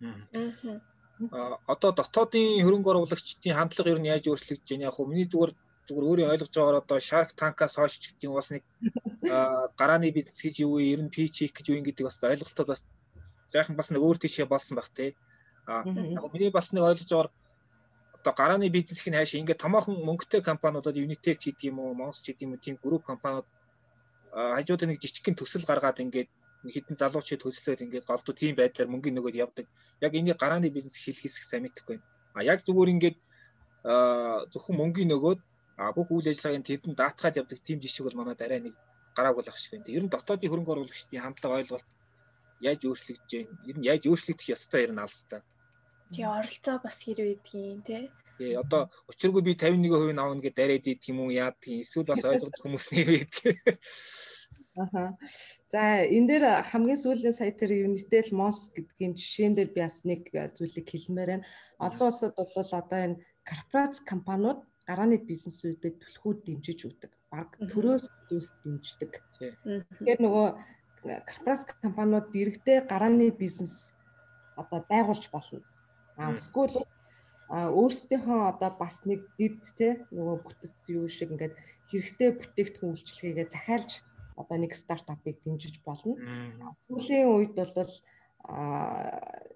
Аа 0.00 1.54
одоо 1.72 1.90
дотоодын 1.92 2.64
хөрөнгө 2.64 2.90
оруулагчдын 2.92 3.56
хандлага 3.56 3.92
ер 3.92 4.00
нь 4.00 4.10
яаж 4.12 4.24
өөрчлөгдөж 4.28 4.68
байна? 4.68 4.88
Яг 4.88 4.94
хөө 4.96 5.06
миний 5.08 5.28
зүгээр 5.28 5.52
зүгээр 5.86 6.08
өөрийн 6.08 6.32
ойлгож 6.32 6.52
байгаагаар 6.54 6.82
одоо 6.82 6.98
Shark 7.08 7.30
Tank-аас 7.40 7.74
хойш 7.76 7.94
ч 8.00 8.04
гэдэг 8.08 8.28
юм 8.28 8.34
бас 8.38 8.48
нэг 8.54 8.64
гарааны 9.80 10.08
бизнес 10.16 10.40
гэж 10.40 10.54
юу 10.64 10.80
вэ? 10.80 10.92
Ер 10.94 11.00
нь 11.04 11.12
pitch 11.14 11.36
хийх 11.44 11.52
гэж 11.52 11.66
юу 11.70 11.78
юм 11.80 11.86
гэдэг 11.86 12.04
бас 12.08 12.18
ойлголтод 12.24 12.68
бас 12.72 12.80
зайхан 13.52 13.76
бас 13.76 13.90
нэг 13.90 14.02
өөр 14.02 14.18
тийшээ 14.22 14.46
болсон 14.46 14.78
баг 14.78 14.88
тий. 14.94 15.10
Аа 15.66 15.82
яг 15.84 16.24
миний 16.32 16.50
бас 16.50 16.72
нэг 16.72 16.82
ойлгож 16.86 17.10
байгаагаар 17.10 17.30
одоо 18.20 18.32
гарааны 18.40 18.68
бизнесийн 18.68 19.16
хайш 19.16 19.34
ингээд 19.34 19.62
томоохон 19.64 19.96
мөнгөтэй 20.08 20.42
компаниудад 20.50 20.96
Unitel 21.04 21.36
ч 21.40 21.50
гэдэг 21.50 21.70
юм 21.70 21.78
уу, 21.80 21.94
Monster 21.96 22.22
ч 22.22 22.26
гэдэг 22.36 22.44
юм 22.46 22.52
уу 22.54 22.64
тийм 22.64 22.76
групп 22.84 23.04
компаниуд 23.10 23.46
хажууд 24.30 24.84
нэг 24.86 25.00
жижигхэн 25.00 25.36
төсөл 25.40 25.64
гаргаад 25.64 26.04
ингээд 26.04 26.28
хитэн 26.68 26.96
залуучууд 27.00 27.40
төслөөд 27.40 27.84
ингээд 27.84 28.04
голдуу 28.04 28.34
тийм 28.36 28.54
байдлаар 28.56 28.92
мөнгөний 28.92 29.16
нөгөөд 29.16 29.40
явдаг. 29.40 29.66
Яг 30.04 30.12
энийг 30.12 30.36
гарааны 30.36 30.68
бизнес 30.68 30.96
хийлгэсэх 31.00 31.44
сайн 31.48 31.64
мэдэхгүй. 31.64 31.96
А 32.36 32.44
яг 32.44 32.60
зүгээр 32.60 32.92
ингээд 32.94 33.16
зөвхөн 34.52 34.76
мөнгөний 34.76 35.08
нөгөөд 35.16 35.40
бүх 35.96 36.08
үйл 36.12 36.28
ажиллагааг 36.28 36.68
тэдэнд 36.68 37.00
даатгаад 37.00 37.38
явдаг 37.40 37.58
тийм 37.64 37.80
жишг 37.80 38.04
бол 38.04 38.20
манай 38.20 38.36
дараа 38.36 38.60
нэг 38.60 38.76
гарааг 39.16 39.36
болох 39.40 39.56
шиг 39.56 39.72
байна. 39.80 39.88
Ер 39.88 40.04
нь 40.04 40.12
дотоодын 40.12 40.50
хөрөнгө 40.52 40.72
оруулагчдын 40.76 41.24
хандлага 41.24 41.58
ойлголт 41.64 41.88
яаж 42.60 42.80
өөрчлөгдөж 42.86 43.30
байна? 43.32 43.58
Ер 43.68 43.76
нь 43.78 43.88
яаж 43.88 44.02
өөрчлөгдөх 44.06 44.52
ёстой 44.54 44.84
ер 44.86 44.92
нь 44.92 45.02
алстай. 45.04 45.40
Тий 46.12 46.26
оролцоо 46.26 46.76
бас 46.84 46.96
хэрэг 47.00 47.40
байдгийн 47.40 47.80
тий. 47.86 48.04
Тий 48.38 48.52
одоо 48.56 48.88
учиргүй 49.10 49.42
би 49.44 49.52
51% 49.54 50.16
навна 50.16 50.40
гэдээ 50.40 50.66
дараад 50.66 50.86
идэх 50.90 51.10
юм 51.12 51.20
уу 51.24 51.30
яа 51.30 51.52
гэх 51.54 51.84
эсвэл 51.84 52.10
бас 52.10 52.24
ойлгох 52.24 52.56
хүмүүс 52.60 52.86
нэрвэд. 52.94 53.34
Аха. 54.78 55.14
За 55.72 56.02
энэ 56.06 56.26
дээр 56.28 56.44
хамгийн 56.70 56.98
сүүлийн 56.98 57.36
сая 57.36 57.52
тэр 57.54 57.74
Unitel 57.86 58.30
Mos 58.34 58.70
гэдгийн 58.74 59.14
жишээн 59.18 59.54
дээр 59.54 59.70
би 59.74 59.80
бас 59.82 60.02
нэг 60.08 60.30
зүйлийг 60.30 60.88
хэлмээр 60.90 61.30
байна. 61.30 61.46
Олон 61.78 62.06
улсад 62.10 62.34
бол 62.34 62.50
одоо 62.54 63.00
энэ 63.06 63.20
корпорац 63.46 64.02
компаниуд 64.06 64.60
гарааны 64.86 65.18
бизнесүүдэд 65.22 66.02
түлхүүд 66.02 66.38
дэмжиж 66.46 66.78
өгдөг. 66.86 67.12
Баг 67.30 67.54
төрөөс 67.58 68.06
дэмждэг. 68.64 69.12
Тэгэхээр 69.30 70.20
нөгөө 70.22 70.46
корпорац 71.02 71.64
компаниуд 71.82 72.30
дэрэгдээ 72.32 72.86
гарааны 72.88 73.30
бизнес 73.30 73.94
одоо 74.56 74.84
байгуулж 74.88 75.30
болно. 75.32 75.60
А 76.16 76.34
эсвэл 76.34 76.84
өөрсдийнхөө 77.50 78.40
одоо 78.52 78.70
бас 78.78 79.02
нэг 79.08 79.26
дид 79.38 79.64
те 79.74 80.06
нөгөө 80.14 80.36
бүтэц 80.44 80.74
юу 80.86 81.08
шиг 81.08 81.34
ингээд 81.34 81.58
хэрэгтэй 81.90 82.30
бүтээгдэхүүн 82.38 82.92
үйлчлэгээ 82.94 83.46
захиалж 83.50 84.04
одоо 84.38 84.56
нэг 84.60 84.72
стартапыг 84.76 85.42
дэмжиж 85.42 85.82
болно. 85.82 86.14
Сүүлийн 86.86 87.26
үед 87.26 87.58
бол 87.58 87.94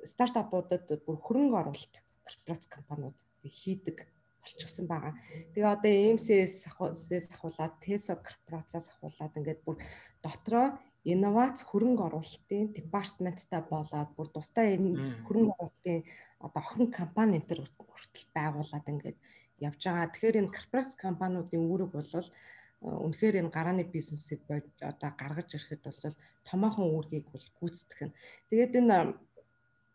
стартапуудад 0.02 0.90
бүр 1.06 1.16
хөрөнгө 1.22 1.56
оруулалт 1.60 1.94
корпорац 2.26 2.66
компаниуд 2.66 3.18
хийдэг 3.44 4.08
болчихсон 4.42 4.86
байгаа. 4.90 5.14
Тэгээ 5.54 5.72
одоо 5.72 5.92
EMC-с 5.92 6.68
ахуулаад 6.68 7.74
TESO 7.80 8.18
корпорацаас 8.20 8.92
ахуулаад 8.92 9.38
ингээд 9.38 9.60
бүр 9.64 9.76
дотроо 10.20 10.76
инновац 11.04 11.60
хөрөнгө 11.68 12.02
оруулалтын 12.08 12.72
департаменттай 12.76 13.62
болоод 13.68 14.10
бүр 14.16 14.28
тусдаа 14.32 14.64
энэ 14.72 15.24
хөрөнгө 15.28 15.52
оруулалтын 15.54 16.00
одоо 16.40 16.60
охин 16.64 16.88
компани 16.98 17.36
энэ 17.38 17.48
төр 17.48 17.60
хүртэл 17.76 18.26
байгуулад 18.36 18.86
ингээд 18.88 19.18
явж 19.60 19.80
байгаа. 19.84 20.12
Тэгэхээр 20.12 20.40
энэ 20.40 20.54
корпорац 20.56 20.90
компаниудын 20.96 21.62
үүрэг 21.68 21.90
бол 21.92 22.12
э, 22.16 22.24
үнэхээр 22.84 23.40
энэ 23.40 23.54
гарааны 23.54 23.84
бизнесийг 23.84 24.40
одоо 24.80 25.10
гаргаж 25.20 25.48
ирэхэд 25.52 25.82
бол 25.84 26.16
томоохон 26.48 26.88
үүргийг 26.88 27.26
бол 27.28 27.46
гүйцэтгэх 27.60 28.08
нь. 28.08 28.16
Тэгээд 28.48 28.72
энэ 28.80 28.96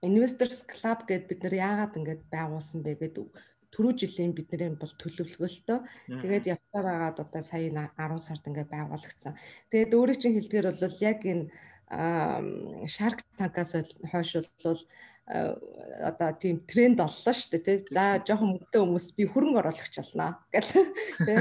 Investors 0.01 0.64
Club 0.64 1.03
гэдээ 1.03 1.28
бид 1.28 1.41
нар 1.43 1.55
яагаад 1.60 1.97
ингэж 1.99 2.20
байгуулсан 2.32 2.80
бэ 2.86 2.95
гэдэг 3.03 3.28
түрүү 3.74 3.94
жилийн 4.02 4.34
бидний 4.34 4.72
бол 4.76 4.94
төлөвлөгөөлтөө 5.02 5.78
тэгээд 6.22 6.46
явцаар 6.54 6.88
агаад 6.90 7.18
одоо 7.24 7.42
сая 7.42 7.70
10 7.70 8.18
сард 8.18 8.44
ингээд 8.50 8.74
байгуулагдсан. 8.74 9.34
Тэгээд 9.72 9.96
өөрийн 9.98 10.20
чинь 10.20 10.36
хэлдгээр 10.38 10.68
бол 10.74 10.98
яг 11.06 11.20
энэ 11.26 11.46
Shark 11.90 13.26
Tank-аас 13.38 13.74
хойш 14.12 14.32
бол 14.62 14.82
одоо 15.30 16.30
тийм 16.38 16.66
тренд 16.66 16.98
боллоо 16.98 17.34
шүү 17.34 17.50
дээ 17.58 17.66
тий. 17.66 17.78
За 17.94 18.22
жоохон 18.22 18.58
мөнгөтэй 18.58 18.82
хүмүүс 18.82 19.08
би 19.18 19.24
хөрөнгө 19.30 19.62
оруулагч 19.62 19.96
болно 19.98 20.38
гэл 20.54 20.70
тий. 21.26 21.38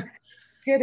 Тэгэхээр 0.64 0.82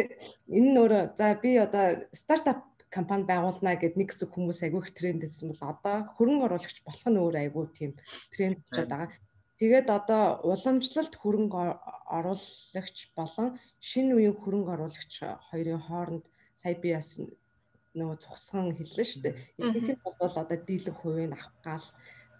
энэ 0.57 0.69
нь 0.69 0.79
өөрөө 0.81 1.03
за 1.17 1.33
би 1.41 1.57
одоо 1.57 1.85
стартап 2.13 2.65
компани 2.89 3.25
байгуулнаа 3.29 3.77
гэд 3.77 3.97
нэг 3.97 4.09
хэсэг 4.13 4.33
хүмүүс 4.33 4.65
айгүйх 4.65 4.93
тренд 4.97 5.21
гэсэн 5.21 5.53
бол 5.53 5.63
одоо 5.69 5.97
хөрөнгө 6.17 6.45
оруулагч 6.49 6.77
болох 6.85 7.05
нь 7.09 7.21
өөр 7.21 7.35
айгүй 7.41 7.65
тийм 7.77 7.91
тренд 8.33 8.61
байгаа. 8.69 9.09
Тэгээд 9.59 9.87
одоо 9.87 10.23
уламжлалт 10.43 11.15
хөрөнгө 11.15 11.59
оруулагч 12.17 12.97
болон 13.15 13.47
шинэ 13.79 14.11
үеийн 14.15 14.35
хөрөнгө 14.35 14.71
оруулагч 14.75 15.13
хоёрын 15.49 15.81
хооронд 15.87 16.25
сая 16.59 16.75
би 16.83 16.91
бас 16.91 17.23
нөгөө 17.95 18.17
цугсан 18.23 18.75
хэллээ 18.75 19.07
шүү 19.07 19.21
дээ. 19.23 19.35
Ихэнх 19.63 19.89
нь 19.95 20.03
бол 20.03 20.35
одоо 20.43 20.59
дийлэх 20.67 20.97
хувийг 20.99 21.31
авах 21.31 21.51
гал 21.63 21.87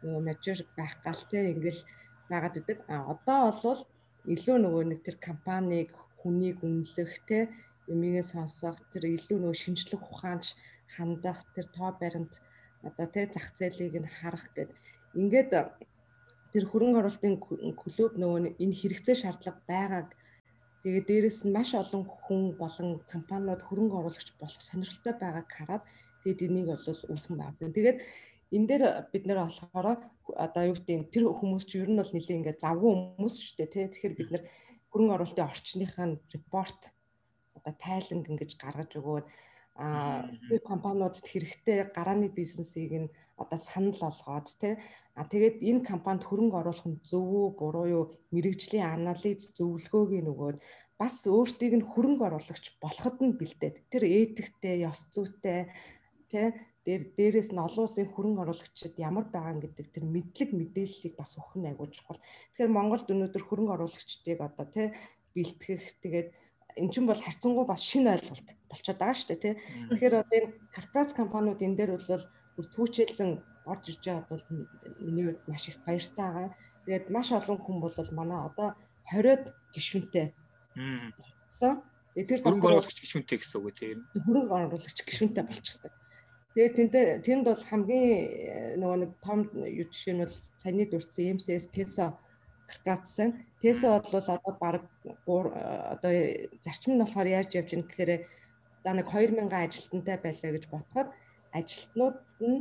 нөгөө 0.03 0.22
мажор 0.28 0.59
байх 0.78 0.93
гал 1.07 1.22
те 1.32 1.39
ингээл 1.55 1.82
байгаад 2.30 2.59
идэг. 2.59 2.78
А 2.91 2.95
одоо 3.13 3.41
бол 3.63 3.82
илүү 4.34 4.57
нөгөө 4.59 4.84
нэг 4.91 4.99
тэр 5.07 5.18
компанийг 5.28 5.89
хүнийг 6.20 6.57
үнэлэх 6.68 7.13
те 7.30 7.39
юмигээ 7.88 8.26
сонсох 8.28 8.76
тэр 8.91 9.03
илүү 9.16 9.38
нөгөө 9.39 9.61
шинжлэх 9.63 10.03
ухаанч 10.03 10.45
хандах 10.95 11.39
тэр 11.55 11.68
тоо 11.76 11.89
баримт 12.01 12.34
одоо 12.84 13.07
те 13.13 13.22
зах 13.34 13.47
зээлийг 13.57 13.95
нь 14.03 14.13
харах 14.18 14.45
гэд 14.57 14.70
ингээд 15.22 15.51
тэр 16.56 16.72
хөрөнгө 16.72 16.99
оруулалтын 17.03 17.36
клуб 17.76 18.14
нөгөө 18.16 18.56
энэ 18.64 18.80
хэрэгцээ 18.80 19.16
шаардлага 19.20 19.60
байгааг 19.68 20.10
тэгээ 20.88 21.03
дээрэс 21.03 21.43
нь 21.43 21.51
маш 21.51 21.76
олон 21.76 22.08
хүн 22.08 22.56
болон 22.56 23.03
компаниуд 23.12 23.60
хөрөнгө 23.68 23.99
оруулагч 23.99 24.30
болох 24.39 24.62
сонирхолтой 24.64 25.14
байгааг 25.20 25.49
хараад 25.51 25.84
тэгээд 26.24 26.45
энийг 26.47 26.68
бол 26.72 26.88
үүсгэн 26.88 27.36
байгуулсан. 27.36 27.76
Тэгээд 27.76 27.97
энэ 28.56 28.68
дээр 28.72 28.84
бид 29.12 29.24
нэр 29.28 29.39
болохоор 29.43 29.99
одоо 30.32 30.64
юу 30.64 30.76
гэдэг 30.80 31.12
тэр 31.12 31.24
хүмүүс 31.28 31.66
чи 31.68 31.84
ер 31.84 31.91
нь 31.91 31.99
бол 31.99 32.14
нэлийн 32.16 32.39
ингээд 32.39 32.64
завгүй 32.64 32.91
хүмүүс 33.20 33.36
шүү 33.36 33.56
дээ 33.60 33.70
тий. 33.76 33.86
Тэгэхээр 33.91 34.16
бид 34.16 34.30
нэр 34.32 34.43
хөрөнгө 34.95 35.16
оруулалтын 35.20 35.49
орчныхаа 35.51 36.08
репорт 36.32 36.82
одоо 37.58 37.74
тайланг 37.84 38.26
ингэж 38.32 38.51
гаргаж 38.56 38.91
өгөөд 38.95 39.28
а 39.76 40.24
тэр 40.47 40.64
компаниудад 40.64 41.20
хэрэгтэй 41.20 41.91
гарааны 41.91 42.32
бизнесийг 42.32 42.91
нь 42.95 43.10
одоо 43.41 43.59
санал 43.59 43.97
болгоод 43.99 44.47
тий 44.61 44.73
А 45.15 45.23
тэгээд 45.23 45.63
энэ 45.63 45.88
компанид 45.88 46.27
хөрөнгө 46.27 46.59
оруулах 46.59 46.88
нь 46.91 46.99
зөв 46.99 47.23
үү, 47.23 47.47
буруу 47.55 47.88
юу, 47.88 48.03
мэрэгжлийн 48.36 48.83
анализ 48.83 49.55
зөвлөгөөг 49.55 50.11
нөгөөд 50.27 50.57
бас 50.99 51.23
өөртийг 51.23 51.73
нь 51.79 51.88
хөрөнгө 51.88 52.23
оруулагч 52.27 52.65
болоход 52.83 53.23
нь 53.23 53.39
бэлдээд 53.39 53.75
тэр 53.88 54.03
этиктэй, 54.03 54.83
ёс 54.83 55.07
зүйтэй 55.15 55.71
тэ 56.27 56.51
дээр 56.83 57.15
дээрээс 57.15 57.55
нь 57.55 57.63
олон 57.63 57.88
улсын 57.88 58.11
хөрөнгө 58.11 58.43
оруулагчид 58.43 58.99
ямар 58.99 59.25
байгаа 59.31 59.55
гэдэг 59.63 59.88
тэр 59.88 60.03
мэдлэг 60.03 60.49
мэдээллийг 60.51 61.15
бас 61.15 61.39
өгөх 61.39 61.55
нь 61.63 61.67
айгуу 61.71 61.88
чухал. 61.95 62.19
Тэгэхээр 62.59 62.75
Монголд 62.75 63.07
өнөөдөр 63.07 63.43
хөрөнгө 63.47 63.75
оруулагчдыг 63.75 64.39
одоо 64.43 64.67
тэ 64.67 64.93
бэлтгэх 65.31 65.83
тэгээд 66.03 66.27
эн 66.75 66.91
чинь 66.91 67.07
бол 67.07 67.23
харьцангуй 67.23 67.65
бас 67.65 67.81
шинэ 67.81 68.19
ойлголт 68.19 68.47
болчиход 68.67 68.99
байгаа 68.99 69.15
шүү 69.15 69.29
дээ 69.31 69.41
тий. 69.41 69.53
Тэгэхээр 69.95 70.15
одоо 70.19 70.36
энэ 70.43 70.51
корпорац 70.75 71.11
компаниуд 71.15 71.63
энэ 71.63 71.77
дээр 71.79 71.91
бол 71.95 72.23
бүр 72.56 72.66
түүчээлэн 72.76 73.32
орж 73.66 73.84
иж 73.91 73.99
байгаад 74.06 74.30
бол 74.30 74.43
миний 74.99 75.26
хувьд 75.28 75.41
маш 75.47 75.68
их 75.70 75.78
баяртай 75.86 76.16
байгаа. 76.16 76.49
Тэгээд 76.86 77.10
маш 77.10 77.28
олон 77.32 77.60
хүн 77.60 77.78
бол 77.82 78.10
манай 78.12 78.39
одоо 78.47 78.68
20-од 79.12 79.43
гишүүнтэй. 79.74 80.34
Аа. 80.80 81.76
Тэр 82.16 82.39
хөрөнгө 82.39 82.70
оруулагч 82.72 82.97
гишүүнтэй 83.03 83.38
гэсэн 83.41 83.60
үг 83.60 83.76
тийм. 83.76 83.99
Хөрөнгө 84.16 84.56
оруулагч 84.56 84.99
гишүүнтэй 85.03 85.43
болчихсон. 85.43 85.91
Тэгээд 86.56 86.76
тэнд 86.80 86.95
тэнд 87.28 87.43
бол 87.43 87.64
хамгийн 87.68 88.08
э, 88.16 88.80
нөгөө 88.80 88.97
нэг 89.03 89.12
том 89.20 89.39
юу 89.51 89.86
жишээ 89.91 90.16
нь 90.16 90.24
бол 90.24 90.36
саяны 90.56 90.88
дурдсан 90.88 91.36
MCS 91.36 91.68
Tesla 91.76 92.16
корпорац. 92.72 93.20
Tesla 93.60 93.99
бол 93.99 94.24
одоо 94.24 94.53
баг 94.56 94.84
одоо 95.03 96.12
зарчим 96.64 96.95
нь 96.95 97.01
болохоор 97.03 97.28
яаж 97.28 97.51
явж 97.60 97.76
байна 97.76 97.88
гэхээр 97.91 98.12
за 98.84 98.91
нэг 98.95 99.08
2000 99.12 99.51
ажилтнтай 99.51 100.18
байлаа 100.24 100.51
гэж 100.56 100.66
ботход 100.72 101.08
ажилтнууд 101.60 102.18
нь 102.49 102.58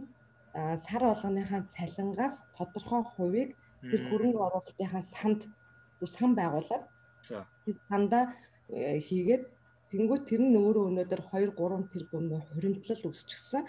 сар 0.84 1.02
болгоныхаа 1.10 1.62
цалингаас 1.74 2.34
тодорхой 2.56 3.02
хувийг 3.14 3.50
тэр 3.90 4.00
хөрөнгө 4.08 4.40
оруулалтынхаа 4.46 5.02
санд 5.02 5.40
сан 6.16 6.30
байгуулад 6.38 6.84
тэр 7.64 7.76
сандаа 7.88 8.24
э, 8.68 9.00
хийгээд 9.06 9.44
тэнгуү 9.90 10.18
тэр 10.28 10.40
нь 10.44 10.58
өөрөө 10.58 10.84
өнөөдөр 10.90 11.22
2 11.32 11.54
3 11.56 11.92
тэрбум 11.92 12.24
хуримтлал 12.50 13.02
үүсчихсэн. 13.08 13.62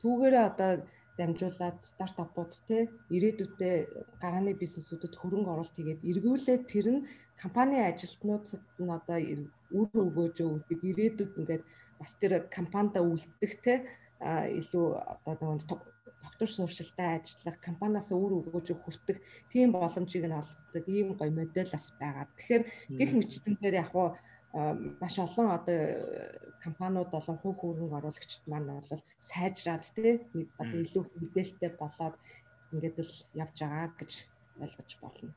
Түүгээрээ 0.00 0.44
одоо 0.50 0.70
дамжуулаад 1.18 1.78
стартапууд 1.84 2.52
те 2.68 2.76
ирээдүйдээ 3.14 3.74
гарааны 4.22 4.52
бизнесүүдэд 4.62 5.14
хөрөнгө 5.20 5.52
оруулалт 5.52 5.76
хийгээд 5.76 6.06
эргүүлээд 6.10 6.62
тэр 6.72 6.86
нь 6.94 7.06
компани 7.42 7.76
ажилтнуудад 7.90 8.64
нь 8.80 8.94
одоо 8.98 9.18
үр 9.80 9.90
өгөөж 10.06 10.36
өгдөг 10.40 10.80
ирээдүйд 10.90 11.32
ингээд 11.40 11.62
бас 12.00 12.12
тэр 12.20 12.32
компанидаа 12.56 13.02
үлдэх 13.04 13.52
те 13.64 13.74
илүү 14.20 14.86
одоо 15.24 15.56
нэг 15.56 15.64
доктор 16.20 16.48
сууршилтай 16.48 17.20
ажиллах 17.20 17.56
компаниас 17.64 18.12
үр 18.12 18.44
өгөөж 18.44 18.68
хүртэх 18.76 19.18
тийм 19.52 19.72
боломжийг 19.72 20.28
нь 20.28 20.36
олгодог 20.36 20.84
ийм 20.88 21.16
гоё 21.16 21.32
модель 21.32 21.72
бас 21.72 21.86
байгаа. 22.00 22.28
Тэгэхээр 22.36 22.62
гих 22.98 23.10
мэтчтэн 23.16 23.56
дээр 23.60 23.80
яг 23.80 23.88
хуу 23.92 24.12
маш 25.00 25.16
олон 25.18 25.48
одоо 25.56 25.80
компаниуд 26.64 27.08
болон 27.10 27.36
хөв 27.40 27.54
хөрөнгө 27.56 27.96
оруулагчид 27.98 28.44
маань 28.46 28.68
бол 28.68 29.02
сайжраад 29.30 29.84
тий 29.96 30.12
нэг 30.36 30.48
одоо 30.58 30.78
илүү 30.84 31.02
мэдээлэлтэй 31.22 31.70
болоод 31.80 32.16
ингээд 32.72 32.96
л 33.00 33.14
явж 33.42 33.56
байгаа 33.62 33.88
гэж 33.98 34.12
ойлгож 34.60 34.90
болно. 35.02 35.32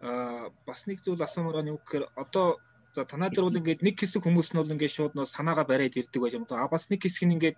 Аа 0.00 0.52
бас 0.66 0.80
нэг 0.86 0.98
зүйл 1.02 1.24
асуумаар 1.26 1.64
нь 1.64 1.72
юу 1.72 1.80
гэхээр 1.82 2.04
одоо 2.22 2.60
за 2.94 3.04
танаа 3.04 3.30
дээр 3.30 3.46
бол 3.46 3.60
ингээд 3.60 3.84
нэг 3.86 3.96
хэсэг 3.98 4.22
хүмүүс 4.24 4.48
нь 4.52 4.60
бол 4.60 4.74
ингээд 4.74 4.96
шууд 4.96 5.12
нөө 5.14 5.26
санаагаа 5.26 5.66
бариад 5.68 5.98
ирдэг 6.00 6.20
байж 6.22 6.34
юм. 6.36 6.44
А 6.50 6.68
бас 6.72 6.88
нэг 6.90 7.00
хэсэг 7.02 7.24
нь 7.26 7.34
ингээд 7.36 7.56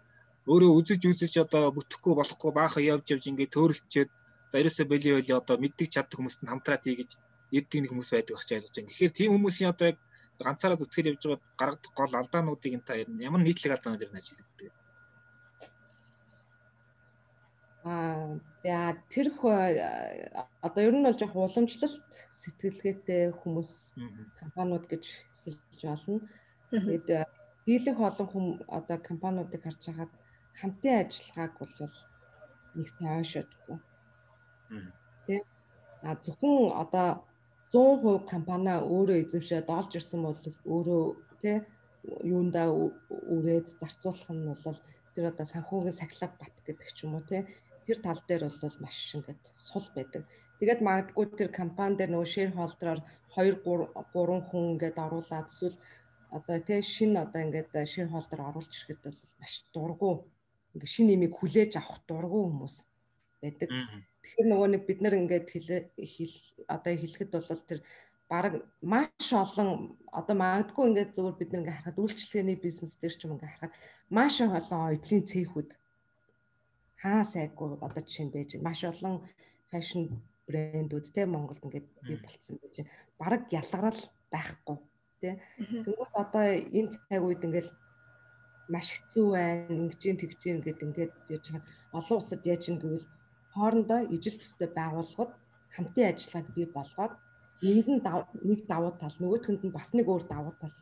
өөрөө 0.51 0.71
үзэж 0.79 1.03
үзэж 1.11 1.35
одоо 1.45 1.71
бүтэхгүй 1.77 2.15
болохгүй 2.17 2.53
баахан 2.57 2.85
явж 2.93 3.07
явж 3.15 3.25
ингээд 3.31 3.55
төөрөлчөөд 3.55 4.11
за 4.51 4.57
ерөөсөө 4.61 4.87
бэлий 4.91 5.13
байли 5.15 5.33
одоо 5.41 5.57
мэддэг 5.63 5.89
чаддаг 5.95 6.17
хүмүүст 6.19 6.41
нь 6.43 6.51
хамтраад 6.51 6.85
ийгэж 6.91 7.11
ирдэг 7.59 7.79
нэг 7.81 7.91
хүмүүс 7.93 8.11
байдаг 8.11 8.35
гэж 8.37 8.51
ойлгож 8.57 8.75
байна. 8.75 8.91
Тэгэхээр 8.91 9.17
тийм 9.19 9.31
хүмүүсийн 9.37 9.71
одоо 9.73 9.87
яг 9.93 9.99
ганцаараа 10.41 10.81
зүтгэл 10.81 11.11
явж 11.13 11.23
байгаа 11.23 11.41
гаргадах 11.61 11.93
гол 11.99 12.13
алдаануудыг 12.21 12.73
энэ 12.75 12.87
та 12.89 12.95
ямар 12.99 13.43
нийтлэг 13.45 13.73
алдаанууд 13.75 14.05
ирнэ 14.05 14.19
ажилладаг. 14.19 14.73
Аа 17.85 18.37
за 18.63 18.97
тэр 19.09 19.33
одоо 20.61 20.83
ер 20.85 20.95
нь 20.95 21.05
бол 21.05 21.17
жоох 21.17 21.33
уламжлалт 21.33 22.11
сэтгэлгээтэй 22.29 23.33
хүмүүс 23.41 23.97
компаниуд 24.41 24.85
гэж 24.85 25.05
хэлж 25.45 25.81
болно. 25.89 26.21
Тэгээд 26.69 27.09
дийлэх 27.65 27.99
олон 27.99 28.29
хүм 28.29 28.47
одоо 28.69 28.99
компаниудыг 29.01 29.63
харж 29.65 29.81
хагаад 29.89 30.13
хамтын 30.61 31.09
ажиллагааг 31.09 31.53
бол 31.57 31.97
нэг 32.77 32.89
тайшаадгүй. 33.01 33.79
Тэ? 35.27 35.37
А 36.05 36.13
зөвхөн 36.25 36.77
одоо 36.85 37.09
100% 37.73 38.29
компани 38.33 38.75
өөрөө 38.77 39.17
эзэмшээд 39.25 39.73
олж 39.79 39.91
ирсэн 39.97 40.21
бол 40.27 40.37
өөрөө 40.75 41.05
тий 41.41 41.57
юундаа 42.33 42.69
үрээд 43.35 43.67
зарцуулах 43.81 44.31
нь 44.37 44.45
бол 44.65 44.79
тэр 45.15 45.25
одоо 45.31 45.47
санхүүгийн 45.49 45.99
сахилга 46.01 46.29
бат 46.41 46.55
гэдэг 46.67 46.89
ч 46.97 46.99
юм 47.05 47.15
уу 47.15 47.25
тий 47.31 47.43
тэр 47.91 47.99
тал 47.99 48.23
дээр 48.23 48.43
бол 48.63 48.77
маш 48.79 49.19
ингээд 49.19 49.43
сул 49.59 49.87
байдаг. 49.91 50.23
Тэгээд 50.63 50.81
магадгүй 50.87 51.27
тэр 51.35 51.51
компани 51.51 51.99
дээр 51.99 52.15
нөгөө 52.15 52.29
шэр 52.31 52.51
холдроор 52.55 53.01
2 53.35 53.59
3 54.15 54.49
хүн 54.49 54.65
ингээд 54.79 55.03
оруулаад 55.03 55.51
эсвэл 55.51 55.77
одоо 56.31 56.57
тий 56.63 56.81
шинэ 56.83 57.27
одоо 57.27 57.41
ингээд 57.43 57.75
шэр 57.75 58.09
холдор 58.15 58.41
оруулж 58.49 58.71
ирэхэд 58.71 59.01
бол 59.03 59.19
маш 59.43 59.55
дургу 59.75 60.11
ингээд 60.75 60.95
шинэ 60.95 61.15
имийг 61.19 61.35
хүлээж 61.35 61.73
авах 61.75 61.99
дургу 62.07 62.39
хүмүүс 62.47 62.77
байдаг. 63.43 63.69
Тэгэхээр 64.23 64.49
нөгөө 64.53 64.69
нэг 64.71 64.83
бид 64.87 65.01
нар 65.03 65.15
ингээд 65.19 65.47
хэл 65.51 66.37
одоо 66.71 66.93
хэлэхэд 66.95 67.31
бол 67.35 67.63
тэр 67.67 67.81
баг 68.31 68.53
маш 68.79 69.27
олон 69.35 69.99
одоо 70.15 70.37
магадгүй 70.39 70.85
ингээд 70.87 71.15
зөвхөн 71.19 71.39
бид 71.41 71.51
нэг 71.51 71.67
харахад 71.67 71.99
үйлчлэгээний 71.99 72.59
бизнес 72.63 72.95
дээр 72.95 73.15
ч 73.19 73.21
юм 73.27 73.35
ингээд 73.35 73.51
харахад 73.59 73.75
маш 74.15 74.35
олон 74.39 74.95
эдлийн 74.95 75.27
цехүүд 75.27 75.71
хаа 77.03 77.23
сайгүй 77.25 77.69
одоо 77.81 78.03
жишээнд 78.05 78.33
байж 78.35 78.51
маш 78.61 78.81
олон 78.85 79.15
фэшн 79.71 80.03
брэндүүд 80.47 81.07
те 81.15 81.23
Монголд 81.27 81.65
ингээд 81.65 81.89
бий 82.07 82.19
болцсон 82.21 82.57
байж 82.63 82.77
баг 83.21 83.43
ялгарал 83.61 84.01
байхгүй 84.33 84.77
те. 85.21 85.31
Тэгвэл 85.85 86.15
одоо 86.25 86.45
энэ 86.79 86.93
цаг 86.93 87.23
үед 87.25 87.45
ингээд 87.47 87.69
маш 88.73 88.87
хэцүү 88.95 89.27
байна 89.35 89.75
ингэж 89.91 90.03
тэгж 90.21 90.41
ингээд 90.47 90.85
ингээд 90.87 91.15
яаж 91.33 91.47
олон 91.99 92.17
улсад 92.19 92.43
яаж 92.47 92.63
юм 92.71 92.77
гэвэл 92.83 93.07
хоорондоо 93.55 94.01
ижил 94.15 94.37
төстэй 94.39 94.69
байгууллагад 94.79 95.33
хамтын 95.75 96.09
ажиллагааг 96.11 96.49
бий 96.55 96.67
болгоод 96.77 97.15
нэг 97.63 97.87
нь 97.95 98.03
нэг 98.49 98.61
давуу 98.73 98.93
тал 99.01 99.17
нөгөөхөнд 99.21 99.63
нь 99.67 99.77
бас 99.77 99.89
нэг 99.97 100.07
өөр 100.09 100.25
давуу 100.31 100.55
тал 100.63 100.77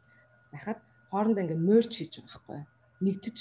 байхад 0.53 0.79
хоорондоо 1.11 1.43
ингээ 1.45 1.66
мерч 1.69 1.93
хийж 1.97 2.14
байгаа 2.21 2.43
байхгүй 2.47 2.78
нэгдэж 2.99 3.36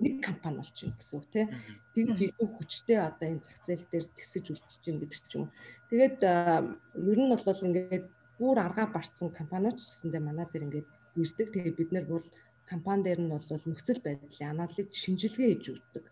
нэг 0.00 0.14
компани 0.24 0.56
болчихно 0.64 0.96
гэсэн 0.96 1.16
үг 1.20 1.26
тийм 1.32 1.48
тэгж 1.92 2.20
илүү 2.32 2.48
хүчтэй 2.56 2.98
одоо 3.04 3.26
энэ 3.28 3.44
зах 3.44 3.60
зээл 3.66 3.86
дээр 3.92 4.06
тэсэж 4.16 4.44
үлдэж 4.56 4.82
юм 4.88 4.96
гэдэг 5.04 5.20
ч 5.28 5.32
юм. 5.36 5.44
Тэгээд 5.92 6.18
ер 6.24 7.18
нь 7.20 7.32
бол 7.32 7.66
ингээд 7.68 8.06
бүр 8.40 8.56
аргаа 8.56 8.88
барцсан 8.88 9.28
компаниуд 9.36 9.76
ч 9.76 9.84
гэсэндээ 9.84 10.22
манай 10.24 10.46
дээр 10.48 10.66
ингээд 10.68 10.88
ирдэг. 11.20 11.48
Тэгээд 11.52 11.76
бид 11.76 11.90
нар 11.92 12.06
бол 12.08 12.26
компани 12.64 13.02
дээр 13.04 13.20
нь 13.20 13.32
бол 13.32 13.44
нөхцөл 13.44 14.00
байдлын 14.00 14.52
анализ 14.56 14.88
шинжилгээ 14.96 15.48
хийж 15.52 15.64
өгдөг. 15.76 16.04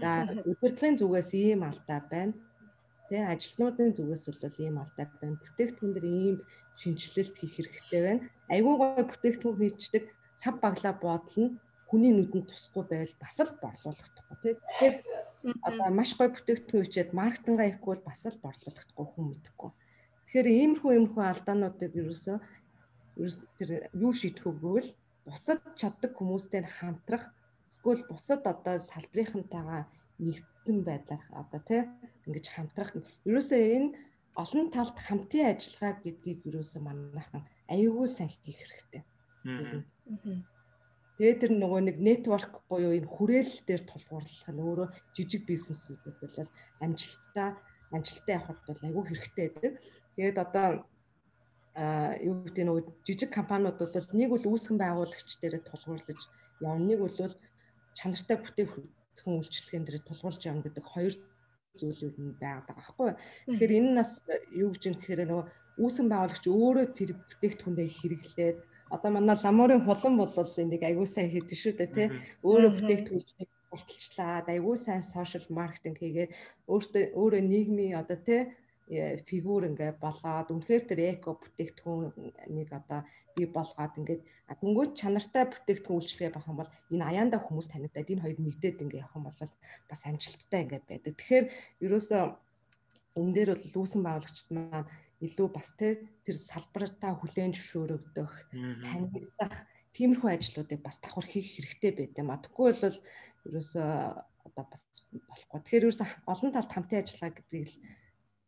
За 0.00 0.10
удирдлагын 0.48 1.00
зүгээс 1.00 1.30
ийм 1.32 1.60
алдаа 1.64 2.00
байна. 2.12 2.36
Тэ 3.08 3.24
ажилтнуудын 3.32 3.96
зүгээс 3.96 4.24
бол 4.28 4.56
ийм 4.60 4.76
алдаа 4.80 5.06
байна. 5.20 5.40
Бүтээгдэхүүн 5.40 5.92
дээр 5.96 6.06
ийм 6.08 6.36
шинжилэлт 6.80 7.36
хийх 7.36 7.54
хэрэгтэй 7.56 8.00
байна. 8.04 8.22
Айгүй 8.52 8.74
гой 8.76 9.04
бүтээгдэхүүн 9.10 9.60
хийчдэг 9.60 10.04
сав 10.40 10.54
баглаа 10.64 10.94
бодол 10.96 11.36
нь 11.44 11.52
хүний 11.92 12.12
нүдэнд 12.16 12.48
тусахгүй 12.48 12.84
байвал 12.88 13.16
бас 13.20 13.36
л 13.44 13.52
борлуулагдахгүй 13.60 14.36
тий. 14.40 14.54
Тэгэхээр 14.56 14.96
одоо 15.68 15.88
маш 15.92 16.10
гой 16.16 16.28
бүтээгдэхүүн 16.32 16.84
хийчихэд 16.88 17.12
маркетингаа 17.12 17.66
хийхгүй 17.68 17.90
бол 17.92 18.08
бас 18.08 18.22
л 18.24 18.40
борлуулагдахгүй 18.40 19.06
хүн 19.12 19.26
мэдэхгүй. 19.28 19.70
Тэгэхээр 20.24 20.48
иймэрхүү 20.56 20.90
иймэрхүү 20.96 21.24
алдаануудыг 21.28 21.92
ерөөсөө 22.00 22.36
тэр 23.60 23.70
юу 23.92 24.12
шийдэх 24.16 24.48
үгүй 24.48 24.80
л 24.80 24.90
бусад 25.28 25.60
чаддаг 25.76 26.16
хүмүүстэй 26.16 26.64
хамтрах 26.64 27.28
Эсвэл 27.66 28.02
бусад 28.10 28.42
одоо 28.46 28.76
салбарынхантайгаа 28.78 29.82
нэгдсэн 30.24 30.78
байдлаар 30.86 31.22
одоо 31.40 31.60
тий 31.68 31.82
ингэж 32.26 32.46
хамтрах. 32.54 32.90
Ерөөсөө 33.28 33.60
энэ 33.76 33.88
олон 34.42 34.66
талд 34.74 34.96
хамтын 35.06 35.50
ажиллагаа 35.50 35.94
гэдгийг 36.04 36.40
ерөөсөө 36.48 36.80
манайхан 36.84 37.42
аюулгүй 37.72 38.08
сайн 38.08 38.30
хийх 38.30 38.58
хэрэгтэй. 38.60 39.02
Тэгээд 41.18 41.40
тэр 41.44 41.52
нөгөө 41.60 41.80
нэг 41.86 41.96
нэтворк 42.00 42.52
буюу 42.68 42.96
энэ 42.96 43.08
хүрээлэл 43.08 43.60
дээр 43.68 43.82
тулгуурлах 43.84 44.48
нь 44.48 44.64
өөрөө 44.64 44.88
жижиг 45.12 45.42
бизнесүүдэд 45.44 46.16
бол 46.20 46.50
амжилттай 46.80 47.50
амжилттай 47.92 48.34
явахд 48.40 48.64
бол 48.66 48.80
аюул 48.82 49.06
хэрэгтэй 49.06 49.48
байдаг. 49.52 49.72
Тэгээд 50.16 50.38
одоо 50.40 50.66
а 51.76 52.16
юу 52.20 52.44
гэдэг 52.44 52.64
нөгөө 52.64 52.84
жижиг 53.04 53.30
компаниуд 53.32 53.76
бол 53.80 53.92
нэг 54.12 54.28
бол 54.32 54.44
үүсгэн 54.56 54.78
байгуулагч 54.80 55.30
дээр 55.40 55.60
тулгуурлаж 55.64 56.20
явна 56.60 56.84
нэг 56.84 56.98
бол 57.00 57.16
чанартай 57.96 58.36
бүтээгдэхүүн 58.40 59.36
үйлчлэгээн 59.40 59.84
дээр 59.84 60.04
тулгуурлаж 60.04 60.42
явна 60.44 60.64
гэдэг 60.64 60.84
хоёр 60.84 61.14
зүйл 61.80 62.04
юу 62.04 62.12
нь 62.20 62.36
байгаад 62.36 62.68
байгаа 62.68 62.76
байхгүй. 62.76 63.10
Тэгэхээр 63.48 63.76
энэ 63.80 63.92
нас 63.96 64.20
юу 64.52 64.68
гэж 64.72 64.82
юм 64.88 64.96
гэхээр 65.00 65.20
нөгөө 65.28 65.46
үүсгэн 65.80 66.08
байгуулагч 66.12 66.44
өөрөө 66.44 66.86
тэр 66.92 67.10
бүтээгдэхүүндээ 67.16 67.88
хэрэглээд 67.96 68.58
одоо 68.94 69.10
манай 69.12 69.36
ламуурын 69.44 69.84
хулан 69.86 70.14
бол 70.20 70.32
энийг 70.62 70.82
аягүй 70.84 71.08
сайн 71.08 71.28
хийдэг 71.32 71.58
шүү 71.58 71.72
дээ 71.76 71.90
тий. 71.96 72.08
Өөрөө 72.46 72.70
бүтээгдэхүүн 72.76 73.48
урталчлаад 73.74 74.46
аягүй 74.52 74.76
сайн 74.76 75.02
сошиал 75.02 75.48
маркетинг 75.58 75.96
хийгээд 76.00 76.34
өөртөө 76.72 77.04
өөрөө 77.20 77.42
нийгмийн 77.52 78.00
одоо 78.02 78.18
тий 78.28 78.40
Э, 78.90 79.16
фигур 79.24 79.64
ингээ 79.70 79.96
болгоод 80.02 80.52
үнэхээр 80.52 80.82
тэр 80.84 81.00
эко 81.16 81.38
бүтээгдэхүүнийг 81.38 82.70
одоо 82.74 83.00
бий 83.32 83.46
болгоод 83.46 83.94
ингээд 83.94 84.22
дөнгөж 84.60 84.90
чанартай 85.00 85.48
бүтээгдэхүүн 85.48 85.96
үйлчлэгээ 86.02 86.34
байх 86.34 86.50
юм 86.50 86.58
бол 86.60 86.70
энэ 86.92 87.06
аяанда 87.08 87.38
хүмүүс 87.40 87.68
танигдаад 87.70 88.12
энэ 88.12 88.22
хоёр 88.26 88.38
нэгдээд 88.42 88.82
ингээ 88.84 89.00
явах 89.00 89.16
юм 89.16 89.24
бол 89.30 89.38
бас 89.88 90.02
амжилттай 90.02 90.60
ингээ 90.66 90.82
байдаг. 90.82 91.14
Тэгэхээр 91.14 91.46
ерөөсөө 91.86 92.22
энэ 93.22 93.32
дээр 93.32 93.50
бол 93.54 93.64
лүүсэн 93.70 94.00
байгуулагчд 94.02 94.48
маань 94.50 94.88
илүү 95.22 95.48
бас 95.54 95.70
тэр 95.78 96.36
салбартаа 96.36 97.14
хүлээн 97.16 97.54
зөвшөөрөгдөх, 97.54 98.32
танигдах 98.52 99.56
тиймэрхүү 99.94 100.30
ажлуудыг 100.34 100.80
бас 100.82 100.98
давхар 100.98 101.26
хийх 101.28 101.48
хэрэгтэй 101.54 101.92
байд 101.94 102.18
юм 102.18 102.32
а. 102.32 102.42
Тэгэхгүй 102.42 102.74
бол 102.74 102.98
ерөөсөө 103.46 103.90
одоо 104.46 104.64
бас 104.66 104.82
болохгүй. 105.12 105.60
Тэгэхээр 105.62 105.84
ерөөсөө 105.86 106.08
олон 106.32 106.50
талд 106.52 106.72
хамтын 106.72 107.00
ажиллагаа 107.04 107.36
гэдгийг 107.38 107.68
л 107.70 107.76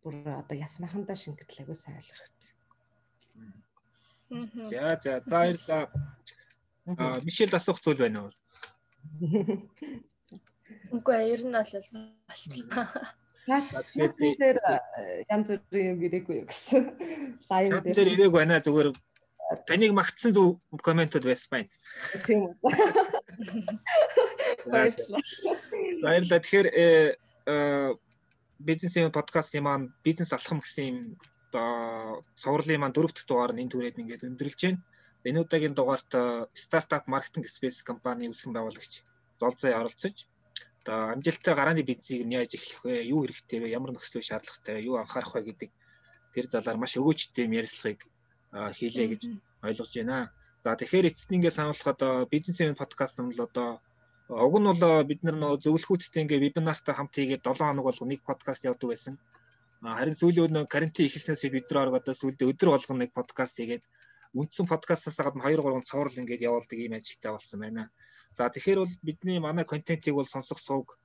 бүр 0.03 0.14
одоо 0.41 0.57
ясмахандаа 0.57 1.16
шингэтэл 1.16 1.61
айгуу 1.62 1.79
сайн 1.79 2.01
ойлгох 2.01 2.20
хэрэгтэй. 2.20 2.53
За 4.68 4.99
за 5.01 5.12
за 5.25 5.37
баярлаа. 5.37 5.83
А 6.87 7.20
Мишель 7.25 7.57
асуух 7.57 7.81
зүйл 7.81 8.03
байна 8.05 8.29
уу? 8.29 8.33
Үгүй 10.97 11.18
ер 11.33 11.43
нь 11.45 11.57
бол 11.57 11.72
болчихлоо. 12.29 12.89
Тэгэхээр 13.45 14.57
янз 15.28 15.49
бүрийн 15.68 15.92
юм 15.92 16.01
ирээгүй 16.07 16.36
юу 16.40 16.47
гэсэн. 16.49 16.82
Лайв 17.51 17.68
дээр 17.84 18.09
ирээгүй 18.16 18.32
байна 18.32 18.64
зүгээр 18.64 18.88
таныг 19.68 19.92
магтсан 19.92 20.32
зөв 20.32 20.57
комментод 20.80 21.28
байсан 21.28 21.51
байна. 21.53 21.68
Тийм 22.24 22.49
үү. 22.49 22.53
Баярлалаа. 24.72 26.40
Тэгэхээр 26.40 26.68
э 26.72 26.76
бизнесийн 28.64 29.12
подкастын 29.12 29.64
маань 29.64 29.92
бизнес 30.07 30.32
алхам 30.32 30.61
гэсэн 30.64 30.84
юм 30.88 30.99
одоо 31.53 32.24
цувралын 32.40 32.80
маань 32.80 32.97
дөрөв 32.97 33.12
дэх 33.12 33.28
дугаар 33.28 33.53
нь 33.53 33.61
энэ 33.62 33.72
түрээд 33.72 34.01
ингээд 34.01 34.26
өндөрлж 34.28 34.61
байна. 34.64 34.80
Энэ 35.28 35.40
удаагийн 35.45 35.76
дугаарт 35.76 36.11
стартап 36.64 37.05
маркетинг 37.12 37.47
спейс 37.49 37.84
компани 37.84 38.32
үүсгэн 38.32 38.57
байгуулагч 38.57 38.92
Золзой 39.40 39.72
оролцож 39.76 40.16
одоо 40.85 41.16
амжилттай 41.16 41.55
гарааны 41.57 41.82
бизнесийг 41.82 42.28
нь 42.28 42.37
яаж 42.37 42.53
эхлэх 42.55 42.85
вэ? 42.85 43.09
Юу 43.09 43.24
хэрэгтэй 43.24 43.59
вэ? 43.64 43.68
Ямар 43.72 43.97
нөхцөл 43.97 44.20
шаардлагатай 44.20 44.74
вэ? 44.76 44.87
Юу 44.89 45.01
анхаарах 45.01 45.32
вэ 45.32 45.41
гэдэг 45.49 45.70
тэр 46.37 46.45
залаар 46.53 46.76
маш 46.76 46.93
өгөөчтэй 47.01 47.49
ярилцлагыг 47.49 48.01
хийлээ 48.53 49.07
гэж 49.16 49.22
ойлгож 49.64 49.93
байна. 49.97 50.28
За 50.61 50.76
тэгэхээр 50.76 51.09
эцэст 51.09 51.32
ингээд 51.32 51.57
сануулхад 51.57 52.01
бизнесийн 52.28 52.76
подкаст 52.76 53.16
нь 53.20 53.32
л 53.32 53.45
одоо 53.49 53.80
уг 54.28 54.55
нь 54.61 54.68
бол 54.68 54.82
бид 55.09 55.20
нар 55.24 55.37
нөө 55.41 55.61
зөвлөхүүдтэй 55.64 56.22
ингээд 56.24 56.45
вебинартай 56.45 56.95
хамт 56.95 57.16
хийгээд 57.16 57.45
7 57.49 57.64
хоног 57.64 57.85
болго 57.89 58.05
нэг 58.05 58.20
подкаст 58.28 58.64
явуулдаг 58.68 58.91
байсан. 58.93 59.14
Харин 59.80 60.16
сүүлийн 60.20 60.53
нөө 60.53 60.64
карантин 60.68 61.09
эхэлснээс 61.09 61.45
бид 61.49 61.68
нар 61.72 61.89
одоо 61.93 62.14
сүүлдээ 62.16 62.51
өдөр 62.53 62.68
болгоно 62.72 63.01
нэг 63.05 63.12
подкаст 63.16 63.57
хийгээд 63.57 63.85
үндсэн 64.35 64.66
подкастаас 64.66 65.18
гадна 65.22 65.47
2 65.47 65.62
3 65.62 65.89
цоврал 65.91 66.20
ингээд 66.20 66.47
явуулдаг 66.49 66.78
ийм 66.78 66.95
ажилтай 66.99 67.32
болсон 67.32 67.61
байна. 67.61 67.91
За 68.35 68.51
тэгэхээр 68.51 68.80
бол 68.82 68.95
бидний 69.07 69.39
манай 69.39 69.64
контентийг 69.64 70.14
бол 70.14 70.26
сонсох 70.26 70.59
сууг 70.59 70.99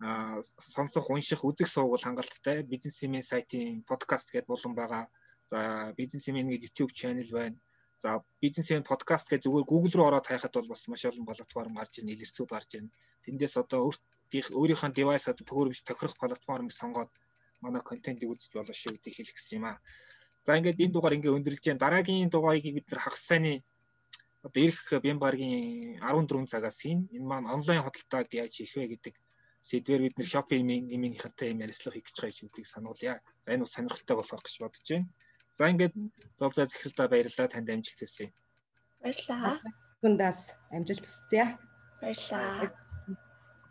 а 0.00 0.40
сонсох, 0.58 1.10
унших, 1.10 1.44
үзэх 1.44 1.68
сууг 1.68 1.90
бол 1.92 2.04
хангалттай. 2.04 2.62
Бизнесмен 2.62 3.22
сайтын 3.22 3.84
подкаст 3.84 4.32
гэдэг 4.32 4.48
болон 4.48 4.74
байгаа. 4.74 5.04
За 5.46 5.92
бизнесмен 5.96 6.48
гэдэг 6.48 6.64
YouTube 6.64 6.92
channel 6.92 7.28
байна. 7.30 7.56
За 7.98 8.24
бизнесмен 8.42 8.82
подкаст 8.82 9.28
гэж 9.28 9.44
зүгээр 9.44 9.70
Google 9.70 9.94
руу 9.96 10.06
ороод 10.08 10.26
хайхад 10.26 10.54
бол 10.56 10.68
бас 10.72 10.88
маш 10.88 11.04
олон 11.04 11.24
платформ 11.26 11.74
гарч 11.76 12.00
ирнэ, 12.00 12.12
илэрцүүд 12.16 12.50
гарч 12.50 12.70
ирнэ. 12.74 12.90
Тэндээс 13.24 13.54
одоо 13.62 13.92
өөрийнхөө 14.60 14.90
девайс 14.92 15.28
одоо 15.28 15.44
төгөөрөмж 15.46 15.80
тохирох 15.84 16.16
платформыг 16.18 16.72
сонгоод 16.72 17.12
манай 17.62 17.82
контентийг 17.84 18.30
үзэж 18.32 18.50
болно 18.56 18.74
шүү 18.74 18.92
гэдгийг 18.98 19.16
хэлэх 19.16 19.36
гэсэн 19.38 19.56
юм 19.58 19.64
аа. 19.70 19.78
За 20.44 20.56
ингээд 20.58 20.82
энэ 20.84 20.94
дугаар 20.94 21.16
ингээд 21.16 21.36
өндөрлж 21.38 21.62
जैन. 21.64 21.80
Дараагийн 21.80 22.28
дугаарыг 22.28 22.64
бид 22.76 22.86
нар 22.92 23.00
хагас 23.00 23.24
сайны 23.24 23.64
одоо 24.44 24.60
ирэх 24.60 25.00
Бямбаргийн 25.00 26.04
14 26.04 26.52
цагаас 26.52 26.78
хийн 26.84 27.08
энэ 27.16 27.24
маань 27.24 27.48
онлайн 27.48 27.80
худалдааг 27.80 28.28
яаж 28.28 28.52
хийх 28.60 28.76
вэ 28.76 28.92
гэдэг 28.92 29.14
сэдвэр 29.64 30.04
бид 30.04 30.16
нэр 30.20 30.28
шопинг 30.28 30.68
минийхэнтэй 30.92 31.48
юм 31.56 31.64
ярилцлага 31.64 31.96
хийх 31.96 32.06
гэж 32.12 32.16
байгаа 32.20 32.44
гэдгийг 32.44 32.68
сануулъя. 32.68 33.14
За 33.44 33.48
энэ 33.56 33.64
бас 33.64 33.72
сонирхолтой 33.72 34.16
болох 34.20 34.42
гэж 34.44 34.56
бодож 34.60 34.88
байна. 34.92 35.08
За 35.56 35.64
ингээд 35.72 35.94
зовлоо 36.36 36.64
захиралдаа 36.68 37.08
баярлалаа 37.08 37.48
танд 37.48 37.68
амжилт 37.72 38.00
хүсье. 38.04 38.26
Баярлалаа. 39.00 39.56
Хүндас 40.04 40.38
амжилт 40.76 41.04
хүсье. 41.08 41.44
Баярлалаа. 42.04 42.68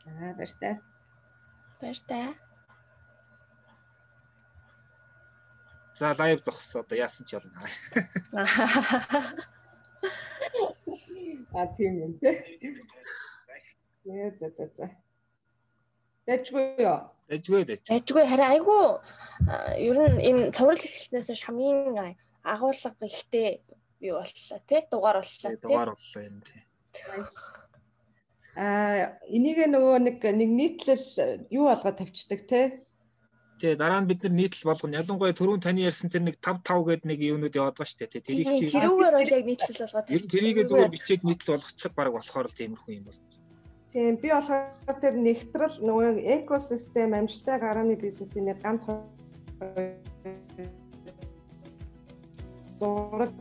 Аа 0.09 0.33
баяртай. 0.33 0.73
Баяртай. 1.77 2.42
За 5.99 6.15
лайв 6.19 6.41
зогсоо 6.43 6.81
одоо 6.81 6.97
яасан 6.97 7.25
ч 7.25 7.33
ялна. 7.37 7.59
А 11.53 11.67
тийм 11.77 11.93
юм 12.01 12.13
тий. 12.19 12.35
Яа 14.05 14.31
за 14.39 14.49
за 14.57 14.67
за. 14.75 14.89
Дэжгүй 16.27 16.65
юу? 16.81 16.99
Дэжгүй 17.29 17.63
дэж. 17.69 17.85
Дэжгүй 17.87 18.25
харин 18.25 18.49
айгүй 18.53 18.83
ер 19.87 19.97
нь 20.13 20.23
энэ 20.29 20.51
цуврал 20.55 20.81
ихснээс 20.81 21.29
хамгийн 21.45 22.17
агуулга 22.43 23.05
ихтэй 23.05 23.61
юу 24.01 24.17
боллоо 24.19 24.59
тий 24.67 24.81
дугаар 24.91 25.17
боллоо 25.21 25.51
тий. 25.51 25.61
Дугаар 25.61 25.89
боллоо 25.93 26.23
юм 26.25 26.37
тий. 26.41 26.61
Аа 28.57 29.17
энийг 29.29 29.57
нөгөө 29.69 29.97
нэг 30.09 30.17
нэг 30.21 30.49
нийтлэл 30.59 31.07
юу 31.53 31.69
болгоод 31.69 31.97
тавьчихдаг 32.01 32.41
тий 32.49 32.65
Тий 33.63 33.79
дараа 33.79 34.03
нь 34.03 34.09
бид 34.11 34.27
нар 34.27 34.35
нийтлэл 34.35 34.67
болгоно. 34.67 34.99
Ялангуяа 34.99 35.31
түрүүн 35.31 35.63
таны 35.63 35.87
ярьсан 35.87 36.11
тэр 36.11 36.27
нэг 36.27 36.35
5 36.43 36.67
5 36.67 36.83
гэдэг 36.83 37.07
нэг 37.07 37.19
юунууд 37.23 37.55
яваад 37.55 37.79
байгаа 37.79 37.87
шүү 37.87 37.99
дээ. 38.11 38.27
Тэрийг 38.27 38.47
чи 38.59 38.67
тэрүүгээр 38.75 39.15
бол 39.15 39.31
яг 39.39 39.45
нийтлэл 39.47 39.79
болгоод 39.79 40.07
тавьчих. 40.11 40.31
Тэрийг 40.35 40.57
зүгээр 40.67 40.91
бичээд 40.91 41.23
нийтлэл 41.23 41.55
болгочиход 41.55 41.95
баг 41.95 42.11
болохоор 42.11 42.47
л 42.51 42.57
тиймэрхүү 42.59 42.91
юм 42.91 43.07
бол. 43.07 43.19
Тийм 43.87 44.19
би 44.19 44.27
болохоор 44.35 44.97
тэр 44.99 45.15
нэгтрэл 45.15 45.77
нөгөө 45.79 46.11
экосистем 46.43 47.15
амжилттай 47.15 47.57
гарааны 47.63 47.95
бизнесийн 47.95 48.51
нэг 48.51 48.59
ганц 48.59 48.83
зураг. 52.83 53.31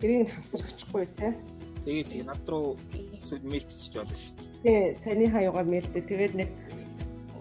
Тэрийг 0.00 0.32
хавсарчихгүй 0.32 1.04
те. 1.20 1.36
Тэгээд 1.84 2.08
тийм 2.08 2.24
над 2.24 2.40
руу 2.48 2.80
эсвэл 3.12 3.44
мэйлтчих 3.44 4.00
болно 4.00 4.16
шүү 4.16 4.32
дээ. 4.64 4.64
Тий, 4.64 4.80
таны 5.04 5.28
хаягаар 5.28 5.68
мэйлдэ. 5.68 6.00
Тэгээд 6.08 6.34
нэг 6.40 6.48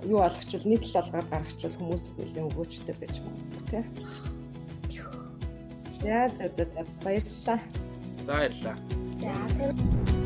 юу 0.06 0.20
болгочвол 0.22 0.70
нийтлэл 0.70 1.02
алгаар 1.02 1.28
гаргачвал 1.32 1.78
хүмүүс 1.78 2.12
нэлээд 2.18 2.48
өгөөчтэй 2.50 2.96
байж 3.00 3.16
магадгүй 3.26 3.64
тий. 3.72 3.84
Яа 6.06 6.30
за 6.38 6.46
за 6.56 6.66
баярлалаа. 7.04 7.60
За 8.20 8.26
баярлалаа. 8.30 8.78
За 9.22 10.25